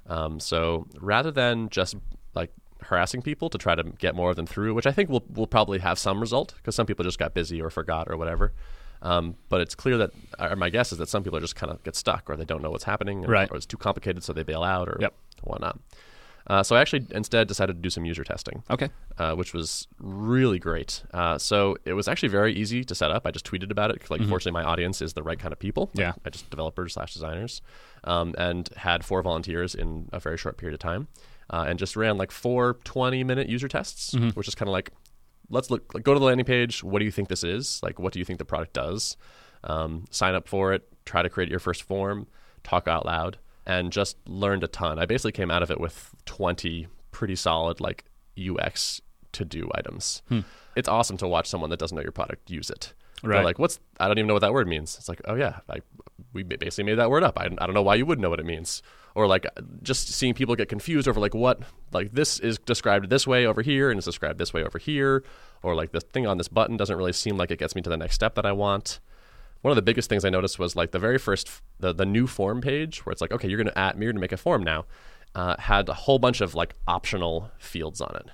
Um, 0.08 0.40
so 0.40 0.88
rather 1.00 1.32
than 1.32 1.70
just 1.70 1.96
like 2.34 2.52
harassing 2.82 3.22
people 3.24 3.50
to 3.50 3.58
try 3.58 3.74
to 3.74 3.84
get 3.84 4.14
more 4.16 4.30
of 4.32 4.36
them 4.36 4.46
through, 4.46 4.74
which 4.76 4.86
I 4.86 4.92
think 4.92 5.10
will 5.10 5.24
will 5.34 5.48
probably 5.48 5.80
have 5.80 5.98
some 5.98 6.20
result 6.20 6.54
because 6.58 6.76
some 6.76 6.86
people 6.86 7.04
just 7.04 7.18
got 7.20 7.34
busy 7.34 7.62
or 7.62 7.70
forgot 7.70 8.08
or 8.10 8.18
whatever. 8.18 8.54
Um, 9.06 9.36
but 9.50 9.62
it's 9.62 9.76
clear 9.76 9.98
that, 10.00 10.12
or 10.40 10.56
my 10.56 10.70
guess 10.70 10.92
is 10.92 10.98
that 10.98 11.10
some 11.10 11.24
people 11.24 11.40
just 11.40 11.56
kind 11.56 11.72
of 11.72 11.84
get 11.84 11.96
stuck 11.96 12.28
or 12.30 12.36
they 12.36 12.46
don't 12.46 12.62
know 12.64 12.72
what's 12.72 12.86
happening, 12.86 13.24
or, 13.24 13.28
Right. 13.30 13.50
or 13.52 13.56
it's 13.58 13.66
too 13.68 13.78
complicated, 13.78 14.24
so 14.24 14.34
they 14.34 14.44
bail 14.44 14.64
out 14.64 14.90
or 14.90 14.98
Yep. 15.00 15.14
whatnot. 15.44 15.80
Uh, 16.48 16.62
so 16.62 16.76
I 16.76 16.82
actually 16.82 17.08
instead 17.12 17.48
decided 17.48 17.74
to 17.78 17.82
do 17.82 17.90
some 17.90 18.06
user 18.06 18.24
testing 18.24 18.64
Okay. 18.70 18.90
uh, 19.18 19.34
which 19.34 19.52
was 19.54 19.88
really 20.00 20.60
great. 20.60 21.04
Uh, 21.14 21.38
so 21.40 21.76
it 21.86 21.94
was 21.94 22.08
actually 22.08 22.30
very 22.30 22.54
easy 22.54 22.84
to 22.84 22.94
set 22.96 23.10
up. 23.12 23.26
I 23.28 23.32
just 23.32 23.46
tweeted 23.46 23.72
about 23.72 23.90
it. 23.92 24.10
Like, 24.12 24.22
fortunately, 24.28 24.52
my 24.60 24.64
audience 24.64 25.02
is 25.02 25.14
the 25.14 25.24
right 25.24 25.40
kind 25.40 25.52
of 25.52 25.60
people. 25.60 25.90
Like, 25.96 26.00
Yeah. 26.02 26.14
I 26.26 26.30
just 26.30 26.50
developers 26.52 26.94
slash 26.94 27.14
designers, 27.14 27.62
um, 28.04 28.34
and 28.38 28.70
had 28.78 29.04
four 29.06 29.22
volunteers 29.24 29.74
in 29.76 30.08
a 30.14 30.20
very 30.20 30.38
short 30.38 30.58
period 30.58 30.74
of 30.76 30.80
time, 30.80 31.08
uh, 31.50 31.66
and 31.68 31.78
just 31.80 31.96
ran 31.96 32.18
like 32.18 32.32
four 32.32 32.78
20 32.84 33.24
minute 33.24 33.50
user 33.50 33.68
tests, 33.68 34.14
which 34.36 34.48
is 34.48 34.54
kind 34.56 34.70
of 34.70 34.74
like, 34.74 34.92
let's 35.50 35.70
look, 35.70 35.94
like, 35.94 36.04
go 36.04 36.14
to 36.14 36.20
the 36.20 36.26
landing 36.26 36.46
page. 36.46 36.84
What 36.84 37.00
do 37.00 37.06
you 37.06 37.12
think 37.12 37.30
this 37.30 37.44
is? 37.44 37.80
Like, 37.84 38.00
what 38.00 38.14
do 38.14 38.20
you 38.20 38.26
think 38.26 38.40
the 38.40 38.46
product 38.46 38.74
does? 38.74 39.18
Um, 39.64 40.06
sign 40.12 40.36
up 40.36 40.48
for 40.48 40.74
it. 40.74 40.88
Try 41.06 41.22
to 41.22 41.30
create 41.30 41.50
your 41.50 41.60
first 41.60 41.84
form. 41.84 42.28
Talk 42.64 42.88
out 42.88 43.06
loud, 43.06 43.38
and 43.66 43.92
just 43.92 44.18
learned 44.28 44.64
a 44.64 44.68
ton. 44.68 44.98
I 45.00 45.06
basically 45.06 45.32
came 45.34 45.52
out 45.52 45.62
of 45.64 45.70
it 45.70 45.80
with 45.80 46.14
20 46.26 46.88
pretty 47.12 47.36
solid 47.36 47.80
like 47.80 48.06
UX 48.38 49.02
to 49.34 49.46
do 49.46 49.70
items. 49.76 50.22
It's 50.76 50.90
awesome 50.90 51.18
to 51.18 51.28
watch 51.28 51.48
someone 51.48 51.70
that 51.70 51.80
doesn't 51.80 51.96
know 51.96 52.02
your 52.02 52.12
product 52.12 52.50
use 52.50 52.70
it. 52.70 52.94
They're 53.26 53.38
Right. 53.40 53.46
like, 53.46 53.60
what's, 53.60 53.80
I 54.00 54.08
don't 54.08 54.18
even 54.18 54.28
know 54.28 54.34
what 54.34 54.42
that 54.42 54.54
word 54.54 54.68
means. 54.68 54.96
It's 54.98 55.10
like, 55.10 55.22
oh 55.26 55.36
yeah, 55.36 55.60
I, 55.70 55.78
we 56.34 56.44
basically 56.44 56.84
made 56.84 56.96
that 57.00 57.10
word 57.10 57.24
up. 57.24 57.38
I, 57.40 57.46
I 57.46 57.66
don't 57.66 57.74
know 57.74 57.82
why 57.82 57.96
you 57.96 58.06
would 58.06 58.20
know 58.20 58.30
what 58.30 58.40
it 58.40 58.46
means. 58.46 58.82
Or 59.16 59.28
like 59.28 59.46
just 59.82 60.10
seeing 60.10 60.34
people 60.34 60.56
get 60.56 60.68
confused 60.70 61.08
over 61.08 61.20
like 61.20 61.34
what, 61.34 61.62
like 61.94 62.12
this 62.12 62.40
is 62.40 62.58
described 62.60 63.10
this 63.10 63.26
way 63.26 63.46
over 63.46 63.62
here 63.62 63.90
and 63.90 63.98
it's 63.98 64.06
described 64.06 64.38
this 64.40 64.54
way 64.54 64.64
over 64.64 64.78
here. 64.78 65.24
Or 65.64 65.74
like 65.74 65.92
the 65.94 66.02
thing 66.02 66.28
on 66.28 66.38
this 66.38 66.48
button 66.50 66.76
doesn't 66.78 66.98
really 66.98 67.14
seem 67.14 67.38
like 67.38 67.50
it 67.52 67.60
gets 67.60 67.76
me 67.76 67.82
to 67.82 67.90
the 67.90 67.98
next 67.98 68.16
step 68.16 68.36
that 68.36 68.46
I 68.46 68.52
want. 68.52 69.00
One 69.62 69.72
of 69.72 69.78
the 69.78 69.82
biggest 69.82 70.10
things 70.10 70.26
I 70.26 70.30
noticed 70.30 70.60
was 70.60 70.76
like 70.76 70.92
the 70.92 71.00
very 71.00 71.18
first, 71.18 71.50
the, 71.80 71.94
the 71.94 72.06
new 72.06 72.28
form 72.28 72.60
page 72.62 73.06
where 73.06 73.12
it's 73.12 73.22
like, 73.22 73.32
okay, 73.32 73.48
you're 73.48 73.58
going 73.58 73.72
to 73.74 73.78
add, 73.78 73.96
you're 73.96 74.12
going 74.12 74.16
to 74.18 74.22
make 74.22 74.34
a 74.34 74.38
form 74.38 74.62
now, 74.64 74.86
uh, 75.34 75.56
had 75.58 75.88
a 75.90 75.94
whole 75.94 76.20
bunch 76.20 76.42
of 76.42 76.54
like 76.54 76.76
optional 76.88 77.50
fields 77.58 78.02
on 78.02 78.16
it. 78.18 78.28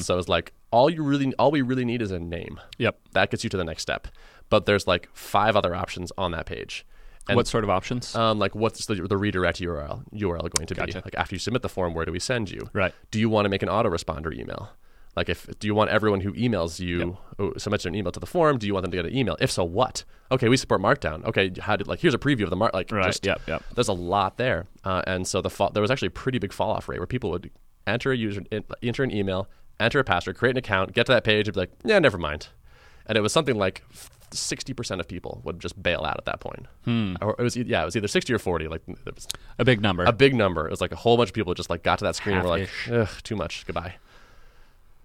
So 0.00 0.18
it's 0.18 0.28
like 0.28 0.52
all 0.70 0.90
you 0.90 1.02
really, 1.02 1.32
all 1.38 1.50
we 1.50 1.62
really 1.62 1.84
need 1.84 2.02
is 2.02 2.10
a 2.10 2.18
name. 2.18 2.60
Yep. 2.78 2.98
That 3.12 3.30
gets 3.30 3.44
you 3.44 3.50
to 3.50 3.56
the 3.56 3.64
next 3.64 3.82
step. 3.82 4.08
But 4.48 4.66
there's 4.66 4.86
like 4.86 5.08
five 5.12 5.56
other 5.56 5.74
options 5.74 6.12
on 6.16 6.32
that 6.32 6.46
page. 6.46 6.86
And 7.28 7.34
what 7.36 7.48
sort 7.48 7.64
of 7.64 7.70
options? 7.70 8.14
um, 8.14 8.38
like 8.38 8.54
what's 8.54 8.86
the, 8.86 8.94
the 8.94 9.16
redirect 9.16 9.58
URL 9.60 10.04
URL 10.14 10.48
going 10.48 10.66
to 10.68 10.74
Gotcha. 10.74 10.98
be? 10.98 11.00
Like 11.04 11.14
after 11.16 11.34
you 11.34 11.40
submit 11.40 11.62
the 11.62 11.68
form, 11.68 11.92
where 11.92 12.04
do 12.04 12.12
we 12.12 12.20
send 12.20 12.50
you? 12.50 12.70
Right. 12.72 12.94
Do 13.10 13.18
you 13.18 13.28
want 13.28 13.46
to 13.46 13.48
make 13.48 13.62
an 13.64 13.68
autoresponder 13.68 14.32
email? 14.32 14.70
Like 15.16 15.28
if 15.28 15.48
do 15.58 15.66
you 15.66 15.74
want 15.74 15.90
everyone 15.90 16.20
who 16.20 16.32
emails 16.34 16.78
you 16.78 17.16
who 17.38 17.54
submits 17.56 17.84
an 17.84 17.96
email 17.96 18.12
to 18.12 18.20
the 18.20 18.26
form? 18.26 18.58
Do 18.58 18.66
you 18.68 18.74
want 18.74 18.84
them 18.84 18.92
to 18.92 18.98
get 18.98 19.06
an 19.06 19.16
email? 19.16 19.36
If 19.40 19.50
so, 19.50 19.64
what? 19.64 20.04
Okay, 20.30 20.48
we 20.48 20.56
support 20.56 20.80
Markdown. 20.80 21.24
Okay, 21.24 21.50
how 21.58 21.74
did 21.74 21.88
like 21.88 21.98
here's 22.00 22.14
a 22.14 22.18
preview 22.18 22.44
of 22.44 22.50
the 22.50 22.56
mark 22.56 22.74
like 22.74 22.92
Right, 22.92 23.06
just 23.06 23.24
yep, 23.26 23.40
yep. 23.48 23.62
there's 23.74 23.88
a 23.88 23.92
lot 23.94 24.36
there, 24.36 24.66
uh, 24.84 25.02
and 25.06 25.26
so 25.26 25.40
the 25.40 25.50
fall, 25.50 25.70
there 25.70 25.80
was 25.80 25.90
actually 25.90 26.08
a 26.08 26.10
pretty 26.12 26.38
big 26.38 26.52
fall 26.52 26.70
off 26.70 26.88
rate 26.88 26.98
where 27.00 27.06
people 27.06 27.30
would 27.30 27.50
enter 27.86 28.12
a 28.12 28.16
user 28.16 28.42
enter 28.82 29.02
an 29.02 29.10
email, 29.10 29.48
enter 29.80 29.98
a 29.98 30.04
password, 30.04 30.36
create 30.36 30.52
an 30.52 30.58
account, 30.58 30.92
get 30.92 31.06
to 31.06 31.12
that 31.12 31.24
page, 31.24 31.48
and 31.48 31.54
be 31.54 31.60
like, 31.60 31.70
yeah, 31.84 31.98
never 31.98 32.18
mind, 32.18 32.48
and 33.06 33.16
it 33.18 33.20
was 33.20 33.32
something 33.32 33.56
like. 33.56 33.82
Sixty 34.32 34.74
percent 34.74 35.00
of 35.00 35.06
people 35.06 35.40
would 35.44 35.60
just 35.60 35.80
bail 35.80 36.02
out 36.04 36.16
at 36.18 36.24
that 36.24 36.40
point, 36.40 36.66
Hmm. 36.84 37.14
or 37.22 37.36
it 37.38 37.42
was 37.44 37.56
yeah, 37.56 37.82
it 37.82 37.84
was 37.84 37.94
either 37.94 38.08
sixty 38.08 38.34
or 38.34 38.40
forty. 38.40 38.66
Like 38.66 38.82
it 38.88 39.14
was 39.14 39.28
a 39.56 39.64
big 39.64 39.80
number. 39.80 40.02
a 40.04 40.12
big 40.12 40.34
number. 40.34 40.66
It 40.66 40.70
was 40.72 40.80
like 40.80 40.90
a 40.90 40.96
whole 40.96 41.16
bunch 41.16 41.28
of 41.30 41.34
people 41.34 41.54
just 41.54 41.70
like 41.70 41.84
got 41.84 42.00
to 42.00 42.04
that 42.06 42.16
screen 42.16 42.34
and 42.34 42.42
were 42.44 42.50
like, 42.50 42.68
Ugh, 42.90 43.08
too 43.22 43.36
much. 43.36 43.64
Goodbye. 43.66 43.94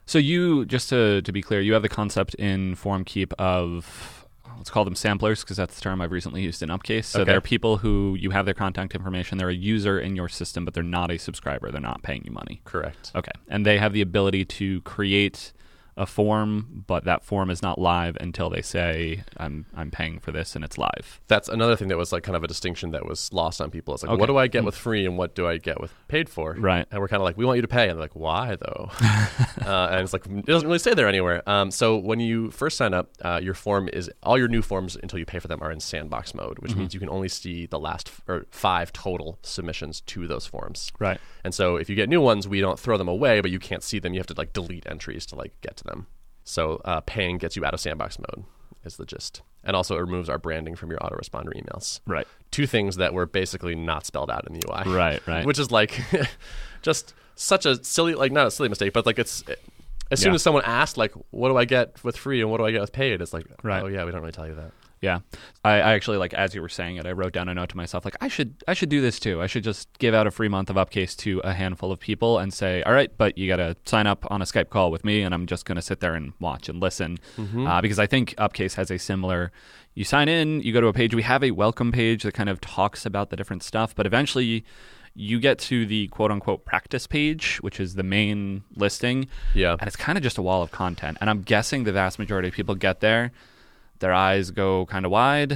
So 0.08 0.18
you, 0.18 0.66
just 0.66 0.90
to, 0.90 1.22
to 1.22 1.32
be 1.32 1.44
clear, 1.44 1.62
you 1.62 1.74
have 1.74 1.84
the 1.84 1.88
concept 1.90 2.34
in 2.34 2.76
FormKeep 2.76 3.32
of 3.34 4.21
let's 4.62 4.70
call 4.70 4.86
them 4.86 4.94
samplers 4.94 5.42
because 5.42 5.58
that's 5.58 5.74
the 5.74 5.82
term 5.82 6.02
I've 6.02 6.12
recently 6.12 6.44
used 6.44 6.62
in 6.62 6.70
Upcase. 6.70 7.06
So 7.06 7.22
Okay. 7.22 7.32
they're 7.32 7.42
people 7.42 7.78
who 7.78 8.16
you 8.20 8.30
have 8.30 8.46
their 8.46 8.54
contact 8.54 8.94
information. 8.94 9.40
They're 9.40 9.50
a 9.50 9.54
user 9.56 10.00
in 10.00 10.16
your 10.16 10.30
system, 10.30 10.66
but 10.66 10.76
they're 10.76 10.84
not 10.84 11.10
a 11.10 11.18
subscriber. 11.18 11.72
They're 11.72 11.82
not 11.82 12.04
paying 12.04 12.22
you 12.26 12.32
money. 12.32 12.62
Correct. 12.64 13.12
Okay, 13.16 13.32
and 13.48 13.66
they 13.66 13.80
have 13.80 13.92
the 13.92 14.02
ability 14.02 14.46
to 14.46 14.82
create 14.82 15.52
a 15.98 16.06
form, 16.06 16.84
but 16.88 17.04
that 17.06 17.24
form 17.24 17.50
is 17.50 17.62
not 17.62 17.78
live 17.80 18.16
until 18.22 18.50
they 18.50 18.62
say 18.62 19.24
I'm 19.38 19.66
I'm 19.76 19.92
paying 19.92 20.20
for 20.20 20.32
this 20.32 20.56
and 20.56 20.64
it's 20.64 20.78
live. 20.78 21.20
That's 21.28 21.50
another 21.50 21.76
thing 21.76 21.90
that 21.90 21.98
was 21.98 22.12
like 22.12 22.24
kind 22.24 22.36
of 22.36 22.44
a 22.44 22.48
distinction 22.48 22.92
that 22.92 23.06
was 23.06 23.32
lost 23.34 23.60
on 23.62 23.70
people. 23.72 23.94
It's 23.94 24.04
like, 24.04 24.12
Okay. 24.12 24.20
what 24.20 24.28
do 24.28 24.38
I 24.38 24.48
get 24.48 24.64
with 24.64 24.76
free 24.76 25.06
and 25.06 25.18
what 25.18 25.36
do 25.36 25.48
I 25.48 25.58
get 25.58 25.80
with 25.82 25.94
paid 26.08 26.30
for? 26.30 26.56
Right. 26.58 26.86
And 26.92 27.00
we're 27.02 27.08
kind 27.08 27.22
of 27.22 27.26
like, 27.26 27.38
we 27.38 27.46
want 27.46 27.58
you 27.58 27.62
to 27.62 27.68
pay. 27.68 27.84
And 27.90 27.92
they're 27.98 28.04
like, 28.06 28.16
why 28.16 28.56
though? 28.56 28.90
uh, 29.66 29.88
and 29.92 30.02
it's 30.02 30.14
like, 30.14 30.26
it 30.26 30.46
doesn't 30.46 30.68
really 30.68 30.80
say 30.80 30.94
there 30.94 31.08
anywhere. 31.08 31.48
Um, 31.48 31.72
so 31.72 31.98
when 31.98 32.20
you 32.20 32.52
first 32.52 32.78
sign 32.78 32.94
up, 32.94 33.10
uh, 33.22 33.40
your 33.44 33.54
form 33.54 33.90
is 33.92 34.10
all 34.24 34.38
your 34.38 34.48
new 34.48 34.62
forms 34.62 34.96
until 35.02 35.20
you 35.20 35.26
pay 35.26 35.40
for 35.40 35.48
them 35.48 35.62
are 35.62 35.72
in 35.72 35.80
sandbox 35.80 36.34
mode, 36.34 36.60
which 36.60 36.76
means 36.76 36.94
you 36.94 37.00
can 37.00 37.10
only 37.10 37.28
see 37.30 37.66
the 37.66 37.80
last 37.80 38.08
f- 38.08 38.22
or 38.28 38.46
five 38.52 38.94
total 38.94 39.40
submissions 39.42 40.02
to 40.02 40.28
those 40.28 40.46
forms. 40.46 40.92
Right. 41.00 41.20
And 41.44 41.54
so 41.54 41.76
if 41.76 41.90
you 41.90 41.96
get 41.96 42.10
new 42.10 42.22
ones, 42.22 42.48
we 42.48 42.62
don't 42.62 42.80
throw 42.80 42.98
them 42.98 43.08
away, 43.08 43.42
but 43.42 43.52
you 43.52 43.60
can't 43.60 43.84
see 43.84 44.00
them. 44.00 44.14
You 44.14 44.20
have 44.20 44.28
to 44.28 44.36
like 44.38 44.54
delete 44.54 44.86
entries 44.88 45.26
to 45.28 45.36
like 45.36 45.54
get 45.62 45.81
to 45.82 45.86
them. 45.86 46.08
So 46.44 46.82
uh, 46.86 47.02
paying 47.02 47.38
gets 47.38 47.56
you 47.56 47.64
out 47.66 47.74
of 47.74 47.80
sandbox 47.80 48.18
mode 48.18 48.46
is 48.84 48.98
the 48.98 49.06
gist. 49.06 49.42
And 49.64 49.76
also 49.76 49.96
it 49.96 50.00
removes 50.02 50.28
our 50.30 50.40
branding 50.40 50.76
from 50.76 50.90
your 50.90 51.00
autoresponder 51.00 51.54
emails. 51.56 52.00
Right. 52.08 52.28
Two 52.50 52.66
things 52.66 52.96
that 52.96 53.14
were 53.14 53.28
basically 53.28 53.76
not 53.76 54.06
spelled 54.08 54.32
out 54.32 54.48
in 54.48 54.54
the 54.60 54.64
UI. 54.68 54.92
Right, 54.96 55.26
right. 55.28 55.46
Which 55.46 55.60
is 55.60 55.70
like 55.72 56.02
just 56.82 57.14
such 57.36 57.66
a 57.66 57.84
silly, 57.84 58.16
like 58.16 58.32
not 58.32 58.48
a 58.48 58.52
silly 58.52 58.70
mistake, 58.70 58.94
but 58.94 59.06
like 59.06 59.20
it's 59.20 59.44
as 60.10 60.20
soon 60.20 60.32
Yeah. 60.32 60.36
as 60.36 60.42
someone 60.42 60.64
asked 60.66 60.98
like, 60.98 61.14
what 61.30 61.50
do 61.50 61.58
I 61.58 61.66
get 61.66 62.04
with 62.04 62.18
free 62.18 62.42
and 62.42 62.50
what 62.50 62.58
do 62.58 62.66
I 62.66 62.72
get 62.72 62.82
with 62.82 62.92
paid? 62.92 63.22
It's 63.22 63.34
like, 63.34 63.46
Right. 63.64 63.84
oh 63.84 63.88
yeah, 63.88 64.04
we 64.04 64.12
don't 64.12 64.22
really 64.22 64.32
tell 64.34 64.48
you 64.48 64.56
that. 64.56 64.72
Yeah, 65.02 65.22
I, 65.64 65.72
I 65.72 65.94
actually 65.94 66.18
like 66.18 66.36
as 66.36 66.54
you 66.54 66.62
were 66.62 66.70
saying 66.70 66.98
it, 66.98 67.08
I 67.08 67.12
wrote 67.12 67.34
down 67.34 67.50
a 67.50 67.56
note 67.56 67.70
to 67.70 67.78
myself 67.78 68.06
like 68.06 68.16
I 68.22 68.28
should 68.28 68.54
I 68.68 68.76
should 68.76 68.90
do 68.90 69.02
this 69.02 69.20
too. 69.20 69.42
I 69.42 69.48
should 69.48 69.64
just 69.64 69.90
give 69.98 70.14
out 70.14 70.28
a 70.28 70.32
free 70.32 70.48
month 70.48 70.70
of 70.70 70.76
Upcase 70.76 71.16
to 71.18 71.40
a 71.44 71.54
handful 71.54 71.92
of 71.92 72.00
people 72.00 72.38
and 72.38 72.54
say, 72.54 72.84
all 72.84 72.94
right, 72.94 73.12
but 73.18 73.36
you 73.36 73.48
got 73.48 73.56
to 73.56 73.76
sign 73.86 74.06
up 74.06 74.30
on 74.30 74.44
a 74.44 74.46
Skype 74.46 74.70
call 74.70 74.92
with 74.92 75.04
me, 75.04 75.24
and 75.24 75.34
I'm 75.34 75.48
just 75.48 75.66
going 75.66 75.78
to 75.78 75.82
sit 75.82 76.02
there 76.02 76.14
and 76.14 76.34
watch 76.40 76.70
and 76.70 76.80
listen 76.80 77.18
uh, 77.68 77.82
because 77.82 77.98
I 77.98 78.06
think 78.06 78.36
Upcase 78.38 78.76
has 78.76 78.92
a 78.92 79.00
similar. 79.00 79.52
You 79.96 80.04
sign 80.04 80.30
in, 80.30 80.62
you 80.62 80.72
go 80.72 80.82
to 80.82 80.88
a 80.88 80.94
page. 80.94 81.16
We 81.16 81.24
have 81.24 81.44
a 81.44 81.50
welcome 81.50 81.92
page 81.92 82.22
that 82.22 82.34
kind 82.36 82.48
of 82.48 82.62
talks 82.62 83.04
about 83.04 83.32
the 83.32 83.36
different 83.36 83.64
stuff, 83.64 83.96
but 83.96 84.06
eventually. 84.06 84.64
You 85.14 85.42
get 85.42 85.60
to 85.60 85.86
the 85.86 86.08
quote 86.08 86.32
unquote 86.32 86.64
practice 86.64 87.06
page, 87.06 87.58
which 87.58 87.82
is 87.82 87.96
the 87.96 88.02
main 88.04 88.64
listing. 88.78 89.28
Yeah. 89.54 89.76
And 89.78 89.86
it's 89.86 89.98
kind 89.98 90.18
of 90.18 90.24
just 90.24 90.38
a 90.38 90.42
wall 90.42 90.62
of 90.64 90.72
content. 90.72 91.18
And 91.20 91.30
I'm 91.30 91.42
guessing 91.42 91.84
the 91.84 91.92
vast 91.92 92.18
majority 92.18 92.48
of 92.48 92.54
people 92.54 92.76
get 92.76 93.02
there, 93.02 93.34
their 94.02 94.14
eyes 94.14 94.52
go 94.52 94.86
kind 94.88 95.06
of 95.06 95.12
wide, 95.12 95.54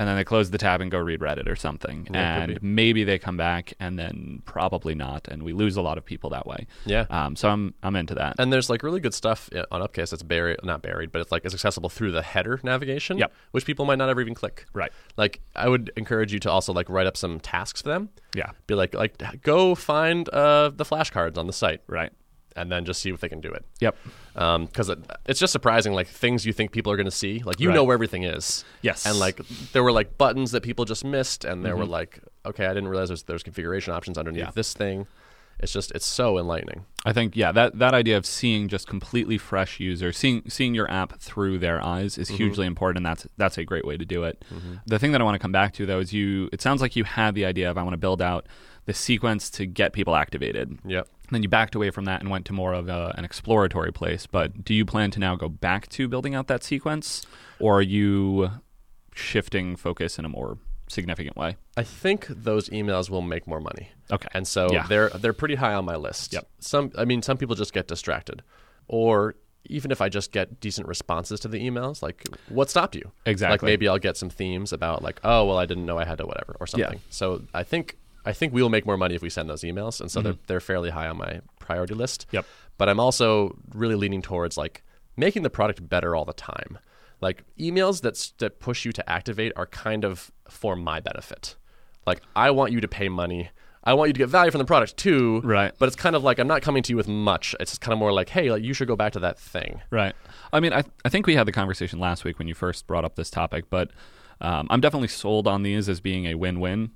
and 0.00 0.08
then 0.08 0.14
they 0.14 0.22
close 0.22 0.48
the 0.52 0.58
tab 0.58 0.80
and 0.80 0.92
go 0.92 0.98
read 0.98 1.18
Reddit 1.18 1.48
or 1.48 1.56
something. 1.56 2.06
Yeah, 2.12 2.42
and 2.42 2.62
maybe 2.62 3.02
they 3.02 3.18
come 3.18 3.36
back, 3.36 3.74
and 3.80 3.98
then 3.98 4.42
probably 4.44 4.94
not. 4.94 5.26
And 5.26 5.42
we 5.42 5.52
lose 5.52 5.76
a 5.76 5.82
lot 5.82 5.98
of 5.98 6.04
people 6.04 6.30
that 6.30 6.46
way. 6.46 6.68
Yeah. 6.86 7.06
Um, 7.10 7.34
so 7.34 7.48
I'm 7.48 7.74
I'm 7.82 7.96
into 7.96 8.14
that. 8.14 8.36
And 8.38 8.52
there's 8.52 8.70
like 8.70 8.84
really 8.84 9.00
good 9.00 9.12
stuff 9.14 9.50
on 9.72 9.80
Upcase 9.82 10.10
that's 10.10 10.22
buried, 10.22 10.58
not 10.62 10.82
buried, 10.82 11.10
but 11.10 11.20
it's 11.20 11.32
like 11.32 11.44
it's 11.44 11.52
accessible 11.52 11.88
through 11.88 12.12
the 12.12 12.22
header 12.22 12.60
navigation, 12.62 13.18
Yep. 13.18 13.32
which 13.50 13.64
people 13.66 13.86
might 13.86 13.98
not 13.98 14.08
ever 14.08 14.20
even 14.20 14.34
click. 14.34 14.66
Right. 14.72 14.92
Like 15.16 15.40
I 15.56 15.68
would 15.68 15.90
encourage 15.96 16.32
you 16.32 16.38
to 16.40 16.50
also 16.50 16.72
like 16.72 16.88
write 16.88 17.08
up 17.08 17.16
some 17.16 17.40
tasks 17.40 17.82
for 17.82 17.88
them. 17.88 18.10
Yeah. 18.36 18.52
Be 18.68 18.74
like 18.76 18.94
like 18.94 19.20
go 19.42 19.74
find 19.74 20.28
uh, 20.28 20.70
the 20.76 20.84
flashcards 20.84 21.36
on 21.36 21.48
the 21.48 21.52
site, 21.52 21.80
Right. 21.88 22.12
And 22.58 22.70
then 22.72 22.84
just 22.84 23.00
see 23.00 23.10
if 23.10 23.20
they 23.20 23.28
can 23.28 23.40
do 23.40 23.50
it. 23.52 23.64
Yep. 23.80 23.96
Um, 24.36 24.66
because 24.66 24.88
it, 24.88 24.98
it's 25.26 25.40
just 25.40 25.52
surprising, 25.52 25.92
like 25.92 26.06
things 26.08 26.44
you 26.46 26.52
think 26.52 26.72
people 26.72 26.92
are 26.92 26.96
going 26.96 27.06
to 27.06 27.10
see, 27.10 27.40
like 27.44 27.60
you 27.60 27.68
Right. 27.68 27.74
know 27.74 27.84
where 27.84 27.94
everything 27.94 28.24
is. 28.24 28.64
Yes. 28.82 29.06
And 29.06 29.18
like 29.18 29.40
there 29.72 29.82
were 29.82 29.92
like 29.92 30.18
buttons 30.18 30.50
that 30.52 30.62
people 30.62 30.84
just 30.84 31.04
missed, 31.04 31.44
and 31.44 31.64
there 31.64 31.76
were 31.76 31.82
Mm-hmm. 31.84 31.92
like, 31.92 32.20
okay, 32.46 32.66
I 32.66 32.74
didn't 32.74 32.88
realize 32.88 33.08
there's, 33.08 33.22
there's 33.24 33.42
configuration 33.42 33.92
options 33.94 34.18
underneath 34.18 34.44
Yeah. 34.44 34.50
this 34.54 34.72
thing. 34.74 35.06
It's 35.60 35.72
just 35.72 35.90
it's 35.90 36.06
so 36.06 36.38
enlightening. 36.38 36.84
I 37.04 37.12
think 37.12 37.34
yeah 37.34 37.50
that 37.50 37.76
that 37.80 37.92
idea 37.92 38.16
of 38.16 38.24
seeing 38.24 38.68
just 38.68 38.86
completely 38.86 39.38
fresh 39.38 39.80
users, 39.80 40.16
seeing 40.16 40.42
seeing 40.48 40.72
your 40.72 40.88
app 40.88 41.18
through 41.18 41.58
their 41.58 41.84
eyes 41.84 42.16
is 42.16 42.28
mm-hmm. 42.28 42.36
hugely 42.36 42.64
important. 42.66 42.98
And 42.98 43.06
that's 43.06 43.26
that's 43.38 43.58
a 43.58 43.64
great 43.64 43.84
way 43.84 43.96
to 43.96 44.04
do 44.04 44.22
it. 44.22 44.44
Mm-hmm. 44.54 44.74
The 44.86 45.00
thing 45.00 45.10
that 45.12 45.20
I 45.20 45.24
want 45.24 45.34
to 45.34 45.40
come 45.40 45.50
back 45.50 45.72
to 45.74 45.84
though 45.84 45.98
is 45.98 46.12
you. 46.12 46.48
It 46.52 46.62
sounds 46.62 46.80
like 46.80 46.94
you 46.94 47.02
had 47.02 47.34
the 47.34 47.44
idea 47.44 47.68
of 47.68 47.76
I 47.76 47.82
want 47.82 47.94
to 47.94 47.98
build 47.98 48.22
out 48.22 48.46
the 48.86 48.94
sequence 48.94 49.50
to 49.50 49.66
get 49.66 49.92
people 49.92 50.14
activated. 50.14 50.78
Yep. 50.84 51.08
Then 51.30 51.42
you 51.42 51.48
backed 51.48 51.74
away 51.74 51.90
from 51.90 52.04
that 52.06 52.20
and 52.20 52.30
went 52.30 52.46
to 52.46 52.52
more 52.52 52.72
of 52.72 52.88
a, 52.88 53.14
an 53.18 53.24
exploratory 53.24 53.92
place. 53.92 54.26
But 54.26 54.64
do 54.64 54.72
you 54.74 54.84
plan 54.84 55.10
to 55.12 55.20
now 55.20 55.36
go 55.36 55.48
back 55.48 55.88
to 55.90 56.08
building 56.08 56.34
out 56.34 56.46
that 56.48 56.64
sequence, 56.64 57.26
or 57.58 57.78
are 57.78 57.82
you 57.82 58.50
shifting 59.14 59.76
focus 59.76 60.18
in 60.18 60.24
a 60.24 60.28
more 60.28 60.58
significant 60.88 61.36
way? 61.36 61.56
I 61.76 61.82
think 61.82 62.26
those 62.28 62.68
emails 62.70 63.10
will 63.10 63.22
make 63.22 63.46
more 63.46 63.60
money. 63.60 63.90
Okay. 64.10 64.28
And 64.32 64.46
so 64.48 64.72
Yeah. 64.72 64.86
they're 64.86 65.10
they're 65.10 65.32
pretty 65.32 65.56
high 65.56 65.74
on 65.74 65.84
my 65.84 65.96
list. 65.96 66.32
Yep. 66.32 66.48
Some 66.60 66.92
I 66.96 67.04
mean 67.04 67.22
some 67.22 67.36
people 67.36 67.54
just 67.54 67.72
get 67.72 67.88
distracted. 67.88 68.42
Or 68.86 69.34
even 69.66 69.90
if 69.90 70.00
I 70.00 70.08
just 70.08 70.32
get 70.32 70.60
decent 70.60 70.88
responses 70.88 71.40
to 71.40 71.48
the 71.48 71.58
emails, 71.68 72.02
like 72.02 72.26
what 72.48 72.70
stopped 72.70 72.94
you? 72.96 73.10
Exactly. 73.26 73.52
Like 73.54 73.62
maybe 73.62 73.86
I'll 73.86 73.98
get 73.98 74.16
some 74.16 74.30
themes 74.30 74.72
about 74.72 75.02
like, 75.02 75.20
oh 75.24 75.44
well 75.44 75.58
I 75.58 75.66
didn't 75.66 75.84
know 75.84 75.98
I 75.98 76.04
had 76.06 76.18
to 76.18 76.26
whatever 76.26 76.56
or 76.58 76.66
something. 76.66 76.94
Yeah. 76.94 76.98
So 77.10 77.42
I 77.52 77.64
think 77.64 77.98
I 78.28 78.32
think 78.32 78.52
we 78.52 78.60
will 78.62 78.68
make 78.68 78.84
more 78.84 78.98
money 78.98 79.14
if 79.14 79.22
we 79.22 79.30
send 79.30 79.48
those 79.48 79.62
emails 79.62 80.02
and 80.02 80.10
so 80.10 80.20
they're 80.20 80.36
they're 80.48 80.60
fairly 80.60 80.90
high 80.90 81.08
on 81.08 81.16
my 81.16 81.40
priority 81.58 81.94
list. 81.94 82.26
Mm-hmm. 82.26 82.36
Yep. 82.36 82.46
But 82.76 82.88
I'm 82.90 83.00
also 83.00 83.56
really 83.74 83.94
leaning 83.94 84.20
towards 84.20 84.58
like 84.58 84.82
making 85.16 85.44
the 85.44 85.50
product 85.50 85.88
better 85.88 86.14
all 86.14 86.26
the 86.26 86.34
time. 86.34 86.78
Like 87.22 87.44
emails 87.58 88.02
that 88.02 88.32
that 88.38 88.60
push 88.60 88.84
you 88.84 88.92
to 88.92 89.10
activate 89.10 89.52
are 89.56 89.66
kind 89.66 90.04
of 90.04 90.30
for 90.48 90.76
my 90.76 91.00
benefit. 91.00 91.56
Like 92.06 92.20
I 92.36 92.50
want 92.50 92.72
you 92.72 92.82
to 92.82 92.88
pay 92.88 93.08
money. 93.08 93.48
I 93.82 93.94
want 93.94 94.10
you 94.10 94.12
to 94.12 94.18
get 94.18 94.28
value 94.28 94.50
from 94.50 94.58
the 94.58 94.66
product 94.66 94.98
too. 94.98 95.40
Right. 95.42 95.72
But 95.78 95.86
it's 95.86 95.96
kind 95.96 96.14
of 96.14 96.22
like 96.22 96.38
I'm 96.38 96.48
not 96.48 96.60
coming 96.60 96.82
to 96.82 96.92
you 96.92 96.98
with 96.98 97.08
much. 97.08 97.54
It's 97.60 97.70
just 97.70 97.80
kind 97.80 97.94
of 97.94 97.98
more 97.98 98.12
like, 98.12 98.28
hey, 98.28 98.50
like 98.50 98.62
you 98.62 98.74
should 98.74 98.88
go 98.88 98.96
back 98.96 99.14
to 99.14 99.20
that 99.20 99.38
thing. 99.38 99.80
Right. 99.90 100.14
I 100.52 100.60
mean, 100.60 100.74
I 100.74 100.84
I 101.02 101.08
think 101.08 101.26
we 101.26 101.34
had 101.34 101.46
the 101.46 101.52
conversation 101.52 101.98
last 101.98 102.24
week 102.24 102.38
when 102.38 102.46
you 102.46 102.54
first 102.54 102.86
brought 102.86 103.06
up 103.06 103.16
this 103.16 103.30
topic, 103.30 103.70
but 103.70 103.90
um, 104.40 104.66
I'm 104.70 104.80
definitely 104.80 105.08
sold 105.08 105.46
on 105.46 105.62
these 105.62 105.88
as 105.88 106.00
being 106.00 106.26
a 106.26 106.34
win-win. 106.34 106.90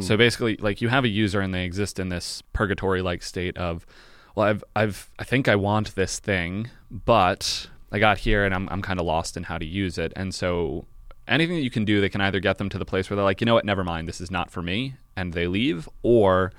So 0.00 0.16
basically, 0.16 0.56
like 0.56 0.80
you 0.80 0.88
have 0.88 1.04
a 1.04 1.08
user 1.08 1.40
and 1.40 1.54
they 1.54 1.64
exist 1.64 1.98
in 2.00 2.08
this 2.08 2.42
purgatory-like 2.52 3.22
state 3.22 3.56
of, 3.56 3.86
well, 4.34 4.46
I've 4.46 4.64
I've 4.74 5.10
I 5.18 5.24
think 5.24 5.46
I 5.46 5.54
want 5.56 5.94
this 5.94 6.18
thing, 6.18 6.70
but 6.90 7.68
I 7.92 7.98
got 8.00 8.18
here 8.18 8.44
and 8.44 8.52
I'm 8.54 8.68
I'm 8.70 8.82
kind 8.82 8.98
of 8.98 9.06
lost 9.06 9.36
in 9.36 9.44
how 9.44 9.58
to 9.58 9.64
use 9.64 9.96
it, 9.98 10.12
and 10.16 10.34
so 10.34 10.86
anything 11.28 11.56
that 11.56 11.62
you 11.62 11.70
can 11.70 11.84
do 11.84 12.00
that 12.00 12.10
can 12.10 12.20
either 12.20 12.40
get 12.40 12.58
them 12.58 12.68
to 12.70 12.78
the 12.78 12.84
place 12.84 13.08
where 13.08 13.16
they're 13.16 13.24
like, 13.24 13.40
you 13.40 13.44
know 13.44 13.54
what, 13.54 13.64
never 13.64 13.84
mind, 13.84 14.08
this 14.08 14.20
is 14.20 14.30
not 14.30 14.50
for 14.50 14.62
me, 14.62 14.96
and 15.16 15.32
they 15.32 15.46
leave, 15.46 15.88
or 16.02 16.52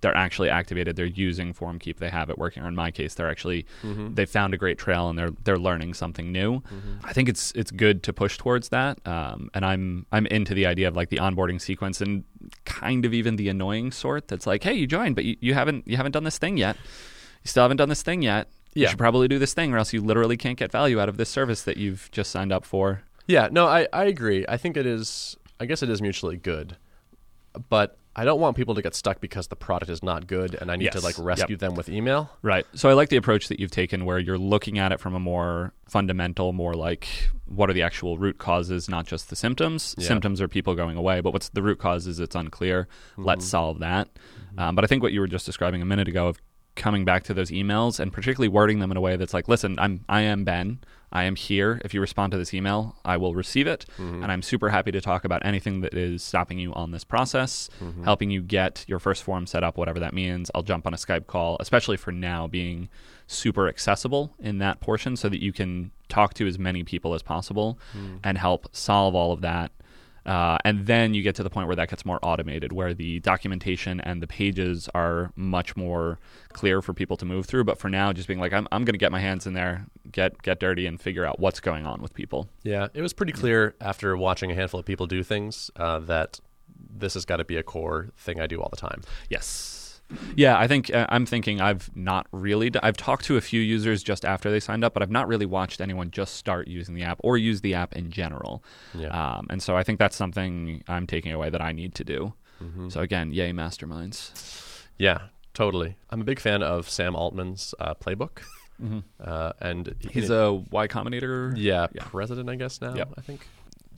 they're 0.00 0.16
actually 0.16 0.50
activated. 0.50 0.96
They're 0.96 1.06
using 1.06 1.54
FormKeep. 1.54 1.98
They 1.98 2.10
have 2.10 2.30
it 2.30 2.38
working. 2.38 2.62
Or 2.62 2.68
in 2.68 2.74
my 2.74 2.90
case, 2.90 3.14
they're 3.14 3.30
actually 3.30 3.66
they 4.14 4.26
found 4.26 4.54
a 4.54 4.56
great 4.56 4.78
trail 4.78 5.08
and 5.08 5.18
they're 5.18 5.30
they're 5.44 5.58
learning 5.58 5.94
something 5.94 6.30
new. 6.32 6.62
I 7.04 7.12
think 7.12 7.28
it's 7.28 7.52
it's 7.52 7.70
good 7.70 8.02
to 8.04 8.12
push 8.12 8.38
towards 8.38 8.68
that. 8.70 8.98
Um, 9.06 9.50
and 9.54 9.64
I'm 9.64 10.06
I'm 10.12 10.26
into 10.26 10.54
the 10.54 10.66
idea 10.66 10.88
of 10.88 10.96
like 10.96 11.08
the 11.08 11.16
onboarding 11.16 11.60
sequence 11.60 12.00
and 12.00 12.24
kind 12.64 13.04
of 13.04 13.14
even 13.14 13.36
the 13.36 13.48
annoying 13.48 13.90
sort. 13.90 14.28
That's 14.28 14.46
like, 14.46 14.62
hey, 14.62 14.74
you 14.74 14.86
joined, 14.86 15.14
but 15.14 15.24
you, 15.24 15.36
you 15.40 15.54
haven't 15.54 15.86
you 15.88 15.96
haven't 15.96 16.12
done 16.12 16.24
this 16.24 16.38
thing 16.38 16.56
yet. 16.56 16.76
You 17.42 17.48
still 17.48 17.62
haven't 17.62 17.78
done 17.78 17.88
this 17.88 18.02
thing 18.02 18.22
yet. 18.22 18.48
You 18.74 18.88
should 18.88 18.98
probably 18.98 19.26
do 19.26 19.38
this 19.38 19.54
thing, 19.54 19.72
or 19.72 19.78
else 19.78 19.94
you 19.94 20.02
literally 20.02 20.36
can't 20.36 20.58
get 20.58 20.70
value 20.70 21.00
out 21.00 21.08
of 21.08 21.16
this 21.16 21.30
service 21.30 21.62
that 21.62 21.78
you've 21.78 22.10
just 22.12 22.30
signed 22.30 22.52
up 22.52 22.66
for. 22.66 23.02
Yeah, 23.26 23.48
no, 23.50 23.66
I, 23.66 23.88
I 23.92 24.04
agree. 24.04 24.44
I 24.48 24.58
think 24.58 24.76
it 24.76 24.84
is 24.84 25.36
I 25.58 25.66
guess 25.66 25.82
it 25.82 25.88
is 25.88 26.02
mutually 26.02 26.36
good. 26.36 26.76
But 27.70 27.98
I 28.18 28.24
don't 28.24 28.40
want 28.40 28.56
people 28.56 28.74
to 28.76 28.82
get 28.82 28.94
stuck 28.94 29.20
because 29.20 29.48
the 29.48 29.56
product 29.56 29.90
is 29.90 30.02
not 30.02 30.26
good 30.26 30.54
and 30.58 30.72
I 30.72 30.76
need 30.76 30.90
to 30.92 30.96
Yes. 30.98 31.04
like 31.04 31.18
Yep. 31.18 31.26
rescue 31.26 31.56
them 31.56 31.74
with 31.74 31.88
email. 31.90 32.30
Right. 32.40 32.64
So 32.74 32.88
I 32.88 32.94
like 32.94 33.10
the 33.10 33.16
approach 33.16 33.48
that 33.48 33.60
you've 33.60 33.70
taken 33.70 34.06
where 34.06 34.18
you're 34.18 34.38
looking 34.38 34.78
at 34.78 34.90
it 34.90 35.00
from 35.00 35.14
a 35.14 35.20
more 35.20 35.74
fundamental, 35.86 36.52
more 36.54 36.72
like 36.72 37.06
what 37.44 37.68
are 37.68 37.74
the 37.74 37.82
actual 37.82 38.16
root 38.16 38.38
causes, 38.38 38.88
not 38.88 39.06
just 39.06 39.28
the 39.28 39.36
symptoms. 39.36 39.94
Yeah. 39.98 40.08
Symptoms 40.08 40.40
are 40.40 40.48
people 40.48 40.74
going 40.74 40.96
away, 40.96 41.20
but 41.20 41.32
what's 41.34 41.50
the 41.50 41.62
root 41.62 41.78
cause 41.78 42.06
is 42.06 42.18
it's 42.18 42.34
unclear. 42.34 42.88
Let's 43.18 43.44
Mm-hmm. 43.44 43.50
solve 43.50 43.78
that. 43.80 44.08
Um, 44.58 44.74
but 44.74 44.82
I 44.84 44.86
think 44.88 45.02
what 45.02 45.12
you 45.12 45.20
were 45.20 45.28
just 45.28 45.44
describing 45.44 45.82
a 45.82 45.84
minute 45.84 46.08
ago 46.08 46.26
of 46.28 46.38
coming 46.74 47.04
back 47.04 47.22
to 47.24 47.34
those 47.34 47.50
emails 47.50 48.00
and 48.00 48.12
particularly 48.12 48.48
wording 48.48 48.78
them 48.80 48.90
in 48.90 48.96
a 48.96 49.00
way 49.00 49.16
that's 49.16 49.34
like, 49.34 49.46
listen, 49.48 49.78
I'm 49.78 50.04
I 50.08 50.22
am 50.22 50.44
Ben. 50.44 50.78
I 51.12 51.24
am 51.24 51.36
here. 51.36 51.80
If 51.84 51.94
you 51.94 52.00
respond 52.00 52.32
to 52.32 52.38
this 52.38 52.52
email, 52.52 52.96
I 53.04 53.16
will 53.16 53.34
receive 53.34 53.66
it. 53.66 53.86
Mm-hmm. 53.98 54.22
And 54.22 54.32
I'm 54.32 54.42
super 54.42 54.68
happy 54.70 54.90
to 54.92 55.00
talk 55.00 55.24
about 55.24 55.44
anything 55.46 55.80
that 55.82 55.94
is 55.94 56.22
stopping 56.22 56.58
you 56.58 56.72
on 56.74 56.90
this 56.90 57.04
process, 57.04 57.68
Mm-hmm. 57.82 58.04
helping 58.04 58.30
you 58.30 58.42
get 58.42 58.84
your 58.88 58.98
first 58.98 59.22
form 59.22 59.46
set 59.46 59.62
up, 59.64 59.76
whatever 59.78 60.00
that 60.00 60.12
means. 60.14 60.50
I'll 60.54 60.62
jump 60.62 60.86
on 60.86 60.94
a 60.94 60.96
Skype 60.96 61.26
call, 61.26 61.56
especially 61.60 61.96
for 61.96 62.12
now 62.12 62.46
being 62.46 62.88
super 63.28 63.68
accessible 63.68 64.34
in 64.38 64.58
that 64.58 64.80
portion 64.80 65.16
so 65.16 65.28
that 65.28 65.42
you 65.42 65.52
can 65.52 65.90
talk 66.08 66.34
to 66.34 66.46
as 66.46 66.58
many 66.58 66.82
people 66.84 67.14
as 67.14 67.22
possible 67.22 67.78
Mm. 67.96 68.20
and 68.24 68.38
help 68.38 68.68
solve 68.72 69.14
all 69.14 69.32
of 69.32 69.40
that. 69.42 69.70
Uh, 70.26 70.58
and 70.64 70.86
then 70.86 71.14
you 71.14 71.22
get 71.22 71.36
to 71.36 71.42
the 71.42 71.50
point 71.50 71.68
where 71.68 71.76
that 71.76 71.88
gets 71.88 72.04
more 72.04 72.18
automated, 72.22 72.72
where 72.72 72.92
the 72.92 73.20
documentation 73.20 74.00
and 74.00 74.20
the 74.20 74.26
pages 74.26 74.88
are 74.94 75.30
much 75.36 75.76
more 75.76 76.18
clear 76.52 76.82
for 76.82 76.92
people 76.92 77.16
to 77.16 77.24
move 77.24 77.46
through. 77.46 77.64
But 77.64 77.78
for 77.78 77.88
now, 77.88 78.12
just 78.12 78.26
being 78.26 78.40
like, 78.40 78.52
I'm, 78.52 78.66
I'm 78.72 78.84
going 78.84 78.94
to 78.94 78.98
get 78.98 79.12
my 79.12 79.20
hands 79.20 79.46
in 79.46 79.54
there, 79.54 79.86
get 80.10 80.42
get 80.42 80.58
dirty, 80.58 80.86
and 80.86 81.00
figure 81.00 81.24
out 81.24 81.38
what's 81.38 81.60
going 81.60 81.86
on 81.86 82.02
with 82.02 82.12
people. 82.12 82.48
Yeah, 82.64 82.88
it 82.92 83.02
was 83.02 83.12
pretty 83.12 83.32
clear 83.32 83.76
after 83.80 84.16
watching 84.16 84.50
a 84.50 84.54
handful 84.54 84.80
of 84.80 84.86
people 84.86 85.06
do 85.06 85.22
things 85.22 85.70
uh, 85.76 86.00
that 86.00 86.40
this 86.98 87.14
has 87.14 87.24
got 87.24 87.36
to 87.36 87.44
be 87.44 87.56
a 87.56 87.62
core 87.62 88.10
thing 88.16 88.40
I 88.40 88.46
do 88.46 88.60
all 88.60 88.68
the 88.68 88.76
time. 88.76 89.02
Yes. 89.30 89.75
Yeah, 90.36 90.56
I 90.58 90.66
think 90.68 90.92
uh, 90.94 91.06
I'm 91.08 91.26
thinking 91.26 91.60
I've 91.60 91.90
not 91.96 92.26
really. 92.30 92.70
d- 92.70 92.78
I've 92.82 92.96
talked 92.96 93.24
to 93.26 93.36
a 93.36 93.40
few 93.40 93.60
users 93.60 94.02
just 94.02 94.24
after 94.24 94.50
they 94.50 94.60
signed 94.60 94.84
up, 94.84 94.94
but 94.94 95.02
I've 95.02 95.10
not 95.10 95.26
really 95.26 95.46
watched 95.46 95.80
anyone 95.80 96.10
just 96.12 96.34
start 96.36 96.68
using 96.68 96.94
the 96.94 97.02
app 97.02 97.18
or 97.24 97.36
use 97.36 97.60
the 97.60 97.74
app 97.74 97.94
in 97.96 98.10
general. 98.10 98.62
Yeah. 98.94 99.08
Um, 99.08 99.46
and 99.50 99.60
so 99.62 99.76
I 99.76 99.82
think 99.82 99.98
that's 99.98 100.14
something 100.16 100.84
I'm 100.86 101.06
taking 101.06 101.32
away 101.32 101.50
that 101.50 101.60
I 101.60 101.72
need 101.72 101.94
to 101.96 102.04
do. 102.04 102.34
Mm-hmm. 102.62 102.88
So 102.90 103.00
again, 103.00 103.32
yay 103.32 103.52
masterminds. 103.52 104.30
Yeah, 104.96 105.22
totally. 105.54 105.96
I'm 106.10 106.20
a 106.20 106.24
big 106.24 106.38
fan 106.40 106.62
of 106.62 106.88
Sam 106.88 107.14
Altman's 107.16 107.74
uh, 107.80 107.94
playbook, 107.94 108.38
uh, 109.22 109.52
and 109.60 109.94
he- 110.00 110.20
He's 110.20 110.30
a 110.30 110.52
Y 110.70 110.86
Combinator. 110.88 111.52
yeah, 111.56 111.86
Yeah. 111.92 112.04
president, 112.04 112.48
I 112.48 112.54
guess 112.56 112.80
now. 112.80 112.94
Yep. 112.94 113.14
I 113.18 113.20
think. 113.22 113.48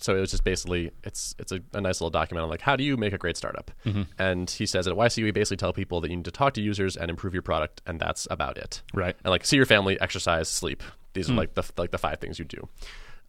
So 0.00 0.16
it 0.16 0.20
was 0.20 0.30
just 0.30 0.44
basically 0.44 0.90
it's 1.04 1.34
it's 1.38 1.52
a, 1.52 1.60
a 1.74 1.80
nice 1.80 2.00
little 2.00 2.10
document 2.10 2.44
on 2.44 2.50
like 2.50 2.60
how 2.60 2.76
do 2.76 2.84
you 2.84 2.96
make 2.96 3.12
a 3.12 3.18
great 3.18 3.36
startup, 3.36 3.70
Mm-hmm. 3.84 4.02
and 4.18 4.48
he 4.50 4.64
says 4.66 4.86
at 4.86 4.94
YC 4.94 5.22
we 5.24 5.30
basically 5.30 5.56
tell 5.56 5.72
people 5.72 6.00
that 6.00 6.10
you 6.10 6.16
need 6.16 6.24
to 6.24 6.30
talk 6.30 6.54
to 6.54 6.60
users 6.62 6.96
and 6.96 7.10
improve 7.10 7.32
your 7.34 7.42
product, 7.42 7.82
and 7.86 7.98
that's 8.00 8.26
about 8.30 8.56
it. 8.58 8.82
Right. 8.94 9.16
and 9.24 9.30
like 9.30 9.44
see 9.44 9.56
your 9.56 9.66
family, 9.66 10.00
exercise, 10.00 10.48
sleep. 10.48 10.82
These 11.14 11.28
are 11.30 11.34
like 11.34 11.54
the 11.54 11.64
like 11.76 11.90
the 11.90 11.98
five 11.98 12.18
things 12.20 12.38
you 12.38 12.44
do. 12.44 12.68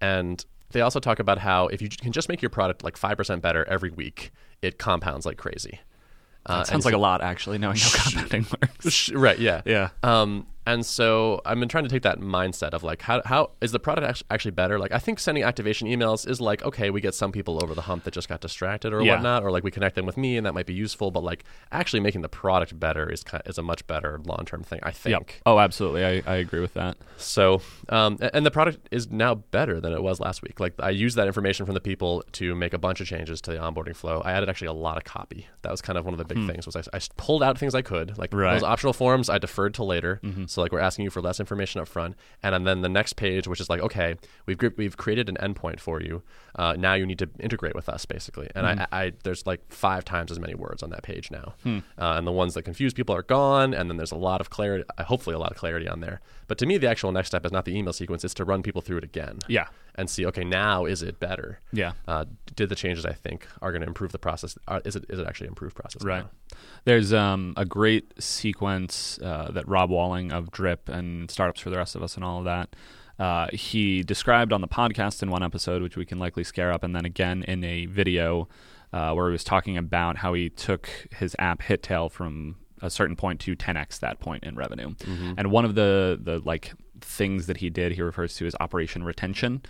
And 0.01 0.43
they 0.71 0.82
also 0.82 0.99
talk 0.99 1.19
about 1.19 1.39
how 1.39 1.67
if 1.67 1.82
you 1.82 1.89
can 1.89 2.12
just 2.12 2.29
make 2.29 2.41
your 2.41 2.49
product 2.51 2.84
like 2.84 2.97
five 2.97 3.17
percent 3.17 3.41
better 3.41 3.65
every 3.65 3.89
week, 3.89 4.32
it 4.62 4.77
compounds 4.77 5.25
like 5.25 5.38
crazy. 5.38 5.79
Uh, 6.45 6.60
That 6.60 6.67
sounds 6.67 6.86
like 6.86 6.93
a 6.93 6.97
lot, 6.99 7.21
actually, 7.21 7.58
knowing 7.58 7.77
how 7.77 7.89
compounding 8.03 8.45
works. 8.62 9.12
Right. 9.12 9.38
Yeah. 9.39 9.62
Yeah. 9.65 9.89
Um, 10.03 10.47
and 10.73 10.86
so 10.86 11.41
I've 11.45 11.60
been 11.60 11.69
trying 11.69 11.84
to 11.86 11.89
take 11.89 12.03
that 12.03 12.19
mindset 12.19 12.69
of 12.73 12.84
like, 12.84 13.01
how, 13.01 13.21
how 13.25 13.51
is 13.62 13.71
the 13.71 13.79
product 13.79 14.23
actually 14.29 14.51
better? 14.51 14.77
Like, 14.79 14.91
I 14.91 14.99
think 14.99 15.19
sending 15.19 15.43
activation 15.43 15.88
emails 15.88 16.27
is 16.29 16.39
like, 16.39 16.63
okay, 16.63 16.89
we 16.89 17.01
get 17.01 17.13
some 17.15 17.32
people 17.32 17.63
over 17.63 17.73
the 17.73 17.82
hump 17.82 18.03
that 18.03 18.13
just 18.13 18.29
got 18.29 18.41
distracted 18.41 18.93
or 18.93 19.01
Yeah. 19.01 19.13
whatnot, 19.15 19.43
or 19.43 19.51
like 19.51 19.63
we 19.63 19.71
connect 19.71 19.95
them 19.95 20.05
with 20.05 20.17
me 20.17 20.38
and 20.38 20.45
that 20.45 20.53
might 20.53 20.65
be 20.65 20.73
useful. 20.73 21.12
But 21.12 21.23
like, 21.23 21.43
actually 21.71 21.99
making 22.01 22.21
the 22.21 22.29
product 22.29 22.79
better 22.79 23.10
is 23.12 23.23
kind 23.23 23.43
is 23.45 23.58
a 23.58 23.63
much 23.63 23.86
better 23.88 24.19
long 24.25 24.43
term 24.45 24.63
thing, 24.63 24.79
I 24.84 24.91
think. 24.91 25.12
Yep. 25.12 25.29
Oh, 25.45 25.60
absolutely. 25.60 26.05
I, 26.05 26.23
I 26.25 26.36
agree 26.36 26.60
with 26.60 26.73
that. 26.75 26.97
So, 27.17 27.62
um, 27.89 28.17
and 28.34 28.45
the 28.45 28.51
product 28.51 28.88
is 28.91 29.10
now 29.12 29.36
better 29.36 29.79
than 29.82 29.93
it 29.93 30.01
was 30.03 30.19
last 30.19 30.41
week. 30.41 30.60
Like, 30.60 30.73
I 30.79 30.89
used 30.91 31.17
that 31.17 31.27
information 31.27 31.65
from 31.65 31.73
the 31.75 31.82
people 31.82 32.23
to 32.34 32.55
make 32.55 32.73
a 32.73 32.77
bunch 32.77 33.01
of 33.01 33.08
changes 33.08 33.41
to 33.41 33.51
the 33.51 33.58
onboarding 33.58 33.95
flow. 33.95 34.21
I 34.23 34.32
added 34.34 34.49
actually 34.49 34.67
a 34.67 34.73
lot 34.73 34.97
of 34.97 35.03
copy. 35.03 35.47
That 35.63 35.71
was 35.71 35.82
kind 35.82 35.97
of 35.97 36.05
one 36.05 36.13
of 36.13 36.17
the 36.17 36.25
big 36.25 36.45
things. 36.47 36.65
Was 36.65 36.75
I, 36.75 36.82
I 36.93 36.99
pulled 37.17 37.43
out 37.43 37.58
things 37.58 37.73
I 37.75 37.82
could, 37.82 38.17
like 38.17 38.32
Hmm. 38.32 38.38
Right. 38.38 38.53
those 38.53 38.63
optional 38.63 38.93
forms. 38.93 39.29
I 39.29 39.38
deferred 39.39 39.73
to 39.75 39.84
later. 39.84 40.21
So, 40.47 40.59
like, 40.60 40.72
we're 40.72 40.80
asking 40.80 41.06
you 41.06 41.10
for 41.10 41.22
less 41.22 41.39
information 41.39 41.82
up 41.82 41.88
front, 41.88 42.15
and 42.43 42.65
then 42.67 42.82
the 42.82 42.89
next 42.89 43.13
page, 43.13 43.48
which 43.48 43.60
is 43.60 43.69
like, 43.69 43.82
okay, 43.82 44.15
we've 44.45 44.58
gr- 44.58 44.76
we've 44.78 44.98
created 44.98 45.30
an 45.30 45.38
endpoint 45.38 45.80
for 45.80 46.02
you. 46.02 46.22
Uh, 46.56 46.76
now 46.78 46.93
you 46.93 47.06
need 47.06 47.19
to 47.19 47.30
integrate 47.39 47.76
with 47.76 47.88
us, 47.89 48.06
basically. 48.06 48.50
And 48.56 48.65
I, 48.65 48.88
I, 48.91 49.13
there's 49.24 49.45
like 49.45 49.62
five 49.72 50.04
times 50.06 50.32
as 50.32 50.39
many 50.39 50.56
words 50.56 50.84
on 50.84 50.89
that 50.89 51.04
page 51.04 51.32
now, 51.32 51.54
uh, 51.65 52.15
and 52.17 52.28
the 52.28 52.32
ones 52.32 52.54
that 52.56 52.63
confuse 52.63 52.93
people 52.93 53.15
are 53.15 53.24
gone. 53.24 53.74
And 53.74 53.89
then 53.89 53.98
there's 53.98 54.12
a 54.12 54.17
lot 54.17 54.41
of 54.41 54.50
clarity, 54.50 54.84
uh, 54.98 55.04
hopefully 55.04 55.36
a 55.36 55.39
lot 55.39 55.52
of 55.52 55.58
clarity 55.58 55.88
on 55.88 56.00
there. 56.02 56.22
But 56.48 56.58
to 56.60 56.65
me, 56.65 56.78
the 56.78 56.89
actual 56.89 57.12
next 57.12 57.28
step 57.28 57.45
is 57.45 57.52
not 57.52 57.65
the 57.65 57.78
email 57.78 57.93
sequence; 57.93 58.24
it's 58.24 58.34
to 58.36 58.45
run 58.45 58.63
people 58.63 58.82
through 58.82 58.98
it 58.98 59.04
again. 59.04 59.39
Yeah. 59.48 59.67
And 59.99 60.09
see, 60.09 60.25
okay, 60.27 60.45
now 60.45 60.85
is 60.85 61.03
it 61.03 61.19
better? 61.19 61.59
Yeah. 61.73 61.91
Uh, 62.07 62.23
did 62.55 62.69
the 62.69 62.75
changes 62.75 63.05
I 63.05 63.12
think 63.12 63.45
are 63.62 63.71
going 63.71 63.81
to 63.81 63.88
improve 63.88 64.13
the 64.13 64.19
process? 64.19 64.57
Uh, 64.65 64.79
is 64.85 64.95
it 64.95 65.05
is 65.09 65.19
it 65.19 65.27
actually 65.27 65.47
improved 65.47 65.75
process? 65.75 66.03
Right. 66.05 66.23
now? 66.23 66.29
There's 66.85 67.12
um, 67.12 67.53
a 67.57 67.65
great 67.65 68.13
sequence 68.21 69.19
uh, 69.21 69.51
that 69.51 69.67
Rob 69.67 69.89
Walling 69.89 70.31
of 70.31 70.51
Drip 70.51 70.88
and 70.88 71.29
Startups 71.29 71.59
for 71.59 71.69
the 71.69 71.77
Rest 71.77 71.95
of 71.95 72.01
Us 72.03 72.15
and 72.15 72.23
all 72.23 72.39
of 72.39 72.45
that. 72.45 72.75
Uh, 73.19 73.47
he 73.51 74.01
described 74.01 74.53
on 74.53 74.62
the 74.62 74.67
podcast 74.69 75.21
in 75.21 75.29
one 75.29 75.43
episode, 75.43 75.81
which 75.81 75.97
we 75.97 76.05
can 76.05 76.17
likely 76.17 76.45
scare 76.45 76.71
up, 76.71 76.83
and 76.83 76.95
then 76.95 77.03
again 77.03 77.43
in 77.43 77.62
a 77.65 77.85
video 77.85 78.47
uh, 78.93 79.12
where 79.12 79.27
he 79.27 79.33
was 79.33 79.43
talking 79.43 79.77
about 79.77 80.15
how 80.17 80.33
he 80.33 80.49
took 80.49 80.89
his 81.12 81.35
app 81.38 81.62
HitTail 81.62 82.09
from 82.09 82.55
a 82.81 82.89
certain 82.89 83.17
point 83.17 83.41
to 83.41 83.53
10x 83.57 83.99
that 83.99 84.21
point 84.21 84.45
in 84.45 84.55
revenue. 84.55 84.95
And 85.38 85.51
one 85.51 85.65
of 85.65 85.75
the 85.75 86.17
the 86.21 86.39
like 86.39 86.71
things 87.03 87.47
that 87.47 87.57
he 87.57 87.69
did, 87.69 87.93
he 87.93 88.01
refers 88.01 88.35
to 88.35 88.45
as 88.45 88.55
operation 88.59 89.03
retention. 89.03 89.62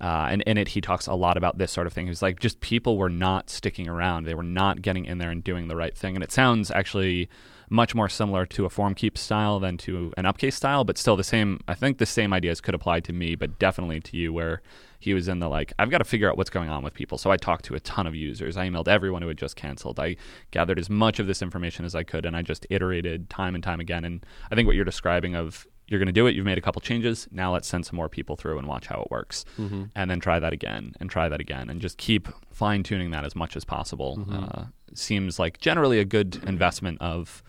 Uh, 0.00 0.28
and 0.30 0.42
in 0.42 0.56
it, 0.56 0.68
he 0.68 0.80
talks 0.80 1.06
a 1.06 1.14
lot 1.14 1.36
about 1.36 1.58
this 1.58 1.70
sort 1.70 1.86
of 1.86 1.92
thing. 1.92 2.06
He's 2.06 2.22
like, 2.22 2.40
just 2.40 2.60
people 2.60 2.96
were 2.96 3.10
not 3.10 3.50
sticking 3.50 3.86
around. 3.86 4.24
They 4.24 4.34
were 4.34 4.42
not 4.42 4.80
getting 4.80 5.04
in 5.04 5.18
there 5.18 5.30
and 5.30 5.44
doing 5.44 5.68
the 5.68 5.76
right 5.76 5.94
thing. 5.94 6.14
And 6.14 6.24
it 6.24 6.32
sounds 6.32 6.70
actually 6.70 7.28
much 7.68 7.94
more 7.94 8.08
similar 8.08 8.46
to 8.46 8.64
a 8.64 8.68
FormKeep 8.68 9.16
style 9.16 9.60
than 9.60 9.76
to 9.76 10.12
an 10.16 10.24
Upcase 10.24 10.54
style, 10.54 10.84
but 10.84 10.96
still 10.96 11.16
the 11.16 11.22
same. 11.22 11.60
I 11.68 11.74
think 11.74 11.98
the 11.98 12.06
same 12.06 12.32
ideas 12.32 12.60
could 12.60 12.74
apply 12.74 13.00
to 13.00 13.12
me, 13.12 13.34
but 13.34 13.58
definitely 13.58 14.00
to 14.00 14.16
you, 14.16 14.32
where 14.32 14.62
he 14.98 15.14
was 15.14 15.28
in 15.28 15.38
the 15.38 15.48
like, 15.48 15.72
I've 15.78 15.90
got 15.90 15.98
to 15.98 16.04
figure 16.04 16.28
out 16.28 16.36
what's 16.36 16.50
going 16.50 16.68
on 16.68 16.82
with 16.82 16.94
people. 16.94 17.16
So 17.16 17.30
I 17.30 17.36
talked 17.36 17.64
to 17.66 17.74
a 17.74 17.80
ton 17.80 18.06
of 18.06 18.14
users. 18.14 18.56
I 18.56 18.68
emailed 18.68 18.88
everyone 18.88 19.22
who 19.22 19.28
had 19.28 19.38
just 19.38 19.54
canceled. 19.54 20.00
I 20.00 20.16
gathered 20.50 20.78
as 20.78 20.90
much 20.90 21.20
of 21.20 21.26
this 21.26 21.42
information 21.42 21.84
as 21.84 21.94
I 21.94 22.02
could, 22.02 22.26
and 22.26 22.36
I 22.36 22.42
just 22.42 22.66
iterated 22.70 23.30
time 23.30 23.54
and 23.54 23.62
time 23.62 23.80
again. 23.80 24.04
And 24.04 24.24
I 24.50 24.54
think 24.54 24.66
what 24.66 24.76
you're 24.76 24.84
describing 24.84 25.36
of 25.36 25.66
you're 25.90 25.98
going 25.98 26.06
to 26.06 26.12
do 26.12 26.26
it. 26.26 26.34
You've 26.34 26.46
made 26.46 26.56
a 26.56 26.62
couple 26.62 26.80
changes. 26.80 27.28
Now 27.30 27.52
let's 27.52 27.68
send 27.68 27.84
some 27.84 27.96
more 27.96 28.08
people 28.08 28.36
through 28.36 28.58
and 28.58 28.66
watch 28.66 28.86
how 28.86 29.02
it 29.02 29.10
works. 29.10 29.44
And 29.58 30.10
then 30.10 30.20
try 30.20 30.38
that 30.38 30.52
again 30.54 30.94
and 31.00 31.10
try 31.10 31.28
that 31.28 31.40
again 31.40 31.68
and 31.68 31.80
just 31.82 31.98
keep 31.98 32.28
fine 32.50 32.82
tuning 32.82 33.10
that 33.10 33.24
as 33.26 33.36
much 33.36 33.56
as 33.56 33.64
possible. 33.64 34.24
Uh, 34.32 34.64
seems 34.94 35.38
like 35.38 35.58
generally 35.58 35.98
a 35.98 36.04
good 36.04 36.40
investment 36.46 36.98
of, 37.02 37.42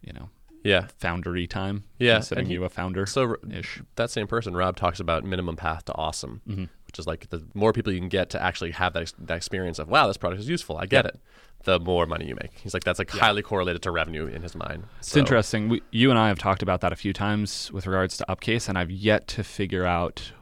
you 0.00 0.12
know, 0.12 0.30
Yeah. 0.62 0.86
foundery 1.00 1.48
time. 1.48 1.84
Yeah, 1.98 2.14
Considering 2.16 2.44
and 2.44 2.48
he- 2.48 2.54
you 2.54 2.64
a 2.64 2.68
founder 2.68 3.06
So 3.06 3.36
ish. 3.50 3.80
that 3.96 4.10
same 4.10 4.26
person, 4.26 4.54
Rob, 4.54 4.76
talks 4.76 5.00
about 5.00 5.24
minimum 5.24 5.56
path 5.56 5.84
to 5.86 5.94
awesome, 5.94 6.42
Mm-hmm. 6.48 6.64
which 6.86 6.98
is 6.98 7.06
like 7.06 7.30
the 7.30 7.44
more 7.54 7.72
people 7.72 7.92
you 7.92 7.98
can 7.98 8.08
get 8.08 8.30
to 8.30 8.42
actually 8.42 8.70
have 8.72 8.92
that, 8.92 9.12
that 9.18 9.36
experience 9.36 9.78
of, 9.78 9.88
wow, 9.88 10.06
this 10.06 10.16
product 10.16 10.40
is 10.40 10.48
useful. 10.48 10.76
I 10.76 10.86
get 10.86 11.04
Yep. 11.06 11.14
it. 11.14 11.20
The 11.64 11.78
more 11.78 12.06
money 12.06 12.26
you 12.26 12.34
make. 12.34 12.52
He's 12.62 12.72
like, 12.72 12.84
that's 12.84 12.98
like 12.98 13.10
highly 13.10 13.42
correlated 13.42 13.82
to 13.82 13.90
revenue 13.90 14.26
in 14.26 14.42
his 14.42 14.54
mind. 14.54 14.84
It's 14.98 15.16
interesting. 15.16 15.68
We, 15.68 15.82
you 15.90 16.10
and 16.10 16.18
I 16.18 16.28
have 16.28 16.38
talked 16.38 16.62
about 16.62 16.80
that 16.80 16.92
a 16.92 16.96
few 16.96 17.12
times 17.12 17.70
with 17.70 17.86
regards 17.86 18.16
to 18.18 18.24
Upcase, 18.28 18.68
and 18.68 18.78
I've 18.78 18.90
yet 18.90 19.28
to 19.28 19.44
figure 19.44 19.84
out 19.84 20.32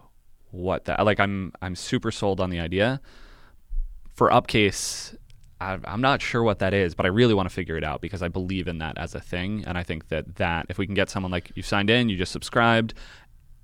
what 0.51 0.85
that. 0.85 1.05
Like, 1.05 1.19
I'm 1.19 1.53
I'm 1.61 1.75
super 1.75 2.11
sold 2.11 2.41
on 2.41 2.51
the 2.51 2.61
idea. 2.61 3.01
For 4.15 4.31
Upcase, 4.31 5.17
I, 5.61 5.79
I'm 5.85 6.01
not 6.01 6.23
sure 6.23 6.43
what 6.43 6.61
that 6.61 6.73
is, 6.73 6.95
but 6.95 7.05
I 7.05 7.09
really 7.09 7.35
want 7.35 7.49
to 7.49 7.55
figure 7.55 7.77
it 7.77 7.85
out 7.85 8.01
because 8.01 8.23
I 8.23 8.29
believe 8.29 8.69
in 8.69 8.79
that 8.79 8.97
as 8.97 9.15
a 9.15 9.21
thing, 9.21 9.65
and 9.67 9.77
I 9.77 9.83
think 9.83 10.09
that 10.09 10.37
that 10.37 10.67
if 10.69 10.79
we 10.79 10.87
can 10.87 10.95
get 10.95 11.11
someone 11.11 11.33
like 11.33 11.51
you've 11.57 11.67
signed 11.67 11.91
in, 11.91 12.09
you 12.09 12.17
just 12.17 12.33
subscribed, 12.33 12.95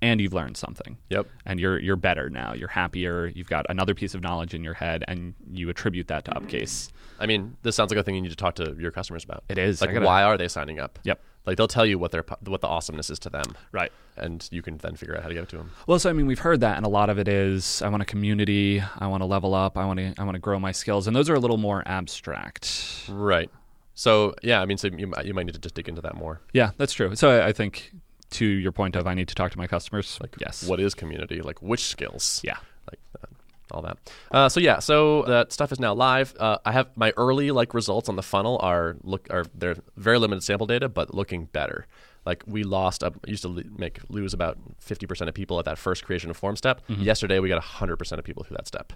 and 0.04 0.20
you've 0.20 0.32
learned 0.34 0.56
something. 0.56 0.98
Yep. 1.08 1.26
And 1.46 1.58
you're 1.58 1.78
you're 1.78 1.96
better 1.96 2.28
now. 2.30 2.52
You're 2.52 2.68
happier. 2.68 3.26
You've 3.34 3.48
got 3.48 3.66
another 3.68 3.94
piece 3.94 4.14
of 4.14 4.22
knowledge 4.22 4.54
in 4.54 4.62
your 4.62 4.74
head, 4.74 5.02
and 5.08 5.34
you 5.50 5.68
attribute 5.70 6.08
that 6.08 6.24
to 6.26 6.30
Upcase. 6.32 6.90
I 7.18 7.26
mean, 7.26 7.56
this 7.62 7.74
sounds 7.76 7.90
like 7.90 7.98
a 7.98 8.02
thing 8.02 8.14
you 8.16 8.20
need 8.22 8.30
to 8.30 8.36
talk 8.36 8.54
to 8.56 8.76
your 8.78 8.90
customers 8.90 9.24
about. 9.24 9.44
It 9.48 9.56
is. 9.58 9.80
Like, 9.80 9.92
gotta- 9.94 10.04
why 10.06 10.22
are 10.24 10.36
they 10.36 10.48
signing 10.48 10.78
up? 10.78 10.98
Yep. 11.04 11.20
Like, 11.46 11.58
they'll 11.58 11.68
tell 11.68 11.84
you 11.84 11.98
what 11.98 12.10
their 12.10 12.24
what 12.46 12.60
the 12.62 12.66
awesomeness 12.68 13.10
is 13.10 13.18
to 13.20 13.30
them, 13.30 13.44
Right. 13.70 13.92
and 14.16 14.48
you 14.50 14.62
can 14.62 14.78
then 14.78 14.96
figure 14.96 15.14
out 15.16 15.22
how 15.22 15.28
to 15.28 15.34
get 15.34 15.42
it 15.42 15.48
to 15.50 15.58
them. 15.58 15.70
Well, 15.86 15.98
so 15.98 16.08
I 16.08 16.12
mean, 16.14 16.26
we've 16.26 16.38
heard 16.38 16.60
that, 16.60 16.76
and 16.78 16.86
a 16.86 16.88
lot 16.88 17.10
of 17.10 17.18
it 17.18 17.28
is 17.28 17.82
I 17.82 17.88
want 17.88 18.02
a 18.02 18.06
community, 18.06 18.82
I 18.98 19.06
want 19.08 19.20
to 19.22 19.26
level 19.26 19.54
up, 19.54 19.76
I 19.76 19.84
want 19.84 19.98
to, 20.00 20.14
I 20.18 20.24
want 20.24 20.34
to 20.36 20.38
grow 20.40 20.58
my 20.58 20.72
skills, 20.72 21.06
and 21.06 21.14
those 21.14 21.28
are 21.28 21.34
a 21.34 21.38
little 21.38 21.58
more 21.58 21.82
abstract. 21.86 23.04
Right. 23.10 23.50
So 23.94 24.34
yeah, 24.42 24.60
I 24.62 24.66
mean, 24.66 24.78
so 24.78 24.88
you 24.88 25.06
might, 25.06 25.24
you 25.26 25.34
might 25.34 25.44
need 25.46 25.52
to 25.54 25.60
just 25.60 25.74
dig 25.74 25.88
into 25.88 26.00
that 26.00 26.14
more. 26.16 26.40
Yeah, 26.52 26.70
that's 26.78 26.92
true. 26.94 27.14
So 27.14 27.30
I, 27.30 27.48
I 27.48 27.52
think 27.52 27.92
to 28.34 28.44
your 28.44 28.72
point 28.72 28.96
of 28.96 29.06
I 29.06 29.14
need 29.14 29.28
to 29.28 29.34
talk 29.34 29.52
to 29.52 29.58
my 29.58 29.66
customers. 29.66 30.18
Like, 30.20 30.34
yes, 30.38 30.62
what 30.68 30.80
is 30.80 30.94
community? 30.94 31.40
Like, 31.40 31.60
which 31.62 31.84
skills? 31.86 32.40
Yeah. 32.44 32.58
like 32.90 33.00
uh, 33.22 33.26
all 33.70 33.82
that. 33.82 33.98
Uh, 34.30 34.48
so 34.48 34.60
yeah, 34.60 34.78
so 34.78 35.22
that 35.22 35.52
stuff 35.52 35.72
is 35.72 35.80
now 35.80 35.94
live. 35.94 36.34
Uh, 36.38 36.58
I 36.64 36.72
have 36.72 36.88
my 36.96 37.12
early 37.16 37.50
like 37.50 37.74
results 37.74 38.08
on 38.08 38.16
the 38.16 38.22
funnel 38.22 38.58
are 38.62 38.96
look 39.02 39.26
are 39.30 39.44
they're 39.54 39.76
very 39.96 40.18
limited 40.18 40.42
sample 40.42 40.66
data, 40.66 40.88
but 40.88 41.14
looking 41.14 41.46
better. 41.46 41.86
Like 42.26 42.42
we 42.46 42.62
lost, 42.62 43.04
uh, 43.04 43.10
used 43.26 43.42
to 43.42 43.64
make 43.76 43.98
lose 44.08 44.32
about 44.32 44.56
fifty 44.78 45.06
percent 45.06 45.28
of 45.28 45.34
people 45.34 45.58
at 45.58 45.64
that 45.66 45.78
first 45.78 46.04
creation 46.04 46.30
of 46.30 46.36
form 46.36 46.56
step. 46.56 46.80
Mm-hmm. 46.88 47.02
Yesterday 47.02 47.38
we 47.38 47.48
got 47.48 47.62
hundred 47.62 47.96
percent 47.96 48.18
of 48.18 48.24
people 48.24 48.44
through 48.44 48.56
that 48.56 48.66
step. 48.66 48.92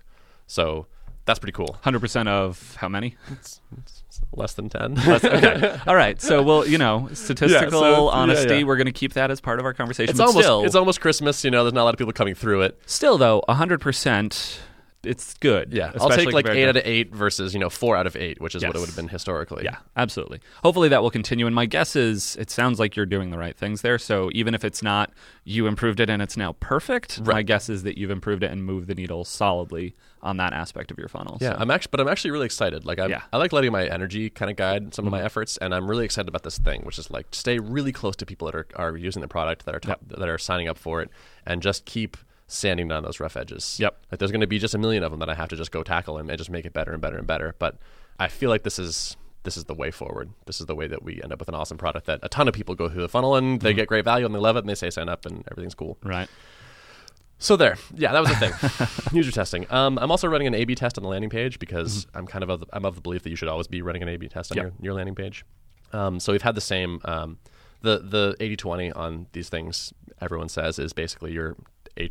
So 0.46 0.86
that's 1.28 1.38
pretty 1.38 1.52
cool. 1.52 1.76
hundred 1.82 2.00
percent 2.00 2.28
of 2.28 2.74
how 2.76 2.88
many? 2.88 3.14
It's, 3.30 3.60
it's 3.78 4.20
less 4.32 4.54
than 4.54 4.68
ten. 4.68 4.98
okay, 5.06 5.78
all 5.86 5.94
right. 5.94 6.20
So 6.20 6.42
well, 6.42 6.66
you 6.66 6.78
know, 6.78 7.08
statistical 7.12 7.80
Yeah, 7.82 7.94
so- 7.96 8.04
yeah, 8.06 8.10
honesty. 8.10 8.56
yeah. 8.58 8.64
We're 8.64 8.76
going 8.76 8.86
to 8.86 8.92
keep 8.92 9.12
that 9.12 9.30
as 9.30 9.40
part 9.40 9.60
of 9.60 9.64
our 9.64 9.74
conversation. 9.74 10.10
It's 10.10 10.18
but 10.18 10.26
almost 10.26 10.44
still, 10.44 10.64
it's 10.64 10.74
almost 10.74 11.00
Christmas. 11.00 11.44
You 11.44 11.50
know, 11.52 11.62
there's 11.62 11.74
not 11.74 11.82
a 11.82 11.84
lot 11.84 11.94
of 11.94 11.98
people 11.98 12.12
coming 12.12 12.34
through 12.34 12.62
it. 12.62 12.78
still 12.86 13.16
though, 13.18 13.44
hundred 13.48 13.80
percent. 13.80 14.58
It's 15.04 15.34
good. 15.34 15.72
Yeah, 15.72 15.92
I'll 16.00 16.10
take 16.10 16.32
like 16.32 16.48
eight 16.48 16.54
to- 16.64 16.68
out 16.70 16.76
of 16.76 16.82
eight 16.84 17.14
versus 17.14 17.54
you 17.54 17.60
know 17.60 17.70
four 17.70 17.96
out 17.96 18.06
of 18.06 18.16
eight, 18.16 18.40
which 18.40 18.56
is 18.56 18.64
what 18.64 18.74
it 18.74 18.78
would 18.80 18.88
have 18.88 18.96
been 18.96 19.08
historically. 19.08 19.64
Yeah, 19.64 19.76
absolutely. 19.96 20.40
Hopefully 20.64 20.88
that 20.88 21.02
will 21.02 21.10
continue. 21.10 21.46
And 21.46 21.54
my 21.54 21.66
guess 21.66 21.94
is 21.94 22.34
it 22.36 22.50
sounds 22.50 22.80
like 22.80 22.96
you're 22.96 23.06
doing 23.06 23.30
the 23.30 23.38
right 23.38 23.56
things 23.56 23.82
there. 23.82 23.98
So 23.98 24.28
even 24.32 24.54
if 24.54 24.64
it's 24.64 24.82
not 24.82 25.12
you 25.44 25.68
improved 25.68 26.00
it 26.00 26.10
and 26.10 26.20
it's 26.20 26.36
now 26.36 26.54
perfect, 26.54 27.24
my 27.24 27.42
guess 27.42 27.68
is 27.68 27.84
that 27.84 27.96
you've 27.96 28.10
improved 28.10 28.42
it 28.42 28.50
and 28.50 28.64
moved 28.64 28.88
the 28.88 28.94
needle 28.94 29.24
solidly 29.24 29.94
on 30.20 30.36
that 30.38 30.52
aspect 30.52 30.90
of 30.90 30.98
your 30.98 31.08
funnel. 31.08 31.38
Yeah, 31.40 31.52
So- 31.52 31.58
I'm 31.60 31.70
actually, 31.70 31.90
but 31.92 32.00
I'm 32.00 32.08
actually 32.08 32.32
really 32.32 32.46
excited. 32.46 32.84
Like, 32.84 32.98
I'm, 32.98 33.10
Yeah. 33.10 33.22
I 33.32 33.36
like 33.36 33.52
letting 33.52 33.70
my 33.70 33.86
energy 33.86 34.30
kind 34.30 34.50
of 34.50 34.56
guide 34.56 34.94
some 34.94 35.06
of 35.06 35.12
my 35.12 35.18
mm-hmm. 35.18 35.26
efforts, 35.26 35.56
and 35.58 35.72
I'm 35.72 35.88
really 35.88 36.04
excited 36.04 36.28
about 36.28 36.42
this 36.42 36.58
thing, 36.58 36.82
which 36.82 36.98
is 36.98 37.08
like 37.08 37.26
stay 37.30 37.60
really 37.60 37.92
close 37.92 38.16
to 38.16 38.26
people 38.26 38.46
that 38.46 38.54
are, 38.56 38.66
are 38.74 38.96
using 38.96 39.22
the 39.22 39.28
product, 39.28 39.64
that 39.66 39.76
are 39.76 39.80
top, 39.80 40.00
that 40.08 40.28
are 40.28 40.38
signing 40.38 40.66
up 40.68 40.76
for 40.76 41.00
it, 41.00 41.10
and 41.46 41.62
just 41.62 41.84
keep 41.84 42.16
sanding 42.48 42.88
down 42.88 43.02
those 43.04 43.20
rough 43.20 43.36
edges. 43.36 43.76
Yep. 43.78 43.96
Like, 44.10 44.18
there's 44.18 44.32
going 44.32 44.40
to 44.40 44.46
be 44.48 44.58
just 44.58 44.74
a 44.74 44.78
million 44.78 45.02
of 45.04 45.10
them 45.12 45.20
that 45.20 45.28
I 45.30 45.34
have 45.34 45.48
to 45.50 45.56
just 45.56 45.70
go 45.70 45.82
tackle 45.84 46.18
and, 46.18 46.28
and 46.28 46.36
just 46.38 46.50
make 46.50 46.64
it 46.64 46.72
better 46.72 46.92
and 46.92 47.00
better 47.00 47.16
and 47.18 47.26
better. 47.26 47.54
But 47.58 47.76
I 48.18 48.28
feel 48.28 48.50
like 48.50 48.62
this 48.64 48.78
is 48.78 49.16
this 49.44 49.56
is 49.56 49.64
the 49.64 49.74
way 49.74 49.90
forward. 49.90 50.30
This 50.46 50.60
is 50.60 50.66
the 50.66 50.74
way 50.74 50.88
that 50.88 51.02
we 51.02 51.22
end 51.22 51.32
up 51.32 51.38
with 51.38 51.48
an 51.48 51.54
awesome 51.54 51.78
product 51.78 52.06
that 52.06 52.18
a 52.24 52.28
ton 52.28 52.48
of 52.48 52.54
people 52.54 52.74
go 52.74 52.88
through 52.88 53.02
the 53.02 53.08
funnel 53.08 53.36
and 53.36 53.58
Mm-hmm. 53.58 53.64
they 53.64 53.72
get 53.72 53.86
great 53.86 54.04
value 54.04 54.26
and 54.26 54.34
they 54.34 54.38
love 54.40 54.56
it 54.56 54.60
and 54.60 54.68
they 54.68 54.74
say 54.74 54.90
sign 54.90 55.08
up 55.08 55.24
and 55.26 55.44
everything's 55.50 55.74
cool. 55.76 55.96
Right. 56.02 56.28
So 57.40 57.54
there, 57.56 57.76
yeah, 57.94 58.10
that 58.12 58.20
was 58.20 58.30
the 58.30 58.36
thing. 58.36 59.12
User 59.16 59.30
testing. 59.30 59.64
Um, 59.70 59.96
I'm 60.00 60.10
also 60.10 60.26
running 60.26 60.48
an 60.48 60.54
A/B 60.54 60.74
test 60.74 60.98
on 60.98 61.04
the 61.04 61.08
landing 61.08 61.30
page 61.30 61.60
because 61.60 62.06
I'm 62.14 62.26
kind 62.26 62.42
of, 62.42 62.50
of 62.50 62.60
the, 62.60 62.66
I'm 62.72 62.84
of 62.84 62.96
the 62.96 63.00
belief 63.00 63.22
that 63.22 63.30
you 63.30 63.36
should 63.36 63.46
always 63.48 63.68
be 63.68 63.80
running 63.80 64.02
an 64.02 64.08
A/B 64.08 64.26
test 64.28 64.50
on 64.50 64.56
Yep. 64.56 64.64
your, 64.64 64.72
your 64.80 64.94
landing 64.94 65.14
page. 65.14 65.44
Um, 65.92 66.18
so 66.18 66.32
we've 66.32 66.42
had 66.42 66.56
the 66.56 66.60
same 66.60 67.00
um, 67.04 67.38
the 67.82 68.00
the 68.00 68.34
80-20 68.40 68.96
on 68.96 69.28
these 69.32 69.48
things. 69.48 69.94
Everyone 70.20 70.48
says 70.48 70.80
is 70.80 70.92
basically 70.92 71.32
your 71.32 71.54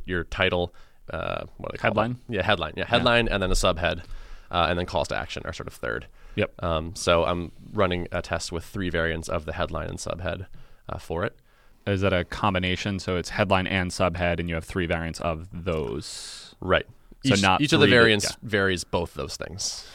your 0.06 0.24
title, 0.26 0.74
uh, 1.12 1.46
what 1.58 1.72
they 1.72 1.78
call 1.78 1.90
Headline? 1.90 2.12
it? 2.30 2.36
Yeah, 2.36 2.44
headline. 2.44 2.74
Yeah, 2.76 2.86
headline, 2.86 3.28
and 3.28 3.42
then 3.42 3.52
a 3.52 3.56
subhead, 3.56 4.04
uh, 4.52 4.68
and 4.70 4.78
then 4.78 4.86
calls 4.86 5.08
to 5.10 5.18
action 5.18 5.44
are 5.46 5.54
sort 5.54 5.68
of 5.68 5.74
third. 5.74 6.08
Yep. 6.36 6.64
Um, 6.64 6.96
so 6.96 7.26
I'm 7.26 7.52
running 7.74 8.08
a 8.12 8.22
test 8.22 8.52
with 8.52 8.64
three 8.64 8.90
variants 8.90 9.28
of 9.28 9.46
the 9.46 9.54
headline 9.54 9.90
and 9.90 9.98
subhead 9.98 10.48
uh, 10.88 10.98
for 10.98 11.24
it. 11.24 11.36
Is 11.86 12.02
that 12.02 12.14
a 12.14 12.26
combination? 12.26 13.00
So 13.00 13.16
it's 13.16 13.30
headline 13.30 13.66
and 13.66 13.92
subhead, 13.92 14.40
and 14.40 14.50
you 14.50 14.56
have 14.56 14.66
three 14.66 14.86
variants 14.86 15.22
of 15.22 15.48
those 15.52 16.48
Right. 16.60 16.86
So 17.26 17.34
each, 17.34 17.42
not 17.42 17.62
each 17.62 17.74
of 17.74 17.80
the 17.80 17.88
variants 17.88 18.26
yeah. 18.26 18.36
varies 18.44 18.84
both 18.84 19.14
those 19.14 19.38
things 19.38 19.88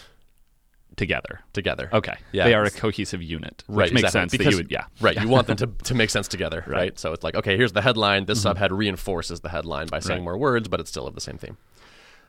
together. 0.96 1.40
together. 1.52 1.88
Okay. 1.92 2.14
Yeah, 2.32 2.44
They 2.44 2.54
are 2.54 2.64
a 2.64 2.70
cohesive 2.70 3.22
unit. 3.22 3.62
Which 3.66 3.76
Right, 3.76 3.92
makes 3.92 4.06
exactly. 4.08 4.20
sense 4.30 4.38
because 4.38 4.56
would, 4.56 4.70
yeah. 4.70 4.84
right. 5.00 5.20
You 5.20 5.28
want 5.28 5.46
them 5.46 5.56
to, 5.58 5.66
to 5.84 5.94
make 5.94 6.10
sense 6.10 6.28
together, 6.28 6.64
right. 6.66 6.76
Right. 6.76 6.92
Mm-hmm. 6.92 6.98
So 6.98 7.12
it's 7.12 7.24
like, 7.24 7.34
okay, 7.34 7.56
here's 7.56 7.72
the 7.72 7.82
headline. 7.82 8.26
This 8.26 8.44
subhead 8.44 8.70
reinforces 8.70 9.40
the 9.40 9.48
headline 9.48 9.86
by 9.88 10.00
saying 10.00 10.20
Right. 10.20 10.24
more 10.24 10.38
words, 10.38 10.68
but 10.68 10.80
it's 10.80 10.90
still 10.90 11.06
of 11.06 11.14
the 11.14 11.20
same 11.20 11.38
theme. 11.38 11.56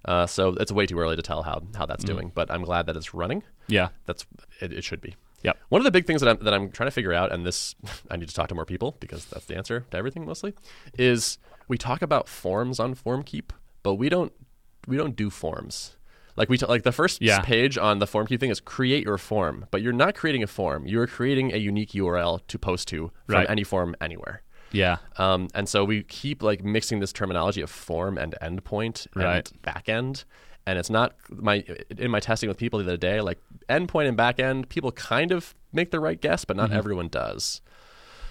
Uh, 0.06 0.26
so 0.28 0.50
it's 0.60 0.72
way 0.72 0.86
too 0.86 1.00
early 1.00 1.16
to 1.16 1.22
tell 1.22 1.44
how 1.44 1.62
how 1.76 1.86
that's 1.86 2.04
Mm-hmm. 2.04 2.14
doing, 2.16 2.32
but 2.36 2.52
I'm 2.52 2.64
glad 2.64 2.86
that 2.88 2.98
it's 2.98 3.14
running. 3.14 3.44
Yeah. 3.68 3.90
That's 4.06 4.26
it, 4.60 4.74
it 4.74 4.84
should 4.84 5.00
be. 5.02 5.16
Yeah. 5.44 5.54
One 5.70 5.80
of 5.82 5.84
the 5.86 5.92
big 5.92 6.06
things 6.06 6.22
that 6.22 6.30
I'm 6.30 6.44
that 6.44 6.54
I'm 6.54 6.72
trying 6.72 6.88
to 6.88 6.92
figure 6.92 7.14
out, 7.14 7.32
and 7.32 7.46
this 7.46 7.76
I 8.12 8.18
need 8.18 8.28
to 8.30 8.36
talk 8.36 8.50
to 8.50 8.56
more 8.56 8.66
people 8.66 8.96
because 9.00 9.26
that's 9.26 9.46
the 9.46 9.56
answer 9.56 9.86
to 9.92 9.98
everything 9.98 10.26
mostly, 10.26 10.54
is 10.98 11.38
we 11.68 11.78
talk 11.78 12.02
about 12.02 12.28
forms 12.28 12.80
on 12.80 12.96
FormKeep, 12.96 13.52
but 13.82 13.94
we 13.96 14.10
don't 14.10 14.34
we 14.88 14.98
don't 14.98 15.16
do 15.16 15.30
forms. 15.30 15.96
Like 16.36 16.50
we 16.50 16.58
t- 16.58 16.66
like 16.66 16.84
the 16.84 16.92
first 16.92 17.22
Yeah. 17.22 17.42
page 17.42 17.78
on 17.78 18.00
the 18.00 18.06
FormKeep 18.08 18.40
thing 18.40 18.50
is 18.50 18.60
create 18.60 19.04
your 19.06 19.18
form, 19.18 19.66
but 19.72 19.82
you're 19.82 19.94
not 19.94 20.16
creating 20.16 20.42
a 20.44 20.48
form. 20.48 20.86
You 20.88 21.00
are 21.02 21.08
creating 21.08 21.54
a 21.54 21.58
unique 21.58 21.92
URL 21.94 22.40
to 22.48 22.58
post 22.58 22.88
to 22.90 23.12
from 23.28 23.36
Right. 23.36 23.50
any 23.50 23.64
form 23.64 23.96
anywhere. 24.02 24.42
Yeah. 24.72 24.98
Um, 25.18 25.50
and 25.54 25.70
so 25.70 25.84
we 25.86 26.02
keep 26.04 26.42
like 26.42 26.64
mixing 26.64 27.00
this 27.00 27.14
terminology 27.14 27.62
of 27.62 27.70
form 27.70 28.18
and 28.18 28.34
endpoint 28.42 29.06
and 29.14 29.24
Right. 29.24 29.52
backend. 29.64 30.26
And 30.66 30.80
it's 30.80 30.90
not 30.90 31.14
my 31.30 31.64
in 31.98 32.10
my 32.10 32.20
testing 32.20 32.48
with 32.48 32.58
people 32.58 32.80
the 32.80 32.86
other 32.86 32.98
day, 32.98 33.22
like 33.22 33.38
endpoint 33.70 34.08
and 34.08 34.18
backend, 34.18 34.70
people 34.70 34.92
kind 34.94 35.32
of 35.32 35.54
make 35.72 35.92
the 35.92 36.00
right 36.00 36.20
guess, 36.20 36.46
but 36.46 36.56
not 36.58 36.70
Mm-hmm. 36.70 36.78
everyone 36.80 37.08
does. 37.10 37.62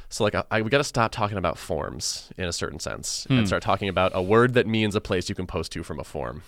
So 0.08 0.24
like 0.24 0.34
I, 0.34 0.42
I 0.50 0.62
we 0.62 0.70
got 0.70 0.78
to 0.78 0.84
stop 0.84 1.12
talking 1.12 1.38
about 1.38 1.56
forms 1.58 2.30
in 2.36 2.44
a 2.46 2.52
certain 2.52 2.80
sense 2.80 3.24
Hmm. 3.28 3.38
and 3.38 3.46
start 3.46 3.62
talking 3.62 3.88
about 3.88 4.10
a 4.14 4.22
word 4.22 4.54
that 4.54 4.66
means 4.66 4.96
a 4.96 5.00
place 5.00 5.28
you 5.28 5.34
can 5.34 5.46
post 5.46 5.72
to 5.72 5.82
from 5.84 6.00
a 6.00 6.04
form. 6.04 6.42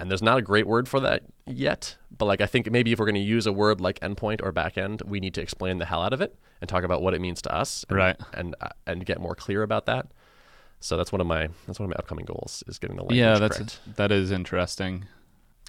And 0.00 0.10
there's 0.10 0.22
not 0.22 0.38
a 0.38 0.42
great 0.42 0.66
word 0.66 0.88
for 0.88 1.00
that 1.00 1.22
yet, 1.46 1.96
but 2.16 2.24
like 2.26 2.40
I 2.40 2.46
think 2.46 2.70
maybe 2.70 2.92
if 2.92 2.98
we're 2.98 3.06
going 3.06 3.14
to 3.16 3.20
use 3.20 3.46
a 3.46 3.52
word 3.52 3.80
like 3.80 3.98
endpoint 4.00 4.40
or 4.42 4.52
backend, 4.52 5.04
we 5.04 5.20
need 5.20 5.34
to 5.34 5.40
explain 5.40 5.78
the 5.78 5.84
hell 5.86 6.02
out 6.02 6.12
of 6.12 6.20
it 6.20 6.34
and 6.60 6.68
talk 6.68 6.84
about 6.84 7.02
what 7.02 7.14
it 7.14 7.20
means 7.20 7.42
to 7.42 7.54
us, 7.54 7.84
and, 7.88 7.98
Right. 7.98 8.16
And 8.34 8.54
uh, 8.60 8.68
and 8.86 9.04
get 9.04 9.20
more 9.20 9.34
clear 9.34 9.62
about 9.62 9.86
that. 9.86 10.06
So 10.80 10.96
that's 10.96 11.10
one 11.10 11.20
of 11.20 11.26
my 11.26 11.48
that's 11.66 11.80
one 11.80 11.90
of 11.90 11.96
my 11.96 11.98
upcoming 11.98 12.24
goals 12.24 12.62
is 12.68 12.78
getting 12.78 12.96
the 12.96 13.02
language 13.02 13.18
Yeah, 13.18 13.38
that's 13.38 13.56
correct. 13.58 13.80
that 13.96 14.12
is 14.12 14.30
interesting. 14.30 15.06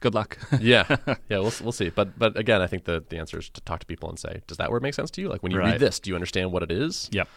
Good 0.01 0.13
luck. 0.13 0.37
yeah, 0.61 0.85
yeah, 1.27 1.39
we'll 1.39 1.53
we'll 1.61 1.71
see. 1.73 1.89
But 1.89 2.17
but 2.17 2.37
again, 2.37 2.61
I 2.61 2.67
think 2.67 2.85
the 2.85 3.03
the 3.09 3.17
answer 3.17 3.39
is 3.39 3.49
to 3.49 3.61
talk 3.61 3.79
to 3.81 3.85
people 3.85 4.07
and 4.09 4.17
say, 4.19 4.41
does 4.47 4.57
that 4.57 4.69
word 4.71 4.81
make 4.83 4.93
sense 4.93 5.11
to 5.11 5.21
you? 5.21 5.27
Like 5.27 5.43
when 5.43 5.51
you 5.51 5.57
Right. 5.59 5.71
read 5.71 5.79
this, 5.81 5.99
do 5.99 6.09
you 6.09 6.15
understand 6.15 6.51
what 6.51 6.63
it 6.63 6.71
is? 6.71 7.09
yep. 7.11 7.27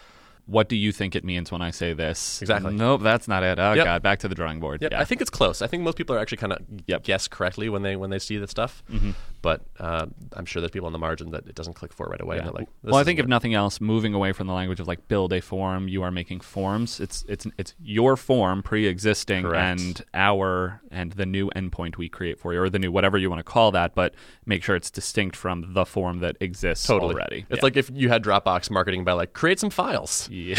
What 0.45 0.67
do 0.67 0.75
you 0.75 0.91
think 0.91 1.15
it 1.15 1.23
means 1.23 1.51
when 1.51 1.61
I 1.61 1.71
say 1.71 1.93
this? 1.93 2.41
Exactly. 2.41 2.73
Nope, 2.73 3.01
that's 3.01 3.27
not 3.29 3.43
it. 3.43 3.59
Oh 3.59 3.73
Yep. 3.73 3.85
god, 3.85 4.01
back 4.03 4.19
to 4.19 4.27
the 4.27 4.35
drawing 4.35 4.59
board. 4.59 4.81
Yep, 4.81 4.91
yeah. 4.91 4.99
I 4.99 5.05
think 5.05 5.21
it's 5.21 5.29
close. 5.29 5.61
I 5.61 5.67
think 5.67 5.83
most 5.83 5.97
people 5.97 6.15
are 6.15 6.19
actually 6.19 6.37
kind 6.39 6.51
of 6.53 6.59
Yep. 6.87 7.03
guess 7.05 7.27
correctly 7.29 7.69
when 7.69 7.81
they 7.81 7.95
when 7.95 8.09
they 8.09 8.19
see 8.19 8.37
the 8.37 8.47
stuff. 8.47 8.83
Mm-hmm. 8.91 9.11
But 9.43 9.61
uh, 9.77 10.07
I'm 10.35 10.45
sure 10.45 10.61
there's 10.61 10.71
people 10.71 10.87
on 10.87 10.93
the 10.93 10.97
margin 10.99 11.29
that 11.31 11.45
it 11.47 11.53
doesn't 11.53 11.73
click 11.73 11.93
for 11.93 12.07
right 12.07 12.19
away. 12.21 12.37
Yeah. 12.37 12.49
Like, 12.49 12.67
well, 12.81 12.95
I 12.95 13.03
think 13.03 13.19
if 13.19 13.25
it. 13.25 13.29
nothing 13.29 13.53
else, 13.53 13.79
moving 13.81 14.13
away 14.15 14.31
from 14.31 14.47
the 14.47 14.53
language 14.53 14.79
of 14.79 14.87
like 14.87 15.07
build 15.09 15.33
a 15.33 15.41
form, 15.41 15.87
you 15.89 16.01
are 16.01 16.11
making 16.11 16.39
forms. 16.39 16.99
It's 17.01 17.25
it's 17.27 17.45
it's 17.57 17.75
your 17.83 18.15
form 18.17 18.63
pre-existing 18.63 19.43
Correct. 19.43 19.81
and 19.81 20.01
our 20.13 20.81
and 20.89 21.11
the 21.11 21.25
new 21.25 21.49
endpoint 21.55 21.97
we 21.97 22.07
create 22.09 22.39
for 22.39 22.53
you, 22.53 22.61
or 22.61 22.69
the 22.69 22.79
new 22.79 22.91
whatever 22.91 23.17
you 23.17 23.29
want 23.29 23.39
to 23.41 23.43
call 23.43 23.71
that. 23.71 23.93
But 23.93 24.15
make 24.45 24.63
sure 24.63 24.75
it's 24.77 24.89
distinct 24.89 25.35
from 25.35 25.73
the 25.73 25.85
form 25.85 26.19
that 26.19 26.37
exists 26.39 26.87
totally 26.87 27.13
already. 27.13 27.45
It's 27.49 27.57
Yeah. 27.59 27.63
like 27.63 27.75
if 27.77 27.91
you 27.93 28.07
had 28.09 28.23
Dropbox 28.23 28.71
marketing 28.71 29.03
by 29.03 29.11
like 29.11 29.33
create 29.33 29.59
some 29.59 29.69
files. 29.69 30.29
yeah, 30.31 30.55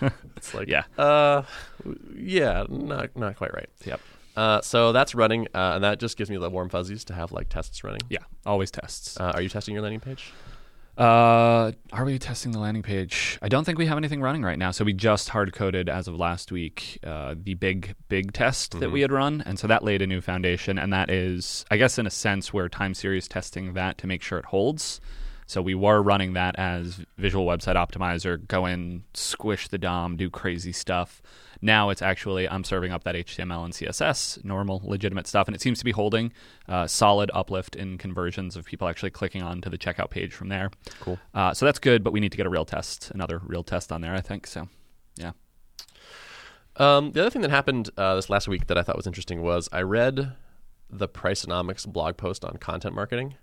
It's 0.36 0.52
like 0.52 0.66
yeah, 0.68 0.82
uh, 0.98 1.42
yeah, 2.14 2.64
not 2.68 3.16
not 3.16 3.36
quite 3.36 3.54
right. 3.54 3.68
yep, 3.84 4.00
Uh, 4.36 4.60
so 4.60 4.92
that's 4.92 5.14
running, 5.14 5.46
uh, 5.54 5.72
and 5.74 5.84
that 5.84 5.98
just 5.98 6.16
gives 6.16 6.30
me 6.30 6.36
the 6.36 6.50
warm 6.50 6.68
fuzzies 6.68 7.04
to 7.06 7.14
have 7.14 7.32
like 7.32 7.48
tests 7.48 7.82
running. 7.82 8.02
yeah. 8.10 8.20
Always 8.44 8.70
tests. 8.70 9.18
Uh, 9.18 9.32
are 9.34 9.42
you 9.42 9.48
testing 9.48 9.74
your 9.74 9.82
landing 9.82 10.00
page? 10.00 10.32
Uh, 10.96 11.72
are 11.92 12.04
we 12.06 12.18
testing 12.18 12.52
the 12.52 12.58
landing 12.58 12.82
page? 12.82 13.38
I 13.42 13.48
don't 13.48 13.64
think 13.64 13.76
we 13.76 13.84
have 13.86 13.98
anything 13.98 14.22
running 14.22 14.42
right 14.42 14.58
now. 14.58 14.70
So 14.70 14.82
we 14.82 14.94
just 14.94 15.28
hard 15.28 15.52
coded 15.52 15.90
as 15.90 16.08
of 16.08 16.16
last 16.16 16.50
week 16.50 16.98
uh, 17.04 17.34
the 17.36 17.52
big 17.54 17.94
big 18.08 18.32
test 18.32 18.80
that 18.80 18.90
we 18.90 19.02
had 19.02 19.12
run, 19.12 19.42
and 19.44 19.58
so 19.58 19.66
that 19.66 19.84
laid 19.84 20.00
a 20.00 20.06
new 20.06 20.22
foundation. 20.22 20.78
And 20.78 20.92
that 20.94 21.10
is, 21.10 21.66
I 21.70 21.76
guess, 21.76 21.98
in 21.98 22.06
a 22.06 22.10
sense, 22.10 22.52
we're 22.52 22.68
time 22.68 22.94
series 22.94 23.28
testing 23.28 23.74
that 23.74 23.98
to 23.98 24.06
make 24.06 24.22
sure 24.22 24.38
it 24.38 24.46
holds. 24.46 25.00
So 25.46 25.62
we 25.62 25.74
were 25.74 26.02
running 26.02 26.32
that 26.32 26.56
as 26.58 27.00
Visual 27.18 27.46
Website 27.46 27.76
Optimizer, 27.76 28.46
go 28.48 28.66
in, 28.66 29.04
squish 29.14 29.68
the 29.68 29.78
DOM, 29.78 30.16
do 30.16 30.28
crazy 30.28 30.72
stuff. 30.72 31.22
Now 31.62 31.90
it's 31.90 32.02
actually 32.02 32.48
I'm 32.48 32.64
serving 32.64 32.92
up 32.92 33.04
that 33.04 33.14
HTML 33.14 33.64
and 33.64 33.72
CSS, 33.72 34.44
normal, 34.44 34.82
legitimate 34.84 35.26
stuff, 35.26 35.46
and 35.46 35.54
it 35.54 35.60
seems 35.60 35.78
to 35.78 35.84
be 35.84 35.92
holding 35.92 36.32
uh, 36.68 36.88
solid 36.88 37.30
uplift 37.32 37.76
in 37.76 37.96
conversions 37.96 38.56
of 38.56 38.64
people 38.64 38.88
actually 38.88 39.10
clicking 39.10 39.42
on 39.42 39.60
to 39.62 39.70
the 39.70 39.78
checkout 39.78 40.10
page 40.10 40.34
from 40.34 40.48
there. 40.48 40.70
Cool. 41.00 41.18
Uh, 41.32 41.54
so 41.54 41.64
that's 41.64 41.78
good, 41.78 42.02
but 42.02 42.12
we 42.12 42.20
need 42.20 42.32
to 42.32 42.36
get 42.36 42.46
a 42.46 42.50
real 42.50 42.64
test, 42.64 43.12
another 43.12 43.40
real 43.44 43.62
test 43.62 43.92
on 43.92 44.00
there, 44.00 44.14
I 44.14 44.20
think. 44.20 44.48
So, 44.48 44.68
yeah. 45.16 45.32
Um, 46.76 47.12
the 47.12 47.20
other 47.20 47.30
thing 47.30 47.42
that 47.42 47.50
happened 47.50 47.88
uh, 47.96 48.16
this 48.16 48.28
last 48.28 48.48
week 48.48 48.66
that 48.66 48.76
I 48.76 48.82
thought 48.82 48.96
was 48.96 49.06
interesting 49.06 49.42
was 49.42 49.68
I 49.72 49.80
read 49.82 50.32
the 50.90 51.08
Priceonomics 51.08 51.86
blog 51.86 52.16
post 52.16 52.44
on 52.44 52.56
content 52.58 52.94
marketing, 52.94 53.36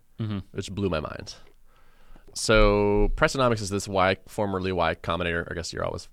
which 0.52 0.72
blew 0.72 0.90
my 0.90 1.00
mind. 1.00 1.36
So 2.34 3.12
Priceonomics 3.16 3.62
is 3.62 3.70
this 3.70 3.88
Y, 3.88 4.18
formerly 4.28 4.72
Y 4.72 4.96
Combinator, 4.96 5.50
I 5.50 5.54
guess 5.54 5.72
you're 5.74 5.86
always 5.86 6.08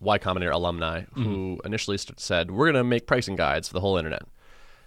Y 0.00 0.18
Combinator 0.18 0.52
alumni, 0.52 1.02
who 1.14 1.60
initially 1.64 1.98
st- 1.98 2.18
said, 2.18 2.50
we're 2.50 2.66
going 2.66 2.82
to 2.82 2.84
make 2.84 3.06
pricing 3.06 3.36
guides 3.36 3.68
for 3.68 3.74
the 3.74 3.80
whole 3.80 3.96
internet 3.98 4.22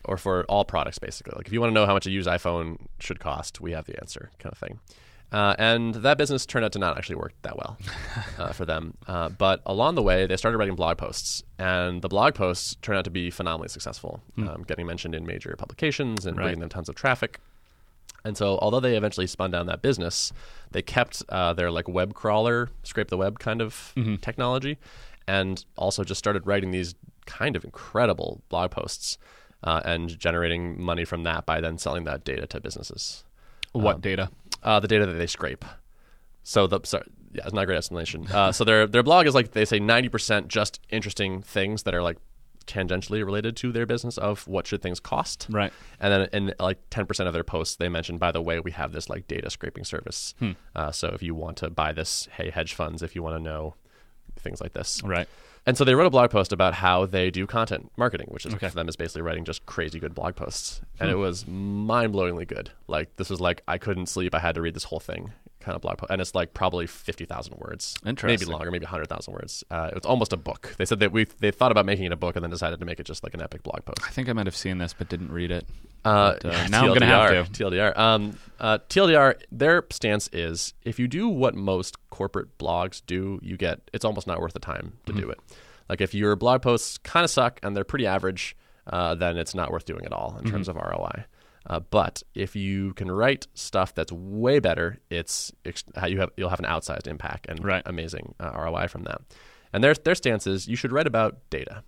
or 0.06 0.18
for 0.18 0.44
all 0.46 0.66
products, 0.66 0.98
basically. 1.00 1.34
Like 1.36 1.48
if 1.48 1.54
you 1.54 1.62
want 1.62 1.70
to 1.70 1.74
know 1.74 1.86
how 1.86 1.94
much 1.94 2.08
a 2.08 2.12
used 2.12 2.28
iPhone 2.28 2.78
should 3.00 3.20
cost, 3.20 3.62
we 3.62 3.72
have 3.72 3.86
the 3.86 3.98
answer 4.02 4.32
kind 4.40 4.52
of 4.52 4.58
thing. 4.58 4.80
Uh, 5.32 5.56
and 5.58 5.96
that 5.96 6.18
business 6.18 6.46
turned 6.46 6.64
out 6.64 6.72
to 6.72 6.78
not 6.80 6.96
actually 6.96 7.16
work 7.16 7.34
that 7.42 7.56
well 7.58 7.78
uh, 8.38 8.52
for 8.52 8.66
them. 8.66 8.96
Uh, 9.08 9.30
but 9.30 9.62
along 9.66 9.96
the 9.96 10.02
way, 10.04 10.28
they 10.28 10.38
started 10.38 10.58
writing 10.60 10.76
blog 10.76 10.98
posts, 10.98 11.42
and 11.58 12.02
the 12.04 12.08
blog 12.10 12.36
posts 12.36 12.76
turned 12.84 12.98
out 13.00 13.04
to 13.06 13.10
be 13.12 13.32
phenomenally 13.32 13.68
successful, 13.70 14.22
um, 14.38 14.64
getting 14.68 14.86
mentioned 14.86 15.16
in 15.16 15.26
major 15.26 15.56
publications 15.58 16.26
and 16.28 16.38
Right. 16.38 16.44
bringing 16.46 16.60
them 16.60 16.70
tons 16.70 16.88
of 16.90 16.94
traffic. 16.96 17.40
And 18.26 18.38
so, 18.38 18.58
although 18.62 18.80
they 18.80 18.96
eventually 18.96 19.28
spun 19.28 19.52
down 19.52 19.66
that 19.68 19.82
business, 19.82 20.32
they 20.72 20.82
kept 20.82 21.24
uh, 21.30 21.54
their 21.54 21.70
like 21.72 21.88
web 21.88 22.14
crawler, 22.14 22.70
scrape 22.84 23.10
the 23.10 23.18
web 23.18 23.40
kind 23.40 23.62
of 23.62 23.94
technology, 24.22 24.78
and 25.28 25.66
also 25.76 26.04
just 26.04 26.20
started 26.20 26.48
writing 26.48 26.72
these 26.72 26.96
kind 27.26 27.56
of 27.56 27.64
incredible 27.64 28.42
blog 28.50 28.72
posts 28.72 29.18
uh, 29.64 29.82
and 29.86 30.18
generating 30.18 30.82
money 30.82 31.06
from 31.06 31.24
that 31.24 31.46
by 31.46 31.62
then 31.62 31.78
selling 31.78 32.04
that 32.06 32.24
data 32.24 32.48
to 32.48 32.60
businesses. 32.60 33.24
What 33.72 34.02
data? 34.02 34.30
Uh, 34.62 34.80
the 34.80 34.88
data 34.88 35.06
that 35.06 35.14
they 35.14 35.28
scrape. 35.28 35.66
So 36.44 36.68
the 36.68 36.80
sorry, 36.84 37.06
yeah, 37.34 37.44
it's 37.46 37.54
not 37.54 37.64
a 37.64 37.66
great 37.66 37.78
explanation. 37.78 38.28
Uh, 38.28 38.52
so 38.52 38.64
their 38.64 38.88
their 38.88 39.04
blog 39.04 39.26
is 39.28 39.34
like 39.34 39.52
they 39.52 39.66
say 39.66 39.80
ninety 39.80 40.10
percent 40.10 40.48
just 40.48 40.80
interesting 40.90 41.42
things 41.42 41.84
that 41.84 41.94
are 41.96 42.02
like 42.04 42.18
tangentially 42.68 43.24
related 43.26 43.56
to 43.58 43.72
their 43.72 43.86
business 43.86 44.18
of 44.18 44.48
what 44.48 44.68
should 44.68 44.82
things 44.82 45.00
cost. 45.00 45.48
Right. 45.50 45.74
And 46.00 46.12
then 46.14 46.30
in 46.34 46.54
like 46.60 46.80
ten 46.90 47.06
percent 47.06 47.28
of 47.28 47.34
their 47.34 47.44
posts, 47.44 47.76
they 47.76 47.90
mention, 47.90 48.18
by 48.18 48.32
the 48.32 48.42
way, 48.42 48.60
we 48.60 48.72
have 48.72 48.92
this 48.92 49.10
like 49.10 49.28
data 49.28 49.50
scraping 49.50 49.84
service. 49.84 50.34
Hmm. 50.40 50.52
Uh, 50.76 50.92
so 50.92 51.08
if 51.10 51.22
you 51.24 51.36
want 51.36 51.58
to 51.58 51.70
buy 51.70 51.94
this, 51.94 52.28
hey, 52.38 52.50
hedge 52.50 52.74
funds, 52.74 53.02
if 53.04 53.16
you 53.16 53.24
want 53.24 53.38
to 53.38 53.44
know 53.44 53.76
things 54.40 54.62
like 54.62 54.74
this. 54.74 55.02
Right. 55.04 55.28
And 55.66 55.78
so 55.78 55.86
they 55.86 55.96
wrote 55.96 56.08
a 56.08 56.10
blog 56.10 56.30
post 56.30 56.52
about 56.52 56.74
how 56.74 57.06
they 57.06 57.32
do 57.32 57.48
content 57.48 57.90
marketing, 57.96 58.28
which 58.32 58.46
is 58.46 58.54
Okay. 58.54 58.68
for 58.68 58.76
them 58.76 58.90
is 58.90 58.98
basically 58.98 59.22
writing 59.22 59.46
just 59.46 59.66
crazy 59.66 59.98
good 59.98 60.14
blog 60.14 60.36
posts. 60.36 60.82
And 61.00 61.10
it 61.10 61.16
was 61.16 61.48
mind 61.48 62.14
blowingly 62.14 62.46
good. 62.46 62.72
Like 62.88 63.16
this 63.16 63.30
was 63.30 63.40
like 63.40 63.64
I 63.66 63.78
couldn't 63.78 64.08
sleep. 64.08 64.36
I 64.36 64.40
had 64.40 64.56
to 64.56 64.62
read 64.62 64.74
this 64.74 64.84
whole 64.86 65.00
thing 65.00 65.32
kind 65.64 65.76
of 65.76 65.82
blog 65.82 65.98
post, 65.98 66.12
and 66.12 66.22
it's 66.22 66.36
like 66.36 66.54
probably 66.54 66.86
fifty 66.86 67.26
thousand 67.26 67.56
words, 67.58 67.96
maybe 68.04 68.46
longer, 68.46 68.70
maybe 68.72 68.86
hundred 68.86 69.08
thousand 69.10 69.34
words. 69.34 69.64
Uh, 69.72 69.90
it's 69.96 70.06
almost 70.06 70.34
a 70.34 70.38
book. 70.38 70.76
They 70.78 70.86
said 70.86 71.00
that 71.00 71.12
we 71.12 71.26
they 71.40 71.52
thought 71.52 71.72
about 71.72 71.86
making 71.86 72.06
it 72.06 72.12
a 72.12 72.16
book 72.16 72.36
and 72.36 72.44
then 72.44 72.52
decided 72.52 72.80
to 72.80 72.86
make 72.86 73.00
it 73.00 73.06
just 73.06 73.24
like 73.24 73.34
an 73.34 73.42
epic 73.42 73.64
blog 73.64 73.84
post. 73.86 74.00
I 74.06 74.10
think 74.12 74.30
I 74.30 74.34
might 74.34 74.46
have 74.46 74.56
seen 74.56 74.78
this, 74.78 74.94
but 74.94 75.10
didn't 75.10 75.32
read 75.32 75.52
it. 75.52 75.66
Uh, 76.06 76.34
But, 76.42 76.46
uh, 76.46 76.68
now 76.70 76.84
I'm 76.86 76.94
gonna 76.94 77.06
have 77.06 77.52
to. 77.54 77.64
TLDR. 77.64 77.98
Um, 77.98 78.38
uh, 78.60 78.78
TLDR. 78.90 79.36
Their 79.52 79.86
stance 79.90 80.30
is 80.34 80.74
if 80.84 81.00
you 81.00 81.08
do 81.08 81.28
what 81.30 81.56
most 81.56 81.98
corporate 82.10 82.58
blogs 82.58 83.02
do, 83.08 83.40
you 83.42 83.58
get 83.58 83.80
it's 83.94 84.06
almost 84.06 84.28
not 84.28 84.40
worth 84.42 84.54
the 84.54 84.60
time 84.60 84.94
to 85.06 85.14
Mm-hmm. 85.14 85.22
do 85.22 85.30
it. 85.30 85.40
Like 85.90 86.02
if 86.02 86.14
your 86.14 86.36
blog 86.36 86.62
posts 86.62 86.98
kind 87.00 87.24
of 87.24 87.30
suck 87.30 87.60
and 87.64 87.76
they're 87.76 87.84
pretty 87.84 88.08
average, 88.08 88.56
uh, 88.88 89.16
then 89.16 89.38
it's 89.38 89.54
not 89.56 89.72
worth 89.72 89.86
doing 89.86 90.06
at 90.06 90.12
all 90.14 90.38
in 90.44 90.50
terms 90.50 90.68
Mm-hmm. 90.68 90.78
of 90.78 91.00
ROI. 91.00 91.26
Uh, 91.66 91.80
but 91.80 92.22
if 92.36 92.56
you 92.56 92.94
can 92.94 93.10
write 93.10 93.48
stuff 93.54 93.96
that's 93.96 94.12
way 94.12 94.60
better, 94.60 95.00
it's 95.10 95.52
how 95.96 96.08
you 96.08 96.20
have 96.20 96.30
you'll 96.38 96.50
have 96.50 96.60
an 96.60 96.66
outsized 96.66 97.08
impact 97.08 97.46
and 97.48 97.64
Right. 97.64 97.84
amazing 97.86 98.36
uh, 98.40 98.52
ROI 98.56 98.88
from 98.88 99.04
that. 99.04 99.22
And 99.72 99.84
their 99.84 99.94
their 99.94 100.16
stance 100.16 100.46
is 100.46 100.68
you 100.68 100.76
should 100.76 100.92
write 100.92 101.08
about 101.08 101.38
data. 101.50 101.84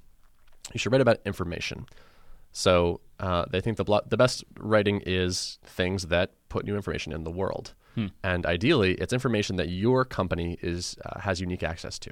You 0.74 0.80
should 0.80 0.92
write 0.92 1.02
about 1.02 1.18
information. 1.26 1.86
So 2.52 3.02
uh, 3.20 3.46
they 3.52 3.60
think 3.62 3.76
the 3.78 3.84
blo- 3.84 4.02
the 4.08 4.18
best 4.18 4.44
writing 4.60 5.02
is 5.06 5.60
things 5.66 6.08
that 6.08 6.32
put 6.50 6.66
new 6.66 6.76
information 6.76 7.12
in 7.12 7.24
the 7.26 7.32
world, 7.32 7.74
and 8.24 8.46
ideally, 8.46 8.94
it's 8.96 9.14
information 9.14 9.56
that 9.58 9.70
your 9.70 10.04
company 10.06 10.58
is 10.62 10.98
uh, 11.06 11.20
has 11.20 11.40
unique 11.42 11.64
access 11.64 12.00
to. 12.00 12.12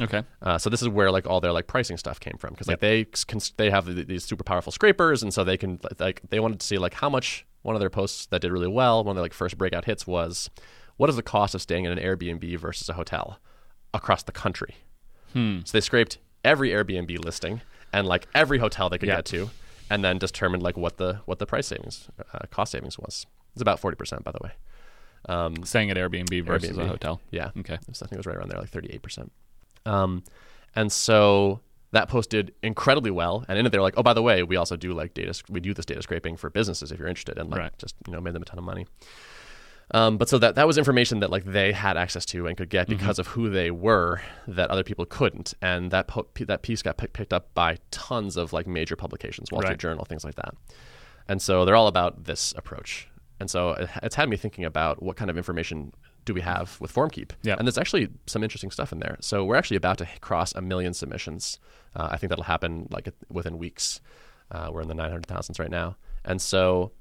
Okay. 0.00 0.22
Uh, 0.40 0.58
so 0.58 0.70
this 0.70 0.82
is 0.82 0.88
where 0.88 1.10
like 1.10 1.26
all 1.26 1.40
their 1.40 1.52
like 1.52 1.66
pricing 1.66 1.96
stuff 1.96 2.18
came 2.18 2.36
from 2.38 2.50
because 2.50 2.66
like 2.68 2.80
they 2.80 3.04
can, 3.04 3.40
they 3.56 3.70
have 3.70 3.86
th- 3.86 4.06
these 4.06 4.24
super 4.24 4.42
powerful 4.44 4.72
scrapers, 4.72 5.22
and 5.22 5.32
so 5.32 5.44
they 5.44 5.56
can 5.56 5.78
like 6.00 6.22
they 6.30 6.40
wanted 6.40 6.60
to 6.60 6.66
see 6.66 6.78
like 6.78 6.94
how 6.94 7.08
much 7.08 7.44
one 7.62 7.76
of 7.76 7.80
their 7.80 7.90
posts 7.90 8.26
that 8.26 8.40
did 8.40 8.50
really 8.50 8.66
well, 8.68 9.04
one 9.04 9.12
of 9.12 9.16
their 9.16 9.22
like 9.22 9.32
first 9.34 9.56
breakout 9.58 9.84
hits 9.84 10.06
was, 10.06 10.50
what 10.96 11.08
is 11.10 11.16
the 11.16 11.22
cost 11.22 11.54
of 11.54 11.62
staying 11.62 11.84
in 11.84 11.92
an 11.92 11.98
Airbnb 11.98 12.58
versus 12.58 12.88
a 12.88 12.94
hotel 12.94 13.38
across 13.94 14.22
the 14.24 14.32
country? 14.32 14.76
Hmm. 15.32 15.60
So 15.64 15.72
they 15.72 15.80
scraped 15.80 16.18
every 16.44 16.70
Airbnb 16.70 17.24
listing 17.24 17.60
and 17.92 18.06
like 18.06 18.26
every 18.34 18.58
hotel 18.58 18.88
they 18.90 18.98
could 18.98 19.08
Yeah. 19.08 19.16
get 19.16 19.26
to, 19.26 19.50
and 19.90 20.02
then 20.04 20.18
determined 20.18 20.62
like 20.62 20.76
what 20.76 20.96
the 20.96 21.20
what 21.26 21.38
the 21.38 21.46
price 21.46 21.66
savings, 21.68 22.08
uh, 22.32 22.40
cost 22.50 22.72
savings 22.72 22.98
was. 22.98 23.26
It's 23.52 23.62
about 23.62 23.78
forty 23.78 23.96
percent, 23.96 24.24
by 24.24 24.32
the 24.32 24.38
way. 24.42 24.50
Um, 25.28 25.62
Staying 25.64 25.90
at 25.90 25.96
Airbnb 25.96 26.44
versus 26.44 26.70
Airbnb. 26.70 26.82
a 26.84 26.88
hotel. 26.88 27.20
yeah. 27.30 27.50
Okay. 27.58 27.74
I 27.74 27.76
think 27.76 28.10
it 28.12 28.16
was 28.16 28.26
right 28.26 28.36
around 28.36 28.50
there, 28.50 28.58
like 28.58 28.70
thirty-eight 28.70 29.02
percent. 29.02 29.30
Um, 29.86 30.24
and 30.74 30.90
so 30.92 31.60
that 31.92 32.08
post 32.08 32.30
did 32.30 32.54
incredibly 32.62 33.10
well. 33.10 33.44
And 33.48 33.58
in 33.58 33.66
it, 33.66 33.70
they 33.70 33.78
were 33.78 33.84
like, 33.84 33.94
"Oh, 33.96 34.02
by 34.02 34.14
the 34.14 34.22
way, 34.22 34.42
we 34.42 34.56
also 34.56 34.76
do 34.76 34.92
like 34.94 35.12
data. 35.14 35.34
We 35.50 35.60
do 35.60 35.74
this 35.74 35.84
data 35.84 36.00
scraping 36.02 36.36
for 36.36 36.48
businesses 36.50 36.90
if 36.92 36.98
you're 36.98 37.08
interested." 37.08 37.38
And 37.38 37.50
like, 37.50 37.60
Right. 37.60 37.78
just 37.78 37.94
you 38.06 38.12
know, 38.12 38.20
made 38.20 38.34
them 38.34 38.42
a 38.42 38.46
ton 38.46 38.58
of 38.58 38.64
money. 38.64 38.86
Um, 39.94 40.16
but 40.16 40.28
so 40.28 40.38
that 40.38 40.54
that 40.54 40.66
was 40.66 40.78
information 40.78 41.20
that 41.20 41.30
like 41.30 41.44
they 41.44 41.72
had 41.72 41.98
access 41.98 42.24
to 42.26 42.46
and 42.46 42.56
could 42.56 42.70
get 42.70 42.88
Mm-hmm. 42.88 42.96
because 42.98 43.18
of 43.18 43.26
who 43.28 43.50
they 43.50 43.70
were 43.70 44.22
that 44.48 44.70
other 44.70 44.82
people 44.84 45.04
couldn't. 45.04 45.52
And 45.60 45.90
that 45.90 46.08
po- 46.08 46.22
p- 46.22 46.44
that 46.44 46.62
piece 46.62 46.80
got 46.82 46.96
pick- 46.96 47.12
picked 47.12 47.32
up 47.34 47.52
by 47.52 47.76
tons 47.90 48.36
of 48.38 48.52
like 48.54 48.66
major 48.66 48.96
publications, 48.96 49.52
Wall 49.52 49.60
Street 49.60 49.72
Right. 49.72 49.78
Journal, 49.78 50.04
things 50.06 50.24
like 50.24 50.36
that. 50.36 50.54
And 51.28 51.42
so 51.42 51.64
they're 51.66 51.76
all 51.76 51.88
about 51.88 52.24
this 52.24 52.54
approach. 52.56 53.06
And 53.38 53.50
so 53.50 53.70
it, 53.72 53.90
it's 54.02 54.14
had 54.14 54.28
me 54.30 54.36
thinking 54.38 54.64
about 54.64 55.02
what 55.02 55.16
kind 55.16 55.30
of 55.30 55.36
information 55.36 55.92
do 56.24 56.34
we 56.34 56.40
have 56.40 56.80
with 56.80 56.94
FormKeep. 56.94 57.30
Yeah. 57.42 57.56
And 57.58 57.66
there's 57.66 57.78
actually 57.78 58.08
some 58.26 58.42
interesting 58.42 58.70
stuff 58.70 58.92
in 58.92 59.00
there. 59.00 59.16
So 59.20 59.44
we're 59.44 59.56
actually 59.56 59.76
about 59.76 59.98
to 59.98 60.08
cross 60.20 60.54
a 60.54 60.60
million 60.60 60.94
submissions. 60.94 61.58
Uh, 61.96 62.08
I 62.10 62.16
think 62.16 62.30
that'll 62.30 62.44
happen 62.44 62.88
like 62.90 63.08
within 63.28 63.58
weeks. 63.58 64.00
Uh, 64.50 64.70
we're 64.72 64.82
in 64.82 64.88
the 64.88 64.94
900,000s 64.94 65.58
right 65.58 65.70
now. 65.70 65.96
And 66.24 66.40
so 66.40 66.92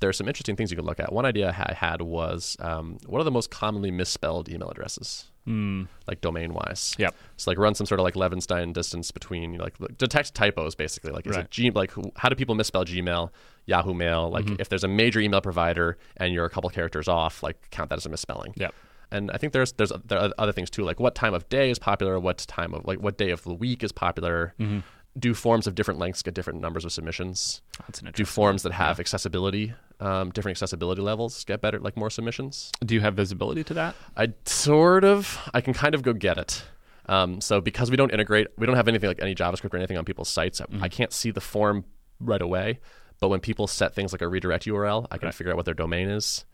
there's 0.00 0.16
some 0.16 0.28
interesting 0.28 0.56
things 0.56 0.70
you 0.70 0.76
can 0.76 0.84
look 0.86 1.00
at. 1.00 1.12
One 1.12 1.24
idea 1.24 1.48
I 1.56 1.72
had 1.74 2.02
was 2.02 2.56
um, 2.60 2.98
what 3.06 3.20
are 3.20 3.24
the 3.24 3.30
most 3.30 3.50
commonly 3.50 3.90
misspelled 3.90 4.48
email 4.48 4.68
addresses, 4.68 5.30
Mm. 5.46 5.88
like 6.06 6.20
domain 6.22 6.54
wise? 6.54 6.94
Yep. 6.98 7.14
So 7.36 7.50
like 7.50 7.58
run 7.58 7.74
some 7.74 7.86
sort 7.86 8.00
of 8.00 8.04
like 8.04 8.14
Levenshtein 8.14 8.72
distance 8.72 9.10
between 9.10 9.52
you 9.52 9.58
know, 9.58 9.64
like 9.64 9.76
detect 9.98 10.34
typos 10.34 10.74
basically. 10.74 11.12
Like 11.12 11.26
is 11.26 11.36
Right. 11.36 11.44
it 11.44 11.50
G 11.50 11.70
like 11.70 11.90
who- 11.92 12.12
how 12.16 12.28
do 12.28 12.34
people 12.34 12.54
misspell 12.54 12.84
Gmail, 12.84 13.30
Yahoo 13.66 13.94
Mail? 13.94 14.30
Like 14.30 14.46
Mm-hmm. 14.46 14.56
if 14.60 14.68
there's 14.68 14.84
a 14.84 14.88
major 14.88 15.20
email 15.20 15.40
provider 15.40 15.96
and 16.16 16.32
you're 16.34 16.46
a 16.46 16.50
couple 16.50 16.70
characters 16.70 17.08
off, 17.08 17.42
like 17.42 17.70
count 17.70 17.90
that 17.90 17.96
as 17.98 18.06
a 18.06 18.08
misspelling. 18.08 18.54
Yep. 18.56 18.74
And 19.10 19.30
I 19.30 19.36
think 19.38 19.52
there's 19.52 19.72
there's 19.72 19.92
there 20.04 20.18
are 20.18 20.30
other 20.38 20.52
things 20.52 20.70
too, 20.70 20.82
like 20.82 20.98
what 20.98 21.14
time 21.14 21.34
of 21.34 21.48
day 21.48 21.70
is 21.70 21.78
popular, 21.78 22.18
what 22.18 22.38
time 22.38 22.74
of 22.74 22.84
like 22.86 23.00
what 23.00 23.16
day 23.18 23.30
of 23.30 23.42
the 23.44 23.54
week 23.54 23.82
is 23.84 23.92
popular. 23.92 24.54
Mm-hmm. 24.58 24.80
Do 25.16 25.32
forms 25.32 25.66
of 25.68 25.74
different 25.76 26.00
lengths 26.00 26.22
get 26.22 26.34
different 26.34 26.60
numbers 26.60 26.84
of 26.84 26.90
submissions? 26.92 27.62
That's 27.86 28.00
an 28.00 28.10
Do 28.14 28.24
forms 28.24 28.64
that 28.64 28.72
have 28.72 28.98
accessibility, 28.98 29.72
um, 30.00 30.30
different 30.30 30.56
accessibility 30.56 31.02
levels, 31.02 31.44
get 31.44 31.60
better, 31.60 31.78
like 31.78 31.96
more 31.96 32.10
submissions? 32.10 32.72
Do 32.84 32.94
you 32.94 33.00
have 33.00 33.14
visibility 33.14 33.62
to 33.64 33.74
that? 33.74 33.94
I 34.16 34.32
sort 34.44 35.04
of, 35.04 35.38
I 35.54 35.60
can 35.60 35.72
kind 35.72 35.94
of 35.94 36.02
go 36.02 36.12
get 36.14 36.36
it. 36.38 36.64
Um, 37.06 37.40
so 37.40 37.60
because 37.60 37.90
we 37.90 37.96
don't 37.96 38.10
integrate, 38.12 38.48
we 38.58 38.66
don't 38.66 38.74
have 38.76 38.88
anything 38.88 39.06
like 39.08 39.22
any 39.22 39.34
JavaScript 39.36 39.72
or 39.72 39.76
anything 39.76 39.96
on 39.98 40.04
people's 40.04 40.28
sites. 40.28 40.60
I- 40.60 40.64
Mm-hmm. 40.64 40.82
I 40.82 40.88
can't 40.88 41.12
see 41.12 41.30
the 41.30 41.40
form 41.40 41.84
right 42.18 42.42
away. 42.42 42.80
But 43.20 43.28
when 43.28 43.38
people 43.38 43.68
set 43.68 43.94
things 43.94 44.10
like 44.12 44.22
a 44.22 44.26
redirect 44.28 44.64
URL, 44.64 45.06
I 45.12 45.18
can 45.18 45.26
Right. 45.26 45.34
figure 45.34 45.52
out 45.52 45.56
what 45.56 45.64
their 45.64 45.74
domain 45.74 46.08
is. 46.08 46.44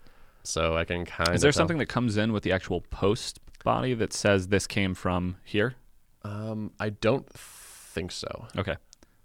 So 0.43 0.75
I 0.77 0.85
can 0.85 1.05
kind 1.05 1.29
of. 1.29 1.35
Is 1.35 1.41
there 1.41 1.51
something 1.51 1.79
that 1.79 1.87
comes 1.87 2.15
in 2.17 2.31
with 2.33 2.43
the 2.43 2.51
actual 2.51 2.81
post 2.91 3.39
body 3.63 3.95
that 3.95 4.13
says 4.13 4.49
this 4.49 4.67
came 4.67 4.93
from 4.93 5.37
here? 5.43 5.73
Um, 6.23 6.71
I 6.79 6.89
don't 6.89 7.27
think 7.91 8.11
so. 8.11 8.47
Okay. 8.57 8.75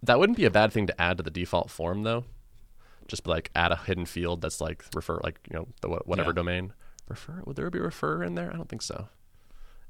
That 0.03 0.19
wouldn't 0.19 0.37
be 0.37 0.45
a 0.45 0.51
bad 0.51 0.73
thing 0.73 0.87
to 0.89 1.01
add 1.01 1.17
to 1.17 1.23
the 1.23 1.31
default 1.31 1.71
form, 1.71 2.03
though. 2.03 2.25
Just 3.09 3.27
like 3.27 3.51
add 3.55 3.73
a 3.73 3.77
hidden 3.77 4.05
field 4.07 4.41
that's 4.43 4.61
like 4.61 4.85
refer, 4.95 5.21
like 5.23 5.39
you 5.51 5.57
know, 5.57 5.69
the 5.81 5.89
whatever 5.89 6.31
Yeah. 6.31 6.35
domain. 6.35 6.73
Refer? 7.09 7.43
Would 7.47 7.57
there 7.57 7.71
be 7.71 7.79
refer 7.79 8.23
in 8.25 8.35
there? 8.35 8.51
I 8.53 8.57
don't 8.57 8.69
think 8.69 8.83
so. 8.83 9.09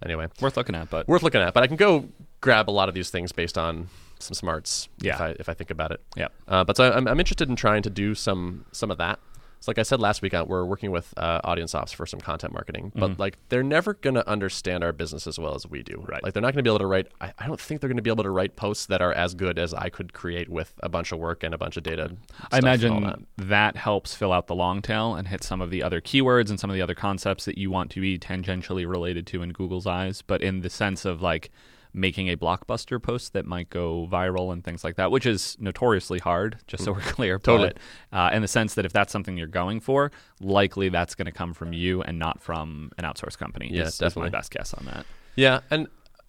Anyway, 0.04 0.26
Worth 0.42 0.58
looking 0.58 0.74
at, 0.74 0.90
but 0.90 1.08
worth 1.08 1.22
looking 1.22 1.40
at. 1.40 1.54
But 1.54 1.62
I 1.62 1.66
can 1.66 1.76
go 1.76 2.08
grab 2.42 2.68
a 2.68 2.70
lot 2.72 2.90
of 2.90 2.94
these 2.94 3.08
things 3.08 3.32
based 3.32 3.56
on 3.56 3.88
some 4.18 4.34
smarts. 4.34 4.88
Yeah. 5.00 5.14
If 5.14 5.20
I 5.22 5.28
if 5.40 5.48
I 5.48 5.54
think 5.54 5.70
about 5.70 5.90
it. 5.92 6.00
yeah. 6.14 6.28
Uh, 6.46 6.64
but 6.64 6.76
so 6.76 6.92
I'm, 6.92 7.08
I'm 7.08 7.18
interested 7.18 7.48
in 7.48 7.56
trying 7.56 7.82
to 7.82 7.90
do 7.90 8.14
some 8.14 8.66
some 8.72 8.90
of 8.90 8.98
that. 8.98 9.18
So 9.60 9.70
like 9.70 9.78
I 9.78 9.82
said 9.82 10.00
last 10.00 10.22
week, 10.22 10.34
uh, 10.34 10.44
we're 10.46 10.64
working 10.64 10.90
with 10.90 11.12
uh, 11.16 11.40
Audience 11.42 11.74
Ops 11.74 11.92
for 11.92 12.06
some 12.06 12.20
content 12.20 12.52
marketing, 12.52 12.92
but 12.94 13.18
like 13.18 13.38
they're 13.48 13.62
never 13.62 13.94
going 13.94 14.14
to 14.14 14.28
understand 14.28 14.84
our 14.84 14.92
business 14.92 15.26
as 15.26 15.38
well 15.38 15.54
as 15.54 15.66
we 15.66 15.82
do. 15.82 15.94
Mm-hmm. 15.94 16.10
Right. 16.10 16.22
Like 16.22 16.34
they're 16.34 16.42
not 16.42 16.54
going 16.54 16.62
to 16.62 16.62
be 16.62 16.70
able 16.70 16.78
to 16.80 16.86
write. 16.86 17.08
I, 17.20 17.32
I 17.38 17.46
don't 17.46 17.60
think 17.60 17.80
they're 17.80 17.88
going 17.88 17.96
to 17.96 18.02
be 18.02 18.10
able 18.10 18.24
to 18.24 18.30
write 18.30 18.56
posts 18.56 18.86
that 18.86 19.00
are 19.02 19.12
as 19.12 19.34
good 19.34 19.58
as 19.58 19.74
I 19.74 19.88
could 19.88 20.12
create 20.12 20.48
with 20.48 20.74
a 20.82 20.88
bunch 20.88 21.10
of 21.12 21.18
work 21.18 21.42
and 21.42 21.54
a 21.54 21.58
bunch 21.58 21.76
of 21.76 21.82
data. 21.82 22.04
I 22.04 22.06
stuff 22.06 22.22
and 22.52 22.52
all 22.52 22.98
imagine 22.98 23.02
that. 23.02 23.48
that. 23.48 23.76
helps 23.76 24.14
fill 24.14 24.32
out 24.32 24.46
the 24.46 24.54
long 24.54 24.82
tail 24.82 25.14
and 25.14 25.28
hit 25.28 25.42
some 25.42 25.60
of 25.60 25.70
the 25.70 25.82
other 25.82 26.00
keywords 26.00 26.50
and 26.50 26.60
some 26.60 26.70
of 26.70 26.74
the 26.74 26.82
other 26.82 26.94
concepts 26.94 27.44
that 27.46 27.58
you 27.58 27.70
want 27.70 27.90
to 27.92 28.00
be 28.00 28.18
tangentially 28.18 28.88
related 28.88 29.26
to 29.28 29.42
in 29.42 29.50
Google's 29.52 29.86
eyes, 29.86 30.22
but 30.22 30.42
in 30.42 30.60
the 30.60 30.70
sense 30.70 31.04
of 31.04 31.22
like 31.22 31.50
making 31.96 32.28
a 32.28 32.36
blockbuster 32.36 33.02
post 33.02 33.32
that 33.32 33.46
might 33.46 33.70
go 33.70 34.06
viral 34.06 34.52
and 34.52 34.62
things 34.62 34.84
like 34.84 34.96
that, 34.96 35.10
which 35.10 35.24
is 35.24 35.56
notoriously 35.58 36.18
hard, 36.18 36.58
just 36.66 36.84
so 36.84 36.92
we're 36.92 37.00
clear. 37.00 37.38
Totally. 37.38 37.72
But, 38.10 38.16
uh, 38.16 38.30
in 38.34 38.42
the 38.42 38.48
sense 38.48 38.74
that 38.74 38.84
if 38.84 38.92
that's 38.92 39.10
something 39.10 39.36
you're 39.36 39.46
going 39.46 39.80
for, 39.80 40.12
likely 40.40 40.90
that's 40.90 41.14
going 41.14 41.26
to 41.26 41.32
come 41.32 41.54
from 41.54 41.72
you 41.72 42.02
and 42.02 42.18
not 42.18 42.42
from 42.42 42.92
an 42.98 43.04
outsourced 43.04 43.38
company. 43.38 43.70
Yeah, 43.72 43.84
is, 43.84 44.00
is 44.00 44.14
my 44.14 44.28
best 44.28 44.52
guess 44.52 44.74
on 44.74 44.84
that. 44.84 45.06
Yeah, 45.34 45.60
and 45.70 45.88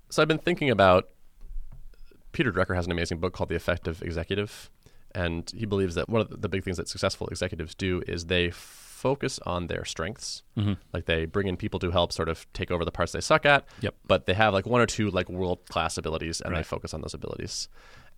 so 0.09 0.21
I've 0.21 0.27
been 0.27 0.37
thinking 0.37 0.69
about 0.69 1.09
Peter 2.31 2.51
Drucker 2.51 2.75
has 2.75 2.85
an 2.85 2.91
amazing 2.91 3.19
book 3.19 3.33
called 3.33 3.49
The 3.49 3.55
Effective 3.55 4.01
Executive, 4.01 4.69
and 5.13 5.51
he 5.55 5.65
believes 5.65 5.95
that 5.95 6.07
one 6.07 6.21
of 6.21 6.41
the 6.41 6.49
big 6.49 6.63
things 6.63 6.77
that 6.77 6.87
successful 6.87 7.27
executives 7.27 7.75
do 7.75 8.01
is 8.07 8.27
they 8.27 8.51
focus 8.97 9.39
on 9.45 9.67
their 9.67 9.85
strengths. 9.85 10.43
Mm-hmm. 10.57 10.73
Like 10.93 11.05
they 11.05 11.25
bring 11.25 11.47
in 11.47 11.55
people 11.55 11.79
to 11.79 11.91
help 11.91 12.11
sort 12.11 12.29
of 12.29 12.51
take 12.53 12.71
over 12.71 12.83
the 12.83 12.91
parts 12.91 13.11
they 13.11 13.21
suck 13.21 13.45
at. 13.45 13.65
Yep. 13.81 13.95
But 14.05 14.25
they 14.25 14.33
have 14.33 14.53
like 14.53 14.65
one 14.65 14.81
or 14.81 14.85
two 14.85 15.09
like 15.09 15.29
world 15.29 15.59
class 15.69 15.97
abilities, 15.97 16.41
and 16.41 16.55
they 16.55 16.63
focus 16.63 16.93
on 16.93 17.01
those 17.01 17.13
abilities. 17.13 17.69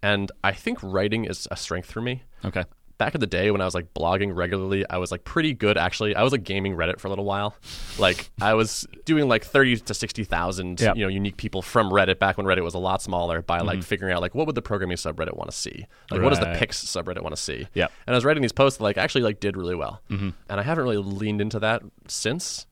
And 0.01 0.31
I 0.43 0.53
think 0.53 0.79
writing 0.81 1.25
is 1.25 1.47
a 1.51 1.57
strength 1.57 1.91
for 1.91 2.01
me 2.01 2.23
Okay. 2.45 2.63
Back 2.99 3.15
in 3.15 3.21
the 3.21 3.27
day 3.27 3.49
when 3.49 3.61
I 3.61 3.65
was 3.65 3.73
like 3.73 3.93
blogging 3.93 4.35
regularly, 4.35 4.85
I 4.89 4.97
was 4.97 5.09
like 5.09 5.23
pretty 5.23 5.53
good 5.53 5.77
actually. 5.77 6.15
I 6.15 6.21
was 6.21 6.31
like 6.31 6.43
gaming 6.43 6.75
Reddit 6.75 6.99
for 6.99 7.07
a 7.07 7.09
little 7.09 7.25
while. 7.25 7.55
Like 7.97 8.29
I 8.41 8.53
was 8.53 8.85
doing 9.05 9.27
like 9.27 9.43
thirty 9.45 9.77
to 9.77 9.93
sixty 9.93 10.25
thousand 10.25 10.79
Yep. 10.81 10.97
you 10.97 11.03
know 11.03 11.07
unique 11.09 11.37
people 11.37 11.61
from 11.61 11.89
Reddit 11.91 12.19
back 12.19 12.37
when 12.37 12.45
Reddit 12.45 12.61
was 12.63 12.73
a 12.75 12.77
lot 12.79 13.01
smaller 13.01 13.41
by 13.41 13.59
like 13.59 13.79
mm-hmm. 13.79 13.81
figuring 13.83 14.13
out 14.13 14.21
like 14.21 14.35
what 14.35 14.45
would 14.47 14.55
the 14.55 14.61
programming 14.61 14.97
subreddit 14.97 15.35
want 15.35 15.49
to 15.49 15.55
see? 15.55 15.87
Like 16.11 16.21
what 16.21 16.29
does 16.29 16.39
the 16.39 16.45
Right. 16.47 16.57
pics 16.59 16.83
subreddit 16.83 17.21
want 17.23 17.35
to 17.35 17.41
see? 17.41 17.67
Yeah. 17.73 17.87
And 18.05 18.13
I 18.13 18.17
was 18.17 18.25
writing 18.25 18.41
these 18.41 18.51
posts 18.51 18.77
that 18.77 18.83
like 18.83 18.97
actually 18.97 19.21
like 19.23 19.39
did 19.39 19.55
really 19.55 19.75
well. 19.75 20.01
Mm-hmm. 20.09 20.29
And 20.49 20.59
I 20.59 20.63
haven't 20.63 20.83
really 20.83 20.97
leaned 20.97 21.39
into 21.39 21.59
that 21.59 21.81
since. 22.07 22.65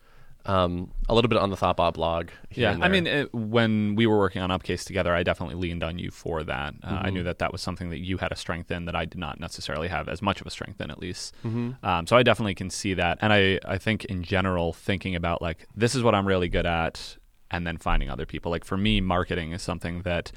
Um, 0.47 0.91
a 1.09 1.13
little 1.13 1.27
bit 1.27 1.37
on 1.37 1.49
the 1.49 1.57
Thoughtbot 1.57 1.93
blog. 1.93 2.29
Yeah, 2.51 2.77
I 2.81 2.87
mean, 2.87 3.05
it, 3.05 3.33
when 3.33 3.95
we 3.95 4.07
were 4.07 4.17
working 4.17 4.41
on 4.41 4.49
Upcase 4.49 4.85
together, 4.85 5.13
I 5.13 5.21
definitely 5.23 5.55
leaned 5.55 5.83
on 5.83 5.99
you 5.99 6.09
for 6.09 6.43
that. 6.43 6.73
Uh, 6.83 6.87
Mm-hmm. 6.97 7.05
I 7.05 7.09
knew 7.09 7.23
that 7.23 7.39
that 7.39 7.51
was 7.51 7.61
something 7.61 7.89
that 7.89 7.99
you 7.99 8.17
had 8.17 8.31
a 8.31 8.35
strength 8.35 8.71
in 8.71 8.85
that 8.85 8.95
I 8.95 9.05
did 9.05 9.17
not 9.19 9.39
necessarily 9.39 9.89
have 9.89 10.07
as 10.07 10.21
much 10.21 10.39
of 10.41 10.47
a 10.47 10.49
strength 10.49 10.79
in, 10.79 10.89
at 10.89 10.99
least. 10.99 11.35
Mm-hmm. 11.45 11.85
Um, 11.85 12.07
so 12.07 12.15
I 12.15 12.23
definitely 12.23 12.55
can 12.55 12.69
see 12.69 12.93
that, 12.95 13.17
and 13.21 13.33
I 13.33 13.59
I 13.65 13.77
think 13.77 14.05
in 14.05 14.23
general, 14.23 14.73
thinking 14.73 15.15
about 15.15 15.41
like 15.41 15.67
this 15.75 15.95
is 15.95 16.01
what 16.01 16.15
I'm 16.15 16.25
really 16.25 16.47
good 16.47 16.65
at, 16.65 17.17
and 17.51 17.67
then 17.67 17.77
finding 17.77 18.09
other 18.09 18.25
people. 18.25 18.49
Like 18.51 18.63
for 18.65 18.77
me, 18.77 19.01
marketing 19.01 19.51
is 19.51 19.61
something 19.61 20.01
that 20.03 20.31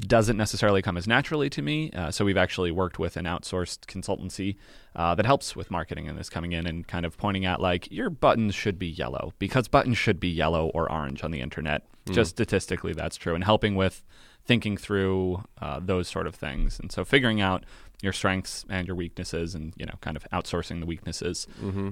doesn't 0.00 0.36
necessarily 0.36 0.80
come 0.80 0.96
as 0.96 1.06
naturally 1.08 1.50
to 1.50 1.60
me. 1.62 1.90
Uh, 1.90 2.10
so 2.10 2.24
we've 2.24 2.36
actually 2.36 2.70
worked 2.70 2.98
with 2.98 3.16
an 3.16 3.24
outsourced 3.24 3.80
consultancy 3.86 4.56
uh, 4.94 5.14
that 5.16 5.26
helps 5.26 5.56
with 5.56 5.70
marketing 5.70 6.08
and 6.08 6.18
is 6.20 6.30
coming 6.30 6.52
in 6.52 6.66
and 6.66 6.86
kind 6.86 7.04
of 7.04 7.16
pointing 7.16 7.44
out 7.44 7.60
like 7.60 7.90
your 7.90 8.08
buttons 8.08 8.54
should 8.54 8.78
be 8.78 8.86
yellow 8.86 9.32
because 9.38 9.66
buttons 9.66 9.98
should 9.98 10.20
be 10.20 10.28
yellow 10.28 10.68
or 10.68 10.90
orange 10.90 11.24
on 11.24 11.30
the 11.32 11.40
internet. 11.40 11.82
Just 12.14 12.30
statistically, 12.30 12.92
that's 12.94 13.16
true, 13.16 13.34
and 13.34 13.44
helping 13.44 13.74
with 13.74 14.02
thinking 14.46 14.78
through 14.78 15.42
uh, 15.60 15.78
those 15.82 16.08
sort 16.08 16.26
of 16.26 16.34
things. 16.34 16.78
And 16.80 16.90
so 16.90 17.04
figuring 17.04 17.40
out 17.40 17.64
your 18.00 18.14
strengths 18.14 18.64
and 18.70 18.86
your 18.86 18.96
weaknesses, 18.96 19.54
and 19.54 19.74
you 19.76 19.84
know, 19.84 19.96
kind 20.00 20.16
of 20.16 20.24
outsourcing 20.32 20.80
the 20.80 20.86
weaknesses, 20.86 21.46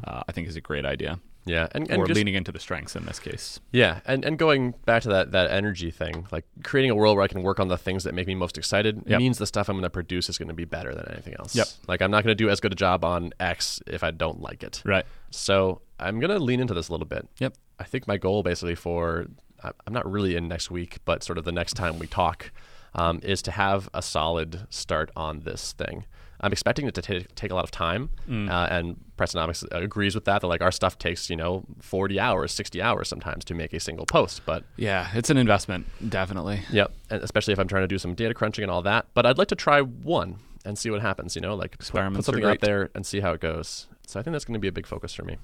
uh, 0.04 0.22
I 0.26 0.32
think 0.32 0.48
is 0.48 0.56
a 0.56 0.60
great 0.62 0.86
idea. 0.86 1.18
Yeah, 1.46 1.68
and, 1.72 1.88
and 1.90 2.02
or 2.02 2.06
just, 2.06 2.16
leaning 2.16 2.34
into 2.34 2.50
the 2.52 2.58
strengths 2.58 2.96
in 2.96 3.06
this 3.06 3.18
case. 3.18 3.60
yeah, 3.72 4.00
and, 4.04 4.24
and 4.24 4.36
going 4.38 4.74
back 4.84 5.02
to 5.04 5.08
that 5.10 5.30
that 5.32 5.50
energy 5.50 5.90
thing, 5.90 6.26
like 6.32 6.44
creating 6.64 6.90
a 6.90 6.94
world 6.94 7.16
where 7.16 7.24
I 7.24 7.28
can 7.28 7.42
work 7.42 7.60
on 7.60 7.68
the 7.68 7.78
things 7.78 8.04
that 8.04 8.14
make 8.14 8.26
me 8.26 8.34
most 8.34 8.58
excited 8.58 9.02
Yep. 9.06 9.18
means 9.18 9.38
the 9.38 9.46
stuff 9.46 9.68
I'm 9.68 9.76
going 9.76 9.84
to 9.84 9.90
produce 9.90 10.28
is 10.28 10.38
going 10.38 10.48
to 10.48 10.54
be 10.54 10.64
better 10.64 10.92
than 10.94 11.06
anything 11.10 11.34
else. 11.38 11.54
Yep. 11.54 11.68
Like 11.86 12.02
I'm 12.02 12.10
not 12.10 12.24
going 12.24 12.36
to 12.36 12.44
do 12.44 12.50
as 12.50 12.60
good 12.60 12.72
a 12.72 12.76
job 12.76 13.04
on 13.04 13.32
X 13.38 13.80
if 13.86 14.02
I 14.02 14.10
don't 14.10 14.40
like 14.40 14.62
it. 14.62 14.82
Right. 14.84 15.06
So 15.30 15.80
I'm 16.00 16.18
going 16.18 16.30
to 16.30 16.38
lean 16.38 16.60
into 16.60 16.74
this 16.74 16.88
a 16.88 16.92
little 16.92 17.06
bit. 17.06 17.28
Yep. 17.38 17.54
I 17.78 17.84
think 17.84 18.08
my 18.08 18.16
goal 18.16 18.42
basically 18.42 18.74
for 18.74 19.26
I'm 19.62 19.92
not 19.92 20.10
really 20.10 20.36
in 20.36 20.48
next 20.48 20.70
week, 20.70 20.98
but 21.04 21.22
sort 21.22 21.38
of 21.38 21.44
the 21.44 21.52
next 21.52 21.74
time 21.74 21.98
we 21.98 22.06
talk 22.06 22.50
um, 22.94 23.20
is 23.22 23.42
to 23.42 23.50
have 23.50 23.88
a 23.94 24.02
solid 24.02 24.66
start 24.70 25.10
on 25.16 25.40
this 25.40 25.72
thing. 25.72 26.04
I'm 26.40 26.52
expecting 26.52 26.86
it 26.86 26.94
to 26.94 27.02
ta- 27.02 27.26
take 27.34 27.50
a 27.50 27.54
lot 27.54 27.64
of 27.64 27.70
time, 27.70 28.10
Mm. 28.28 28.50
uh, 28.50 28.68
and 28.70 28.96
Priceonomics 29.16 29.64
agrees 29.72 30.14
with 30.14 30.26
that. 30.26 30.42
That 30.42 30.46
like 30.46 30.60
our 30.60 30.70
stuff 30.72 30.98
takes 30.98 31.30
you 31.30 31.36
know 31.36 31.64
40 31.80 32.20
hours, 32.20 32.52
60 32.52 32.82
hours 32.82 33.08
sometimes 33.08 33.44
to 33.46 33.54
make 33.54 33.72
a 33.72 33.80
single 33.80 34.04
post. 34.06 34.42
But 34.44 34.64
Yeah, 34.76 35.08
it's 35.14 35.30
an 35.30 35.36
investment, 35.38 35.86
definitely. 36.10 36.60
yep, 36.70 36.92
and 37.10 37.22
especially 37.22 37.52
if 37.52 37.58
I'm 37.58 37.68
trying 37.68 37.84
to 37.84 37.88
do 37.88 37.98
some 37.98 38.14
data 38.14 38.34
crunching 38.34 38.62
and 38.62 38.70
all 38.70 38.82
that. 38.82 39.06
But 39.14 39.24
I'd 39.26 39.38
like 39.38 39.48
to 39.48 39.54
try 39.54 39.80
one 39.80 40.36
and 40.64 40.76
see 40.78 40.90
what 40.90 41.00
happens. 41.00 41.34
You 41.36 41.40
know, 41.42 41.54
like 41.54 41.72
put- 41.78 41.90
put, 41.92 42.24
something 42.24 42.44
out 42.44 42.60
there 42.60 42.90
and 42.94 43.06
see 43.06 43.20
how 43.20 43.32
it 43.32 43.40
goes. 43.40 43.86
So 44.06 44.20
I 44.20 44.22
think 44.22 44.32
that's 44.32 44.44
going 44.44 44.54
to 44.54 44.60
be 44.60 44.68
a 44.68 44.72
big 44.72 44.86
focus 44.86 45.14
for 45.14 45.22
me. 45.24 45.38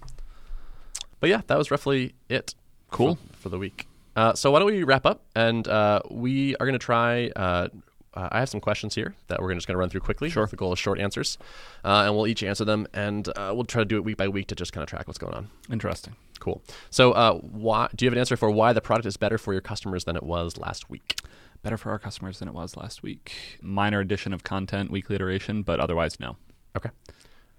But 1.20 1.30
yeah, 1.30 1.40
that 1.47 1.57
was 1.59 1.70
roughly 1.70 2.14
it. 2.28 2.55
Cool. 2.90 3.14
for, 3.30 3.36
for 3.45 3.49
the 3.49 3.59
week. 3.59 3.86
Uh, 4.14 4.34
so 4.34 4.51
why 4.51 4.59
don't 4.59 4.66
we 4.66 4.82
wrap 4.84 5.07
up? 5.07 5.22
And 5.34 5.66
uh, 5.66 6.01
we 6.11 6.55
are 6.57 6.66
going 6.66 6.78
to 6.78 6.84
try. 6.84 7.30
Uh, 8.15 8.29
I 8.31 8.41
have 8.41 8.49
some 8.49 8.61
questions 8.61 8.95
here 8.95 9.15
that 9.29 9.41
we're 9.41 9.55
just 9.55 9.67
going 9.67 9.75
to 9.75 9.79
run 9.79 9.89
through 9.89 10.01
quickly. 10.01 10.31
Sure. 10.31 10.47
The 10.47 10.57
goal 10.57 10.73
is 10.73 10.79
short 10.79 11.01
answers, 11.01 11.39
uh, 11.85 12.05
and 12.07 12.15
we'll 12.15 12.27
each 12.27 12.43
answer 12.43 12.65
them, 12.65 12.87
and 12.93 13.29
uh, 13.29 13.53
we'll 13.55 13.65
try 13.65 13.81
to 13.81 13.87
do 13.87 13.97
it 13.97 14.05
week 14.05 14.17
by 14.17 14.29
week 14.29 14.49
to 14.49 14.55
just 14.55 14.73
kind 14.73 14.83
of 14.83 14.89
track 14.89 15.07
what's 15.07 15.19
going 15.19 15.35
on. 15.35 15.49
Interesting. 15.71 16.15
Cool. 16.41 16.63
So, 16.91 17.13
uh, 17.13 17.35
why 17.35 17.89
do 17.95 18.05
you 18.05 18.09
have 18.09 18.15
an 18.15 18.19
answer 18.19 18.37
for 18.37 18.51
why 18.51 18.73
the 18.73 18.81
product 18.81 19.07
is 19.07 19.17
better 19.17 19.39
for 19.39 19.53
your 19.53 19.63
customers 19.63 20.05
than 20.05 20.17
it 20.17 20.23
was 20.23 20.59
last 20.59 20.91
week? 20.91 21.21
Better 21.63 21.77
for 21.77 21.91
our 21.91 21.99
customers 21.99 22.41
than 22.41 22.49
it 22.49 22.55
was 22.55 22.77
last 22.77 23.03
week. 23.03 23.59
Minor 23.63 24.01
addition 24.01 24.33
of 24.33 24.43
content, 24.43 24.91
weekly 24.91 25.15
iteration, 25.15 25.63
but 25.63 25.79
otherwise, 25.79 26.19
no. 26.19 26.37
Okay. 26.77 26.91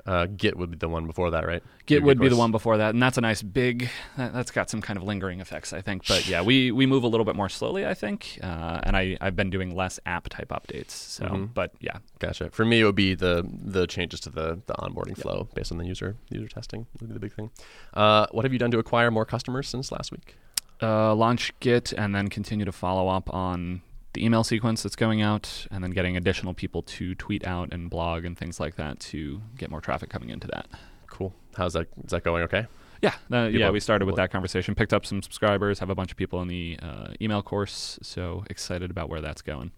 Uh, 0.06 0.26
Git 0.36 0.58
would 0.58 0.70
be 0.72 0.76
the 0.78 0.90
one 0.90 1.08
before 1.08 1.30
that, 1.32 1.48
right? 1.48 1.64
Git 1.86 2.04
would 2.04 2.20
be 2.20 2.28
the 2.28 2.36
one 2.36 2.52
before 2.52 2.76
that, 2.78 2.94
and 2.94 3.02
that's 3.02 3.18
a 3.18 3.22
nice 3.22 3.42
big. 3.42 3.90
That, 4.18 4.34
that's 4.34 4.52
got 4.52 4.70
some 4.70 4.82
kind 4.82 4.98
of 4.98 5.04
lingering 5.04 5.40
effects, 5.40 5.72
I 5.72 5.80
think. 5.82 6.06
But 6.08 6.28
yeah, 6.28 6.42
we 6.42 6.72
we 6.72 6.86
move 6.86 7.04
a 7.04 7.08
little 7.08 7.24
bit 7.26 7.38
more 7.38 7.48
slowly, 7.48 7.86
I 7.86 7.94
think. 7.94 8.38
Uh, 8.44 8.82
and 8.84 8.98
I 8.98 9.18
I've 9.22 9.38
been 9.38 9.50
doing 9.50 9.74
less 9.76 10.02
app 10.06 10.28
type 10.28 10.50
updates. 10.50 10.92
So, 10.92 11.24
Mm-hmm. 11.26 11.46
but 11.54 11.72
yeah, 11.80 12.00
Gotcha. 12.20 12.50
For 12.50 12.66
me, 12.66 12.82
it 12.82 12.84
would 12.84 12.96
be 12.96 13.16
the 13.16 13.48
the 13.50 13.88
changes 13.88 14.20
to 14.22 14.30
the, 14.30 14.60
the 14.66 14.74
onboarding 14.74 15.18
flow 15.18 15.48
based 15.56 15.72
on 15.72 15.78
the 15.78 15.86
user 15.86 16.18
user 16.30 16.48
testing 16.50 16.86
would 17.00 17.08
be 17.08 17.14
the 17.14 17.20
big 17.22 17.34
thing. 17.34 17.52
Uh, 17.94 18.28
what 18.32 18.44
have 18.44 18.52
you 18.52 18.60
done 18.60 18.72
to 18.72 18.80
acquire 18.80 19.10
more 19.10 19.26
customers 19.26 19.70
since 19.70 19.90
last 19.92 20.12
week? 20.12 20.36
uh, 20.82 21.16
launch 21.16 21.54
Git, 21.62 21.94
and 21.94 22.14
then 22.14 22.28
continue 22.28 22.66
to 22.66 22.74
follow 22.74 23.08
up 23.08 23.34
on 23.34 23.82
the 24.14 24.24
email 24.24 24.44
sequence 24.44 24.84
that's 24.84 24.96
going 24.96 25.22
out, 25.22 25.68
and 25.72 25.84
then 25.84 25.92
getting 25.92 26.16
additional 26.18 26.54
people 26.54 26.82
to 26.84 27.16
tweet 27.16 27.46
out 27.46 27.74
and 27.74 27.90
blog 27.90 28.26
and 28.26 28.38
things 28.38 28.60
like 28.60 28.76
that 28.76 29.00
to 29.00 29.42
get 29.58 29.70
more 29.72 29.82
traffic 29.82 30.10
coming 30.10 30.30
into 30.30 30.48
that. 30.48 30.68
Cool. 31.08 31.34
How's 31.56 31.74
that? 31.74 31.88
Is 32.04 32.12
that 32.12 32.24
going 32.24 32.44
okay? 32.44 32.68
Yeah, 33.02 33.16
uh, 33.32 33.50
yeah. 33.52 33.70
We 33.70 33.82
started 33.82 34.06
with 34.06 34.16
that 34.16 34.32
conversation, 34.32 34.76
picked 34.76 34.94
up 34.94 35.06
some 35.06 35.22
subscribers, 35.22 35.80
have 35.80 35.90
a 35.90 35.96
bunch 35.96 36.12
of 36.12 36.18
people 36.18 36.42
in 36.42 36.48
the 36.48 36.80
uh, 36.82 37.08
email 37.22 37.42
course, 37.42 38.00
so 38.02 38.46
excited 38.50 38.90
about 38.90 39.10
where 39.10 39.20
that's 39.20 39.42
going. 39.42 39.72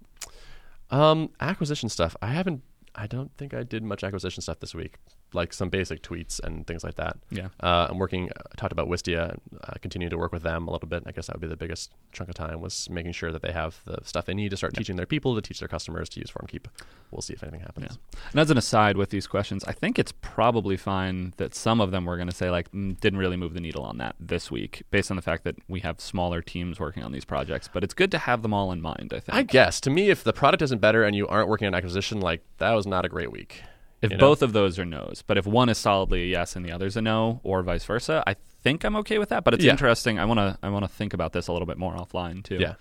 Um, 0.91 1.31
acquisition 1.39 1.89
stuff. 1.89 2.15
I 2.21 2.27
haven't. 2.27 2.61
I 2.93 3.07
don't 3.07 3.35
think 3.35 3.53
I 3.53 3.63
did 3.63 3.83
much 3.83 4.03
acquisition 4.03 4.41
stuff 4.41 4.59
this 4.59 4.75
week, 4.75 4.99
like 5.35 5.53
some 5.53 5.69
basic 5.69 6.01
tweets 6.01 6.39
and 6.39 6.65
things 6.65 6.83
like 6.83 6.95
that. 6.95 7.17
Yeah. 7.29 7.49
Uh, 7.59 7.87
I'm 7.89 7.99
working. 7.99 8.29
I 8.35 8.55
talked 8.55 8.71
about 8.71 8.87
Wistia. 8.87 9.37
Uh, 9.63 9.73
continue 9.81 10.09
to 10.09 10.17
work 10.17 10.31
with 10.31 10.43
them 10.43 10.67
a 10.67 10.71
little 10.71 10.87
bit. 10.87 11.03
I 11.05 11.11
guess 11.11 11.27
that 11.27 11.35
would 11.35 11.41
be 11.41 11.47
the 11.47 11.57
biggest 11.57 11.91
chunk 12.11 12.29
of 12.29 12.35
time 12.35 12.61
was 12.61 12.89
making 12.89 13.11
sure 13.11 13.31
that 13.31 13.41
they 13.41 13.51
have 13.51 13.79
the 13.85 13.97
stuff 14.03 14.25
they 14.25 14.33
need 14.33 14.49
to 14.49 14.57
start 14.57 14.73
teaching 14.73 14.95
their 14.95 15.05
people 15.05 15.35
to 15.35 15.41
teach 15.41 15.59
their 15.59 15.67
customers 15.67 16.09
to 16.09 16.19
use 16.19 16.31
FormKeep. 16.31 16.65
We'll 17.11 17.21
see 17.21 17.33
if 17.33 17.43
anything 17.43 17.61
happens. 17.61 17.87
Yeah. 17.91 18.19
And 18.31 18.39
as 18.39 18.49
an 18.49 18.57
aside 18.57 18.97
with 18.97 19.09
these 19.09 19.27
questions, 19.27 19.63
I 19.65 19.71
think 19.73 19.99
it's 19.99 20.13
probably 20.21 20.77
fine 20.77 21.33
that 21.37 21.53
some 21.53 21.81
of 21.81 21.91
them 21.91 22.05
we're 22.05 22.17
going 22.17 22.29
to 22.29 22.35
say 22.35 22.49
like 22.49 22.71
mm, 22.71 22.99
didn't 22.99 23.19
really 23.19 23.37
move 23.37 23.53
the 23.53 23.61
needle 23.61 23.83
on 23.83 23.97
that 23.99 24.15
this 24.19 24.49
week, 24.49 24.83
based 24.91 25.11
on 25.11 25.15
the 25.17 25.21
fact 25.21 25.43
that 25.43 25.55
we 25.67 25.81
have 25.81 25.99
smaller 25.99 26.41
teams 26.41 26.79
working 26.79 27.03
on 27.03 27.11
these 27.11 27.25
projects. 27.25 27.69
But 27.71 27.83
it's 27.83 27.93
good 27.93 28.11
to 28.11 28.17
have 28.17 28.41
them 28.41 28.53
all 28.53 28.71
in 28.71 28.81
mind. 28.81 29.13
I 29.15 29.19
think. 29.19 29.35
I 29.35 29.43
guess 29.43 29.79
to 29.81 29.89
me, 29.89 30.09
if 30.09 30.23
the 30.23 30.33
product 30.33 30.61
isn't 30.63 30.79
better 30.79 31.03
and 31.03 31.15
you 31.15 31.27
aren't 31.27 31.49
working 31.49 31.67
on 31.67 31.75
acquisition, 31.75 32.19
like 32.19 32.41
that 32.57 32.71
was 32.71 32.87
not 32.87 33.05
a 33.05 33.09
great 33.09 33.31
week. 33.31 33.63
If 34.01 34.11
you 34.11 34.17
know? 34.17 34.19
both 34.21 34.41
of 34.41 34.53
those 34.53 34.77
are 34.79 34.85
no's, 34.85 35.23
but 35.25 35.37
if 35.37 35.45
one 35.47 35.69
is 35.69 35.77
solidly 35.77 36.23
a 36.23 36.25
yes 36.27 36.55
and 36.55 36.65
the 36.65 36.71
other's 36.71 36.95
a 36.97 37.01
no, 37.01 37.39
or 37.43 37.63
vice 37.63 37.83
versa, 37.85 38.23
I 38.27 38.35
think 38.61 38.83
I'm 38.83 38.95
okay 38.97 39.17
with 39.17 39.29
that. 39.29 39.43
But 39.43 39.53
it's 39.53 39.63
Yeah. 39.63 39.71
interesting. 39.71 40.19
I 40.19 40.25
want 40.25 40.39
to 40.39 40.57
I 40.61 40.69
want 40.69 40.83
to 40.85 40.89
think 40.89 41.13
about 41.13 41.33
this 41.33 41.47
a 41.47 41.51
little 41.53 41.65
bit 41.65 41.77
more 41.77 41.93
offline 41.95 42.43
too. 42.43 42.57
Yeah, 42.59 42.73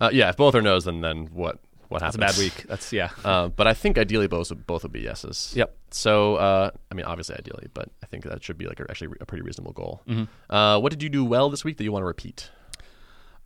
uh, 0.00 0.10
yeah. 0.12 0.28
If 0.30 0.36
both 0.36 0.54
are 0.54 0.62
no's, 0.62 0.84
then 0.84 1.00
then 1.00 1.26
what 1.32 1.58
what 1.88 2.02
It's 2.02 2.14
happens? 2.16 2.16
a 2.16 2.26
bad 2.26 2.38
week. 2.38 2.66
That's 2.68 2.92
yeah. 2.92 3.10
Uh, 3.24 3.48
but 3.48 3.66
I 3.66 3.74
think 3.74 3.98
ideally 3.98 4.28
both 4.28 4.50
would- 4.50 4.66
both 4.66 4.82
would 4.84 4.92
be 4.92 5.00
yeses. 5.00 5.52
Yep. 5.56 5.76
So 5.90 6.36
uh, 6.36 6.70
I 6.90 6.94
mean, 6.94 7.04
obviously 7.06 7.34
ideally, 7.36 7.66
but 7.74 7.88
I 8.02 8.06
think 8.06 8.24
that 8.24 8.42
should 8.44 8.56
be 8.58 8.66
like 8.66 8.78
a, 8.80 8.86
actually 8.88 9.16
a 9.20 9.26
pretty 9.26 9.42
reasonable 9.42 9.72
goal. 9.72 10.02
Mm-hmm. 10.08 10.54
Uh, 10.54 10.78
what 10.78 10.90
did 10.90 11.02
you 11.02 11.08
do 11.08 11.24
well 11.24 11.50
this 11.50 11.64
week 11.64 11.76
that 11.78 11.84
you 11.84 11.90
want 11.92 12.02
to 12.02 12.06
repeat? 12.06 12.50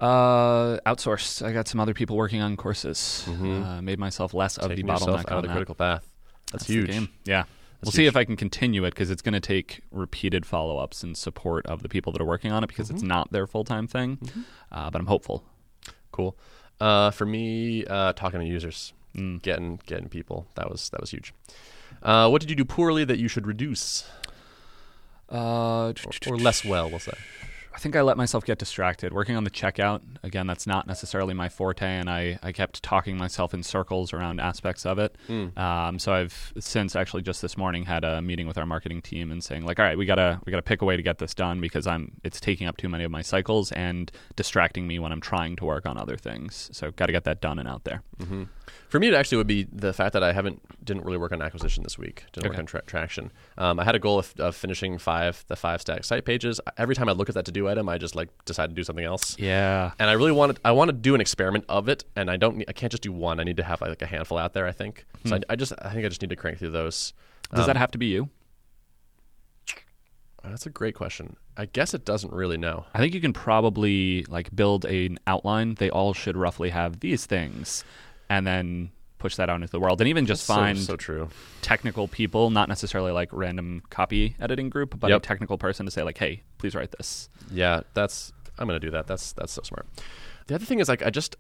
Uh, 0.01 0.79
outsourced. 0.87 1.41
I 1.47 1.53
got 1.53 1.69
some 1.69 1.81
other 1.81 1.95
people 1.95 2.17
working 2.17 2.43
on 2.43 2.57
courses. 2.57 3.25
Uh, 3.29 3.81
made 3.81 3.99
myself 3.99 4.35
less 4.35 4.59
of 4.59 4.69
the 4.75 4.83
bottleneck 4.83 5.31
out 5.31 5.39
of 5.39 5.43
the 5.43 5.49
that. 5.49 5.53
critical 5.55 5.75
path. 5.75 6.07
That's, 6.53 6.67
That's 6.67 6.67
huge. 6.67 7.09
Yeah. 7.25 7.45
we'll 7.83 7.93
see 7.93 8.07
if 8.07 8.17
I 8.17 8.25
can 8.25 8.37
continue 8.37 8.85
it 8.85 8.91
because 8.91 9.11
it's 9.11 9.23
going 9.23 9.33
to 9.35 9.41
take 9.41 9.81
repeated 9.91 10.47
follow 10.47 10.79
ups 10.79 11.03
and 11.03 11.17
support 11.17 11.67
of 11.67 11.83
the 11.83 11.89
people 11.89 12.13
that 12.13 12.21
are 12.23 12.27
working 12.27 12.53
on 12.53 12.63
it 12.65 12.69
because 12.69 12.87
Mm-hmm. 12.89 12.97
it's 12.97 13.03
not 13.05 13.33
their 13.33 13.47
full 13.47 13.65
time 13.65 13.87
thing. 13.87 14.19
Uh, 14.71 14.91
but 14.91 15.01
I'm 15.01 15.07
hopeful. 15.07 15.45
Cool. 16.13 16.37
Uh, 16.81 17.11
for 17.11 17.27
me, 17.27 17.85
uh, 17.87 18.13
talking 18.13 18.41
to 18.41 18.47
users, 18.47 18.93
Mm. 19.17 19.41
getting 19.43 19.79
getting 19.87 20.09
people. 20.09 20.49
That 20.57 20.69
was 20.69 20.91
that 20.91 21.01
was 21.01 21.11
huge. 21.13 21.33
Uh, 22.03 22.29
what 22.29 22.41
did 22.41 22.51
you 22.51 22.57
do 22.57 22.65
poorly 22.65 23.05
that 23.05 23.19
you 23.19 23.29
should 23.29 23.47
reduce, 23.47 24.05
Uh, 25.29 25.93
or 26.29 26.37
less 26.37 26.65
well? 26.65 26.91
We'll 26.91 26.99
say. 26.99 27.13
I 27.75 27.79
think 27.79 27.97
I 27.97 28.03
let 28.03 28.17
myself 28.17 28.45
get 28.45 28.59
distracted. 28.59 29.13
Working 29.13 29.35
on 29.37 29.43
the 29.43 29.51
checkout, 29.51 30.01
again, 30.23 30.47
that's 30.47 30.65
not 30.67 30.87
necessarily 30.87 31.35
my 31.35 31.49
forte, 31.49 31.85
and 31.85 32.09
I, 32.09 32.39
I 32.41 32.53
kept 32.53 32.83
talking 32.85 33.19
myself 33.19 33.53
in 33.53 33.65
circles 33.65 34.13
around 34.13 34.41
aspects 34.41 34.87
of 34.87 34.99
it. 35.01 35.17
Um, 35.57 35.99
so 35.99 36.13
I've 36.13 36.53
since 36.59 36.95
actually 36.95 37.23
just 37.23 37.43
this 37.43 37.57
morning 37.57 37.85
had 37.85 38.05
a 38.05 38.23
meeting 38.23 38.47
with 38.47 38.59
our 38.59 38.65
marketing 38.67 39.03
team 39.03 39.33
and 39.33 39.43
saying 39.43 39.65
like, 39.67 39.81
all 39.81 39.85
right, 39.85 39.99
we 39.99 40.07
gotta 40.07 40.41
we 40.47 40.51
gotta 40.51 40.63
pick 40.63 40.83
a 40.83 40.85
way 40.85 40.97
to 40.97 41.03
get 41.03 41.19
this 41.19 41.35
done 41.35 41.61
because 41.61 41.87
I'm 41.87 42.13
it's 42.23 42.41
taking 42.41 42.69
up 42.69 42.77
too 42.77 42.89
many 42.89 43.03
of 43.03 43.11
my 43.11 43.23
cycles 43.23 43.73
and 43.73 44.11
distracting 44.37 44.87
me 44.87 45.01
when 45.01 45.11
I'm 45.11 45.21
trying 45.21 45.57
to 45.57 45.65
work 45.65 45.85
on 45.85 45.99
other 45.99 46.17
things. 46.17 46.71
So 46.73 46.93
got 46.93 47.07
to 47.07 47.13
get 47.13 47.25
that 47.25 47.41
done 47.41 47.59
and 47.59 47.69
out 47.69 47.83
there. 47.85 48.03
For 48.89 49.01
me, 49.01 49.09
it 49.09 49.15
actually 49.15 49.39
would 49.39 49.47
be 49.49 49.67
the 49.73 49.93
fact 49.93 50.13
that 50.13 50.23
I 50.23 50.33
haven't 50.33 50.63
didn't 50.85 51.05
really 51.05 51.19
work 51.19 51.33
on 51.33 51.43
acquisition 51.43 51.83
this 51.83 51.99
week. 51.99 52.25
Didn't 52.33 52.45
work 52.51 52.59
on 52.61 52.67
tra- 52.67 52.83
traction. 52.83 53.33
Um, 53.59 53.81
I 53.81 53.85
had 53.85 53.97
a 53.97 53.99
goal 53.99 54.21
of, 54.21 54.33
of 54.39 54.55
finishing 54.55 54.99
five 54.99 55.45
the 55.49 55.57
five 55.57 55.81
stack 55.81 56.05
site 56.05 56.25
pages. 56.25 56.61
Every 56.79 56.95
time 56.95 57.09
I 57.09 57.13
look 57.13 57.29
at 57.29 57.35
that 57.35 57.45
to 57.47 57.53
do 57.53 57.64
item, 57.69 57.89
I 57.89 57.99
just 57.99 58.15
like 58.15 58.29
decide 58.45 58.69
to 58.71 58.75
do 58.75 58.83
something 58.85 59.05
else. 59.05 59.37
Yeah. 59.39 59.93
And 59.99 60.09
I 60.11 60.15
really 60.15 60.33
wanted 60.33 60.59
I 60.65 60.73
want 60.73 60.89
to 60.89 60.93
do 60.93 61.15
an 61.15 61.21
experiment 61.21 61.65
of 61.69 61.89
it, 61.89 62.05
and 62.17 62.31
I 62.31 62.37
don't 62.37 62.57
need, 62.59 62.67
I 62.69 62.73
can't 62.73 62.91
just 62.91 63.03
do 63.03 63.13
one. 63.13 63.41
I 63.41 63.45
need 63.45 63.57
to 63.59 63.63
have 63.65 63.81
like 63.81 64.01
a 64.03 64.07
handful 64.07 64.39
out 64.39 64.53
there. 64.53 64.67
I 64.67 64.73
think. 64.73 65.05
So 65.27 65.37
I, 65.37 65.41
I 65.51 65.57
just 65.57 65.73
I 65.81 65.91
think 65.93 66.05
I 66.05 66.09
just 66.09 66.23
need 66.23 66.31
to 66.31 66.37
crank 66.37 66.59
through 66.59 66.71
those. 66.71 67.13
Does 67.53 67.61
Um, 67.61 67.67
that 67.67 67.77
have 67.77 67.91
to 67.93 67.99
be 67.99 68.07
you? 68.07 68.29
That's 70.43 70.67
a 70.67 70.71
great 70.71 70.95
question. 70.95 71.37
I 71.57 71.65
guess 71.67 71.95
it 71.95 72.05
doesn't 72.05 72.33
really 72.33 72.59
know. 72.59 72.85
I 72.93 72.99
think 72.99 73.15
you 73.15 73.21
can 73.21 73.33
probably 73.33 74.25
like 74.29 74.55
build 74.55 74.85
an 74.85 75.19
outline. 75.27 75.77
They 75.77 75.89
all 75.89 76.13
should 76.13 76.37
roughly 76.37 76.71
have 76.71 77.01
these 77.01 77.25
things, 77.25 77.83
and 78.29 78.47
then 78.47 78.91
push 79.25 79.37
that 79.37 79.49
out 79.49 79.57
into 79.63 79.73
the 79.73 79.81
world. 79.81 80.01
And 80.03 80.09
even 80.09 80.27
just 80.27 80.45
So- 80.45 80.55
find 80.55 80.79
so, 80.79 80.97
true. 80.97 81.31
technical 81.63 82.07
people, 82.09 82.51
not 82.51 82.69
necessarily 82.69 83.11
like 83.11 83.31
random 83.33 83.83
copy 83.89 84.37
editing 84.39 84.69
group, 84.69 85.01
but 85.01 85.09
Yep. 85.09 85.23
a 85.23 85.25
technical 85.27 85.57
person 85.57 85.87
to 85.87 85.91
say 85.91 86.03
like, 86.03 86.19
"Hey, 86.19 86.43
please 86.59 86.75
write 86.75 86.93
this." 86.99 87.31
Yeah, 87.51 87.81
that's 87.95 88.33
I'm 88.59 88.67
gonna 88.69 88.79
do 88.79 88.91
that. 88.91 89.07
That's 89.07 89.33
that's 89.33 89.53
so 89.53 89.63
smart. 89.63 89.87
The 90.49 90.55
other 90.57 90.67
thing 90.67 90.79
is 90.79 90.89
like 90.91 91.03
I 91.03 91.09
just 91.11 91.37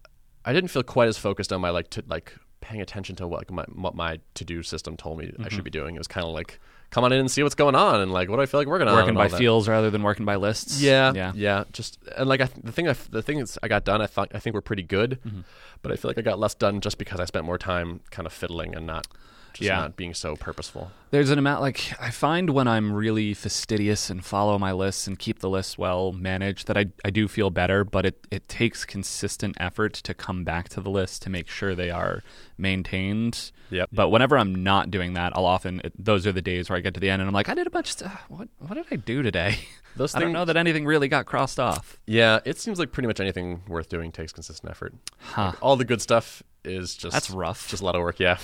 I 0.46 0.52
didn't 0.54 0.70
feel 0.70 0.82
quite 0.82 1.08
as 1.08 1.18
focused 1.18 1.52
on 1.52 1.60
my 1.60 1.68
like 1.70 1.90
to 1.90 2.02
like 2.08 2.34
paying 2.62 2.80
attention 2.80 3.14
to 3.16 3.26
what 3.26 3.40
like, 3.40 3.50
my 3.50 3.64
what 3.86 3.94
my 3.94 4.18
to 4.34 4.44
do 4.46 4.62
system 4.62 4.96
told 4.96 5.18
me 5.18 5.26
I 5.26 5.28
Mm-hmm. 5.28 5.48
should 5.54 5.64
be 5.64 5.70
doing. 5.70 5.94
It 5.94 5.98
was 5.98 6.08
kind 6.08 6.26
of 6.26 6.32
like 6.32 6.58
come 6.90 7.04
on 7.04 7.12
in 7.12 7.20
and 7.20 7.30
see 7.30 7.42
what's 7.42 7.54
going 7.54 7.74
on 7.74 8.00
and 8.00 8.12
like 8.12 8.28
what 8.28 8.36
do 8.36 8.42
I 8.42 8.46
feel 8.46 8.60
like 8.60 8.68
working 8.68 8.86
on. 8.88 8.94
Working 8.94 9.14
by 9.14 9.28
feels 9.28 9.68
rather 9.68 9.90
than 9.90 10.02
working 10.02 10.24
by 10.24 10.36
lists. 10.36 10.80
Yeah, 10.80 11.12
yeah. 11.14 11.32
yeah, 11.34 11.64
Just 11.72 11.98
and 12.16 12.28
like 12.28 12.40
I, 12.40 12.46
th- 12.46 12.60
the 12.64 12.72
thing, 12.72 12.88
I, 12.88 12.94
the 13.10 13.22
things 13.22 13.58
I 13.62 13.68
got 13.68 13.84
done, 13.84 14.00
I 14.00 14.06
thought 14.06 14.30
I 14.34 14.38
think 14.38 14.54
were 14.54 14.60
pretty 14.60 14.82
good, 14.84 15.18
Mm-hmm. 15.26 15.40
but 15.82 15.92
I 15.92 15.96
feel 15.96 16.08
like 16.08 16.18
I 16.18 16.22
got 16.22 16.38
less 16.38 16.54
done 16.54 16.80
just 16.80 16.98
because 16.98 17.18
I 17.20 17.24
spent 17.24 17.44
more 17.44 17.58
time 17.58 18.00
kind 18.10 18.26
of 18.26 18.32
fiddling 18.32 18.74
and 18.74 18.86
not, 18.86 19.06
just 19.54 19.66
Yeah. 19.66 19.76
not 19.76 19.96
being 19.96 20.12
so 20.14 20.36
purposeful. 20.36 20.90
There's 21.10 21.30
an 21.30 21.38
amount 21.38 21.60
like 21.62 21.92
I 22.00 22.10
find 22.10 22.50
when 22.50 22.66
I'm 22.66 22.92
really 22.92 23.34
fastidious 23.34 24.10
and 24.10 24.24
follow 24.24 24.58
my 24.58 24.72
lists 24.72 25.06
and 25.06 25.16
keep 25.18 25.38
the 25.38 25.48
lists 25.48 25.78
well 25.78 26.10
managed 26.12 26.66
that 26.66 26.76
I, 26.76 26.86
I 27.04 27.10
do 27.10 27.28
feel 27.28 27.50
better, 27.50 27.84
but 27.84 28.04
it, 28.04 28.26
it 28.32 28.48
takes 28.48 28.84
consistent 28.84 29.56
effort 29.60 29.94
to 29.94 30.12
come 30.12 30.42
back 30.44 30.68
to 30.70 30.80
the 30.80 30.90
list 30.90 31.22
to 31.22 31.30
make 31.30 31.48
sure 31.48 31.74
they 31.76 31.90
are 31.90 32.22
maintained. 32.58 33.52
Yep. 33.70 33.90
But 33.92 34.08
whenever 34.10 34.36
I'm 34.36 34.54
not 34.64 34.90
doing 34.90 35.14
that, 35.14 35.32
I'll 35.36 35.46
often 35.46 35.80
it, 35.84 35.92
those 35.98 36.26
are 36.26 36.32
the 36.32 36.42
days 36.42 36.68
where 36.68 36.76
I 36.76 36.80
get 36.80 36.94
to 36.94 37.00
the 37.00 37.10
end 37.10 37.22
and 37.22 37.28
I'm 37.28 37.34
like, 37.34 37.48
I 37.48 37.54
did 37.54 37.66
a 37.66 37.70
bunch 37.70 37.86
of 37.88 37.92
stuff. 37.92 38.24
What 38.28 38.48
what 38.58 38.74
did 38.74 38.86
I 38.90 38.96
do 38.96 39.22
today? 39.22 39.58
Those 39.96 40.12
I 40.16 40.18
don't 40.18 40.32
know 40.32 40.44
that 40.44 40.56
anything 40.56 40.86
really 40.86 41.06
got 41.06 41.24
crossed 41.24 41.60
off. 41.60 42.00
Yeah, 42.04 42.40
it 42.44 42.58
seems 42.58 42.80
like 42.80 42.90
pretty 42.90 43.06
much 43.06 43.20
anything 43.20 43.62
worth 43.68 43.88
doing 43.88 44.10
takes 44.10 44.32
consistent 44.32 44.68
effort. 44.72 44.92
Huh. 45.20 45.52
All 45.60 45.76
the 45.76 45.84
good 45.84 46.02
stuff 46.02 46.42
is 46.64 46.96
just 46.96 47.12
That's 47.12 47.30
rough. 47.30 47.68
just 47.68 47.80
a 47.80 47.84
lot 47.86 47.94
of 47.94 48.00
work. 48.02 48.18
Yeah, 48.18 48.38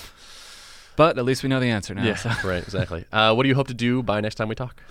But 0.96 1.18
at 1.18 1.24
least 1.24 1.42
we 1.42 1.48
know 1.48 1.60
the 1.60 1.70
answer 1.70 1.94
now. 1.94 2.04
yeah, 2.04 2.14
so. 2.16 2.30
right, 2.44 2.62
exactly. 2.62 3.04
Uh, 3.12 3.34
what 3.34 3.44
do 3.44 3.48
you 3.48 3.54
hope 3.54 3.68
to 3.68 3.74
do 3.74 4.02
by 4.02 4.20
next 4.20 4.34
time 4.36 4.48
we 4.48 4.54
talk? 4.54 4.82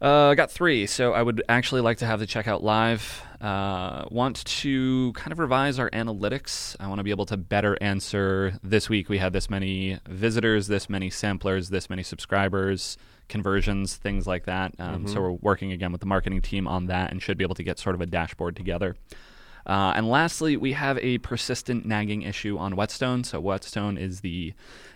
Uh, 0.00 0.28
I 0.28 0.34
got 0.34 0.50
three. 0.50 0.86
So 0.86 1.12
I 1.12 1.22
would 1.22 1.42
actually 1.48 1.80
like 1.80 1.98
to 1.98 2.06
have 2.06 2.20
the 2.20 2.26
checkout 2.26 2.62
live. 2.62 3.22
Uh, 3.40 4.04
want 4.10 4.44
to 4.44 5.12
kind 5.14 5.32
of 5.32 5.38
revise 5.38 5.78
our 5.78 5.90
analytics. 5.90 6.76
I 6.80 6.88
want 6.88 6.98
to 6.98 7.04
be 7.04 7.10
able 7.10 7.26
to 7.26 7.36
better 7.36 7.76
answer 7.80 8.58
this 8.62 8.88
week. 8.88 9.08
We 9.08 9.18
had 9.18 9.32
this 9.32 9.48
many 9.50 9.98
visitors, 10.08 10.66
this 10.66 10.88
many 10.88 11.10
samplers, 11.10 11.68
this 11.70 11.88
many 11.88 12.02
subscribers, 12.02 12.96
conversions, 13.28 13.96
things 13.96 14.26
like 14.26 14.44
that. 14.44 14.74
Um, 14.78 15.06
So 15.08 15.20
we're 15.20 15.30
working 15.32 15.72
again 15.72 15.92
with 15.92 16.00
the 16.00 16.06
marketing 16.06 16.40
team 16.42 16.66
on 16.68 16.86
that 16.86 17.10
and 17.10 17.22
should 17.22 17.38
be 17.38 17.44
able 17.44 17.54
to 17.56 17.62
get 17.62 17.78
sort 17.78 17.94
of 17.94 18.00
a 18.00 18.06
dashboard 18.06 18.56
together. 18.56 18.96
Uh, 19.66 19.94
and 19.96 20.08
lastly, 20.08 20.58
we 20.58 20.72
have 20.72 20.98
a 20.98 21.16
persistent 21.18 21.86
nagging 21.86 22.20
issue 22.22 22.58
on 22.58 22.76
Whetstone. 22.76 23.24
So 23.24 23.40
Whetstone 23.40 23.96
is 23.96 24.20
the 24.20 24.52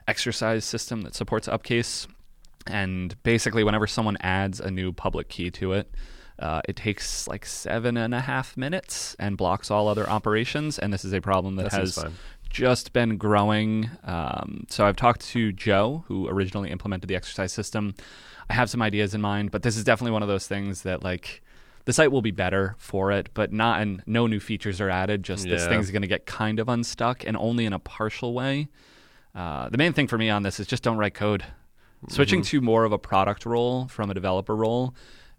exercise 0.08 0.64
system 0.64 1.02
that 1.02 1.14
supports 1.14 1.46
Upcase. 1.46 2.08
And 2.66 3.20
basically, 3.22 3.62
whenever 3.64 3.86
someone 3.86 4.16
adds 4.20 4.60
a 4.60 4.70
new 4.70 4.92
public 4.92 5.28
key 5.28 5.50
to 5.52 5.72
it, 5.74 5.90
uh, 6.38 6.60
it 6.68 6.76
takes 6.76 7.26
like 7.28 7.46
seven 7.46 7.96
and 7.96 8.14
a 8.14 8.20
half 8.20 8.56
minutes 8.56 9.16
and 9.18 9.36
blocks 9.36 9.70
all 9.70 9.88
other 9.88 10.08
operations. 10.08 10.78
And 10.78 10.92
this 10.92 11.04
is 11.04 11.12
a 11.12 11.20
problem 11.20 11.56
that, 11.56 11.70
That 11.70 11.72
has 11.72 11.98
just 12.50 12.92
been 12.92 13.16
growing. 13.16 13.90
Um, 14.04 14.64
so 14.68 14.86
I've 14.86 14.96
talked 14.96 15.22
to 15.28 15.52
Joe, 15.52 16.04
who 16.08 16.28
originally 16.28 16.70
implemented 16.70 17.08
the 17.08 17.16
exercise 17.16 17.52
system. 17.52 17.94
I 18.50 18.54
have 18.54 18.70
some 18.70 18.82
ideas 18.82 19.14
in 19.14 19.20
mind, 19.20 19.50
but 19.50 19.62
this 19.62 19.76
is 19.76 19.84
definitely 19.84 20.12
one 20.12 20.22
of 20.22 20.28
those 20.28 20.46
things 20.46 20.82
that 20.82 21.02
like 21.02 21.42
the 21.84 21.92
site 21.92 22.12
will 22.12 22.22
be 22.22 22.30
better 22.30 22.74
for 22.78 23.12
it, 23.12 23.30
but 23.34 23.52
not 23.52 23.80
and 23.80 24.02
no 24.06 24.26
new 24.26 24.40
features 24.40 24.80
are 24.80 24.90
added. 24.90 25.22
Just 25.22 25.48
this 25.48 25.62
Yeah. 25.62 25.68
thing's 25.68 25.90
going 25.90 26.02
to 26.02 26.08
get 26.08 26.26
kind 26.26 26.58
of 26.60 26.68
unstuck 26.68 27.24
and 27.26 27.36
only 27.36 27.64
in 27.66 27.72
a 27.72 27.78
partial 27.78 28.32
way. 28.34 28.68
Uh, 29.38 29.68
the 29.68 29.78
main 29.78 29.92
thing 29.92 30.08
for 30.08 30.18
me 30.18 30.28
on 30.28 30.42
this 30.42 30.58
is 30.58 30.66
just 30.66 30.82
don't 30.82 30.96
write 30.96 31.14
code. 31.14 31.44
Switching 32.08 32.42
to 32.42 32.60
more 32.60 32.84
of 32.84 32.90
a 32.92 32.98
product 32.98 33.46
role 33.46 33.86
from 33.86 34.10
a 34.10 34.14
developer 34.14 34.54
role 34.54 34.94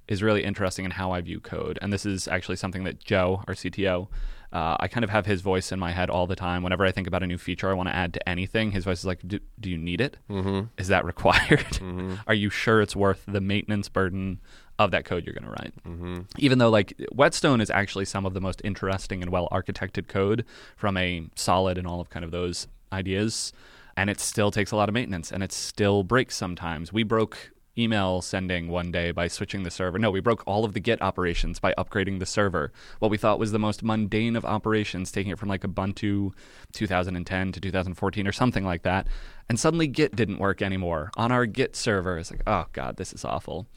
is 0.08 0.24
really 0.24 0.44
interesting 0.44 0.86
in 0.86 0.92
how 0.92 1.12
I 1.12 1.20
view 1.20 1.42
code. 1.42 1.78
And 1.82 1.92
this 1.92 2.06
is 2.06 2.28
actually 2.28 2.56
something 2.56 2.86
that 2.86 3.04
Joe, 3.04 3.44
our 3.48 3.54
CTO, 3.54 4.08
uh, 4.54 4.78
I 4.80 4.88
kind 4.88 5.04
of 5.04 5.10
have 5.10 5.26
his 5.26 5.42
voice 5.42 5.72
in 5.72 5.80
my 5.80 5.92
head 5.92 6.10
all 6.10 6.28
the 6.28 6.36
time. 6.36 6.64
Whenever 6.64 6.86
I 6.86 6.92
think 6.92 7.08
about 7.08 7.24
a 7.24 7.28
new 7.28 7.38
feature 7.38 7.70
I 7.70 7.74
want 7.74 7.90
to 7.90 7.96
add 7.96 8.14
to 8.14 8.30
anything, 8.30 8.72
his 8.72 8.86
voice 8.86 9.00
is 9.00 9.06
like, 9.06 9.20
"Do, 9.28 9.40
do 9.60 9.70
you 9.70 9.78
need 9.78 10.02
it? 10.02 10.18
Mm-hmm. 10.30 10.68
Is 10.78 10.88
that 10.88 11.06
required? 11.14 11.80
Are 12.26 12.34
you 12.34 12.50
sure 12.50 12.82
it's 12.82 12.96
worth 12.96 13.24
the 13.28 13.42
maintenance 13.42 13.90
burden 13.90 14.40
of 14.80 14.92
that 14.92 15.04
code 15.06 15.26
you're 15.26 15.36
going 15.36 15.44
to 15.44 15.52
write?" 15.52 15.74
Mm-hmm. 15.86 16.22
Even 16.38 16.58
though 16.58 16.70
like 16.70 16.94
Whetstone 17.12 17.62
is 17.62 17.70
actually 17.70 18.06
some 18.06 18.26
of 18.26 18.34
the 18.34 18.42
most 18.42 18.62
interesting 18.64 19.22
and 19.22 19.30
well 19.30 19.50
architected 19.52 20.08
code 20.08 20.46
from 20.76 20.98
a 20.98 21.28
solid 21.36 21.78
and 21.78 21.86
all 21.86 22.02
of 22.02 22.10
kind 22.10 22.26
of 22.26 22.32
those 22.32 22.68
ideas, 22.92 23.54
and 24.00 24.10
it 24.10 24.22
still 24.22 24.50
takes 24.50 24.72
a 24.72 24.78
lot 24.78 24.88
of 24.88 24.94
maintenance 24.94 25.30
and 25.30 25.44
it 25.44 25.52
still 25.52 26.04
breaks 26.04 26.34
sometimes. 26.34 26.94
We 26.94 27.04
broke 27.04 27.52
email 27.78 28.22
sending 28.22 28.70
one 28.70 28.94
day 28.94 29.12
by 29.12 29.28
switching 29.28 29.64
the 29.64 29.72
server. 29.72 30.00
No, 30.00 30.10
we 30.10 30.22
broke 30.22 30.42
all 30.48 30.64
of 30.64 30.72
the 30.72 30.80
Git 30.80 31.02
operations 31.02 31.60
by 31.60 31.74
upgrading 31.78 32.20
the 32.20 32.26
server. 32.26 32.72
What 33.00 33.12
we 33.12 33.18
thought 33.18 33.40
was 33.40 33.52
the 33.52 33.60
most 33.60 33.84
mundane 33.84 34.38
of 34.38 34.46
operations, 34.46 35.12
taking 35.12 35.34
it 35.34 35.38
from 35.38 35.50
like 35.50 35.64
Ubuntu 35.64 36.32
2010 36.72 37.52
to 37.52 37.60
2014 37.60 38.26
or 38.26 38.32
something 38.32 38.64
like 38.64 38.84
that. 38.84 39.06
And 39.50 39.60
suddenly 39.60 39.88
Git 39.88 40.16
didn't 40.16 40.40
work 40.40 40.62
anymore 40.62 41.12
on 41.18 41.34
our 41.34 41.46
Git 41.46 41.76
server. 41.76 42.18
It's 42.18 42.32
like, 42.32 42.44
oh 42.48 42.68
God, 42.72 42.96
this 42.96 43.12
is 43.12 43.26
awful. 43.26 43.68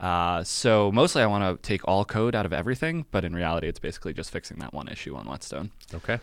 Uh, 0.00 0.42
so 0.42 0.90
mostly 0.90 1.20
I 1.20 1.26
want 1.26 1.44
to 1.44 1.68
take 1.68 1.86
all 1.86 2.06
code 2.06 2.34
out 2.34 2.46
of 2.46 2.54
everything, 2.54 3.04
but 3.10 3.26
in 3.26 3.34
reality, 3.34 3.68
it's 3.68 3.78
basically 3.78 4.14
just 4.14 4.30
fixing 4.30 4.58
that 4.60 4.72
one 4.72 4.88
issue 4.88 5.14
on 5.16 5.26
Whetstone. 5.26 5.70
Okay. 5.92 6.18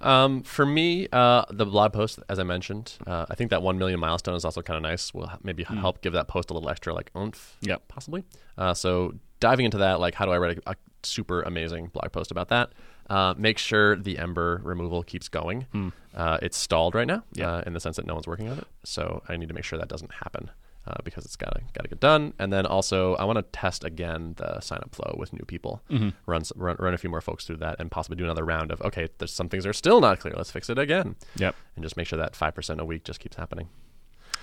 Um, 0.00 0.42
for 0.42 0.64
me, 0.64 1.08
uh, 1.12 1.44
the 1.50 1.66
blog 1.66 1.92
post, 1.92 2.18
as 2.28 2.38
I 2.38 2.42
mentioned, 2.44 2.94
uh, 3.06 3.26
I 3.28 3.34
think 3.34 3.50
that 3.50 3.62
one 3.62 3.78
million 3.78 3.98
milestone 4.00 4.34
is 4.36 4.44
also 4.44 4.62
kind 4.62 4.76
of 4.76 4.82
nice. 4.82 5.12
Will 5.12 5.30
maybe 5.42 5.64
Hmm. 5.64 5.78
help 5.78 6.00
give 6.02 6.12
that 6.12 6.28
post 6.28 6.50
a 6.50 6.54
little 6.54 6.68
extra 6.70 6.94
like 6.94 7.10
oomph. 7.16 7.56
Yep. 7.62 7.88
possibly. 7.88 8.24
Uh, 8.56 8.74
so 8.74 9.14
diving 9.40 9.64
into 9.64 9.78
that, 9.78 10.00
like 10.00 10.14
how 10.14 10.24
do 10.26 10.32
I 10.32 10.38
write 10.38 10.58
a, 10.66 10.70
a 10.70 10.74
super 11.02 11.42
amazing 11.42 11.88
blog 11.88 12.12
post 12.12 12.30
about 12.30 12.48
that? 12.48 12.70
Uh, 13.10 13.34
make 13.38 13.56
sure 13.58 13.96
the 13.96 14.18
Ember 14.18 14.60
removal 14.62 15.02
keeps 15.02 15.28
going. 15.28 15.66
Uh, 16.14 16.38
it's 16.42 16.56
stalled 16.58 16.94
right 16.94 17.06
now, 17.06 17.22
Yeah. 17.32 17.50
uh, 17.54 17.62
in 17.66 17.72
the 17.72 17.80
sense 17.80 17.96
that 17.96 18.06
no 18.06 18.14
one's 18.14 18.26
working 18.26 18.48
on 18.48 18.58
it. 18.58 18.66
So 18.84 19.22
I 19.28 19.36
need 19.36 19.48
to 19.48 19.54
make 19.54 19.64
sure 19.64 19.78
that 19.78 19.88
doesn't 19.88 20.12
happen. 20.12 20.50
Uh, 20.88 20.94
because 21.04 21.22
it's 21.26 21.36
got 21.36 21.52
to 21.54 21.60
got 21.74 21.82
to 21.82 21.88
get 21.88 22.00
done, 22.00 22.32
and 22.38 22.50
then 22.50 22.64
also 22.64 23.14
I 23.16 23.24
want 23.24 23.36
to 23.36 23.42
test 23.52 23.84
again 23.84 24.32
the 24.38 24.58
sign 24.60 24.78
up 24.82 24.94
flow 24.94 25.14
with 25.18 25.34
new 25.34 25.44
people. 25.44 25.82
Run, 26.24 26.40
s- 26.40 26.50
run 26.56 26.76
run 26.78 26.94
a 26.94 26.96
few 26.98 27.10
more 27.10 27.20
folks 27.20 27.44
through 27.46 27.58
that, 27.58 27.76
and 27.78 27.90
possibly 27.90 28.16
do 28.16 28.24
another 28.24 28.44
round 28.44 28.72
of 28.72 28.80
okay. 28.80 29.08
There's 29.18 29.30
some 29.32 29.50
things 29.50 29.64
that 29.64 29.70
are 29.70 29.74
still 29.74 30.00
not 30.00 30.18
clear. 30.18 30.32
Let's 30.34 30.50
fix 30.50 30.70
it 30.70 30.78
again, 30.78 31.16
Yep. 31.36 31.54
and 31.76 31.82
just 31.84 31.98
make 31.98 32.06
sure 32.06 32.18
that 32.18 32.34
five 32.34 32.54
percent 32.54 32.80
a 32.80 32.86
week 32.86 33.04
just 33.04 33.20
keeps 33.20 33.36
happening. 33.36 33.68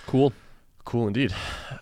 Cool. 0.05 0.33
Cool 0.83 1.07
indeed. 1.07 1.33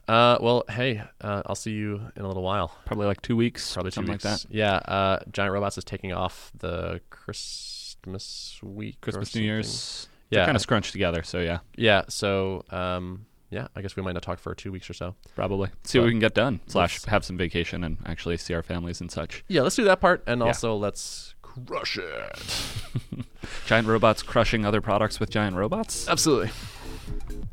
Uh, 0.07 0.37
well, 0.39 0.63
hey, 0.69 1.01
uh, 1.19 1.41
I'll 1.45 1.55
see 1.55 1.71
you 1.71 1.99
in 2.15 2.23
a 2.23 2.27
little 2.29 2.41
while. 2.43 2.73
Probably 2.85 3.05
like 3.05 3.21
two 3.21 3.35
weeks. 3.35 3.73
Probably 3.73 3.91
two 3.91 3.95
something 3.95 4.13
weeks. 4.13 4.23
like 4.23 4.39
that. 4.43 4.45
Yeah. 4.49 4.75
Uh, 4.75 5.19
Giant 5.29 5.51
Robots 5.51 5.77
is 5.77 5.83
taking 5.83 6.13
off 6.13 6.53
the 6.57 7.01
Christmas 7.09 8.59
week. 8.63 9.01
Christmas, 9.01 9.35
New. 9.35 9.41
Year's. 9.41 10.07
Yeah. 10.29 10.45
kind 10.45 10.55
of 10.55 10.61
scrunched 10.61 10.93
together. 10.93 11.21
So 11.23 11.39
yeah, 11.39 11.59
Yeah. 11.75 12.03
So, 12.07 12.63
um, 12.71 13.25
yeah, 13.53 13.67
I 13.75 13.81
guess 13.81 13.95
we 13.95 14.01
might 14.03 14.13
not 14.13 14.23
talk 14.23 14.39
for 14.39 14.53
two 14.55 14.71
weeks 14.71 14.89
or 14.89 14.93
so. 14.93 15.15
probably 15.35 15.69
see 15.83 15.99
what 15.99 16.05
we 16.05 16.11
can 16.11 16.19
get 16.19 16.33
done. 16.33 16.59
Slash, 16.67 17.03
have 17.05 17.23
some 17.23 17.37
vacation 17.37 17.83
and 17.83 17.97
actually 18.05 18.37
see 18.37 18.53
our 18.53 18.63
families 18.63 18.99
and 18.99 19.11
such. 19.11 19.43
Yeah, 19.47 19.61
let's 19.61 19.75
do 19.75 19.83
that 19.85 20.01
part, 20.01 20.23
and 20.27 20.41
Yeah. 20.41 20.47
also 20.47 20.75
let's 20.75 21.35
crush 21.41 21.97
it. 21.97 23.25
Giant 23.67 23.87
robots 23.87 24.23
crushing 24.23 24.65
other 24.65 24.81
products 24.81 25.19
with 25.19 25.29
giant 25.29 25.55
robots. 25.55 26.07
Absolutely. 26.09 26.49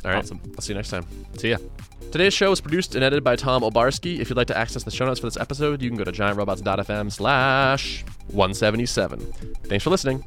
All 0.04 0.10
right. 0.12 0.18
Awesome. 0.24 0.40
I'll 0.54 0.62
see 0.62 0.72
you 0.72 0.76
next 0.76 0.88
time. 0.90 1.04
See 1.36 1.50
ya. 1.50 1.58
Today's 2.12 2.32
show 2.32 2.50
was 2.50 2.60
produced 2.60 2.94
and 2.94 3.04
edited 3.04 3.22
by 3.22 3.36
Tom 3.36 3.62
Obarski. 3.62 4.18
If 4.18 4.30
you'd 4.30 4.36
like 4.36 4.46
to 4.48 4.56
access 4.56 4.82
the 4.84 4.90
show 4.90 5.04
notes 5.06 5.20
for 5.20 5.26
this 5.26 5.36
episode, 5.36 5.82
you 5.82 5.90
can 5.90 5.98
go 5.98 6.04
to 6.04 6.12
giantrobots.fm 6.12 7.12
slash 7.12 8.04
177. 8.28 9.20
Thanks 9.66 9.84
for 9.84 9.90
listening. 9.90 10.24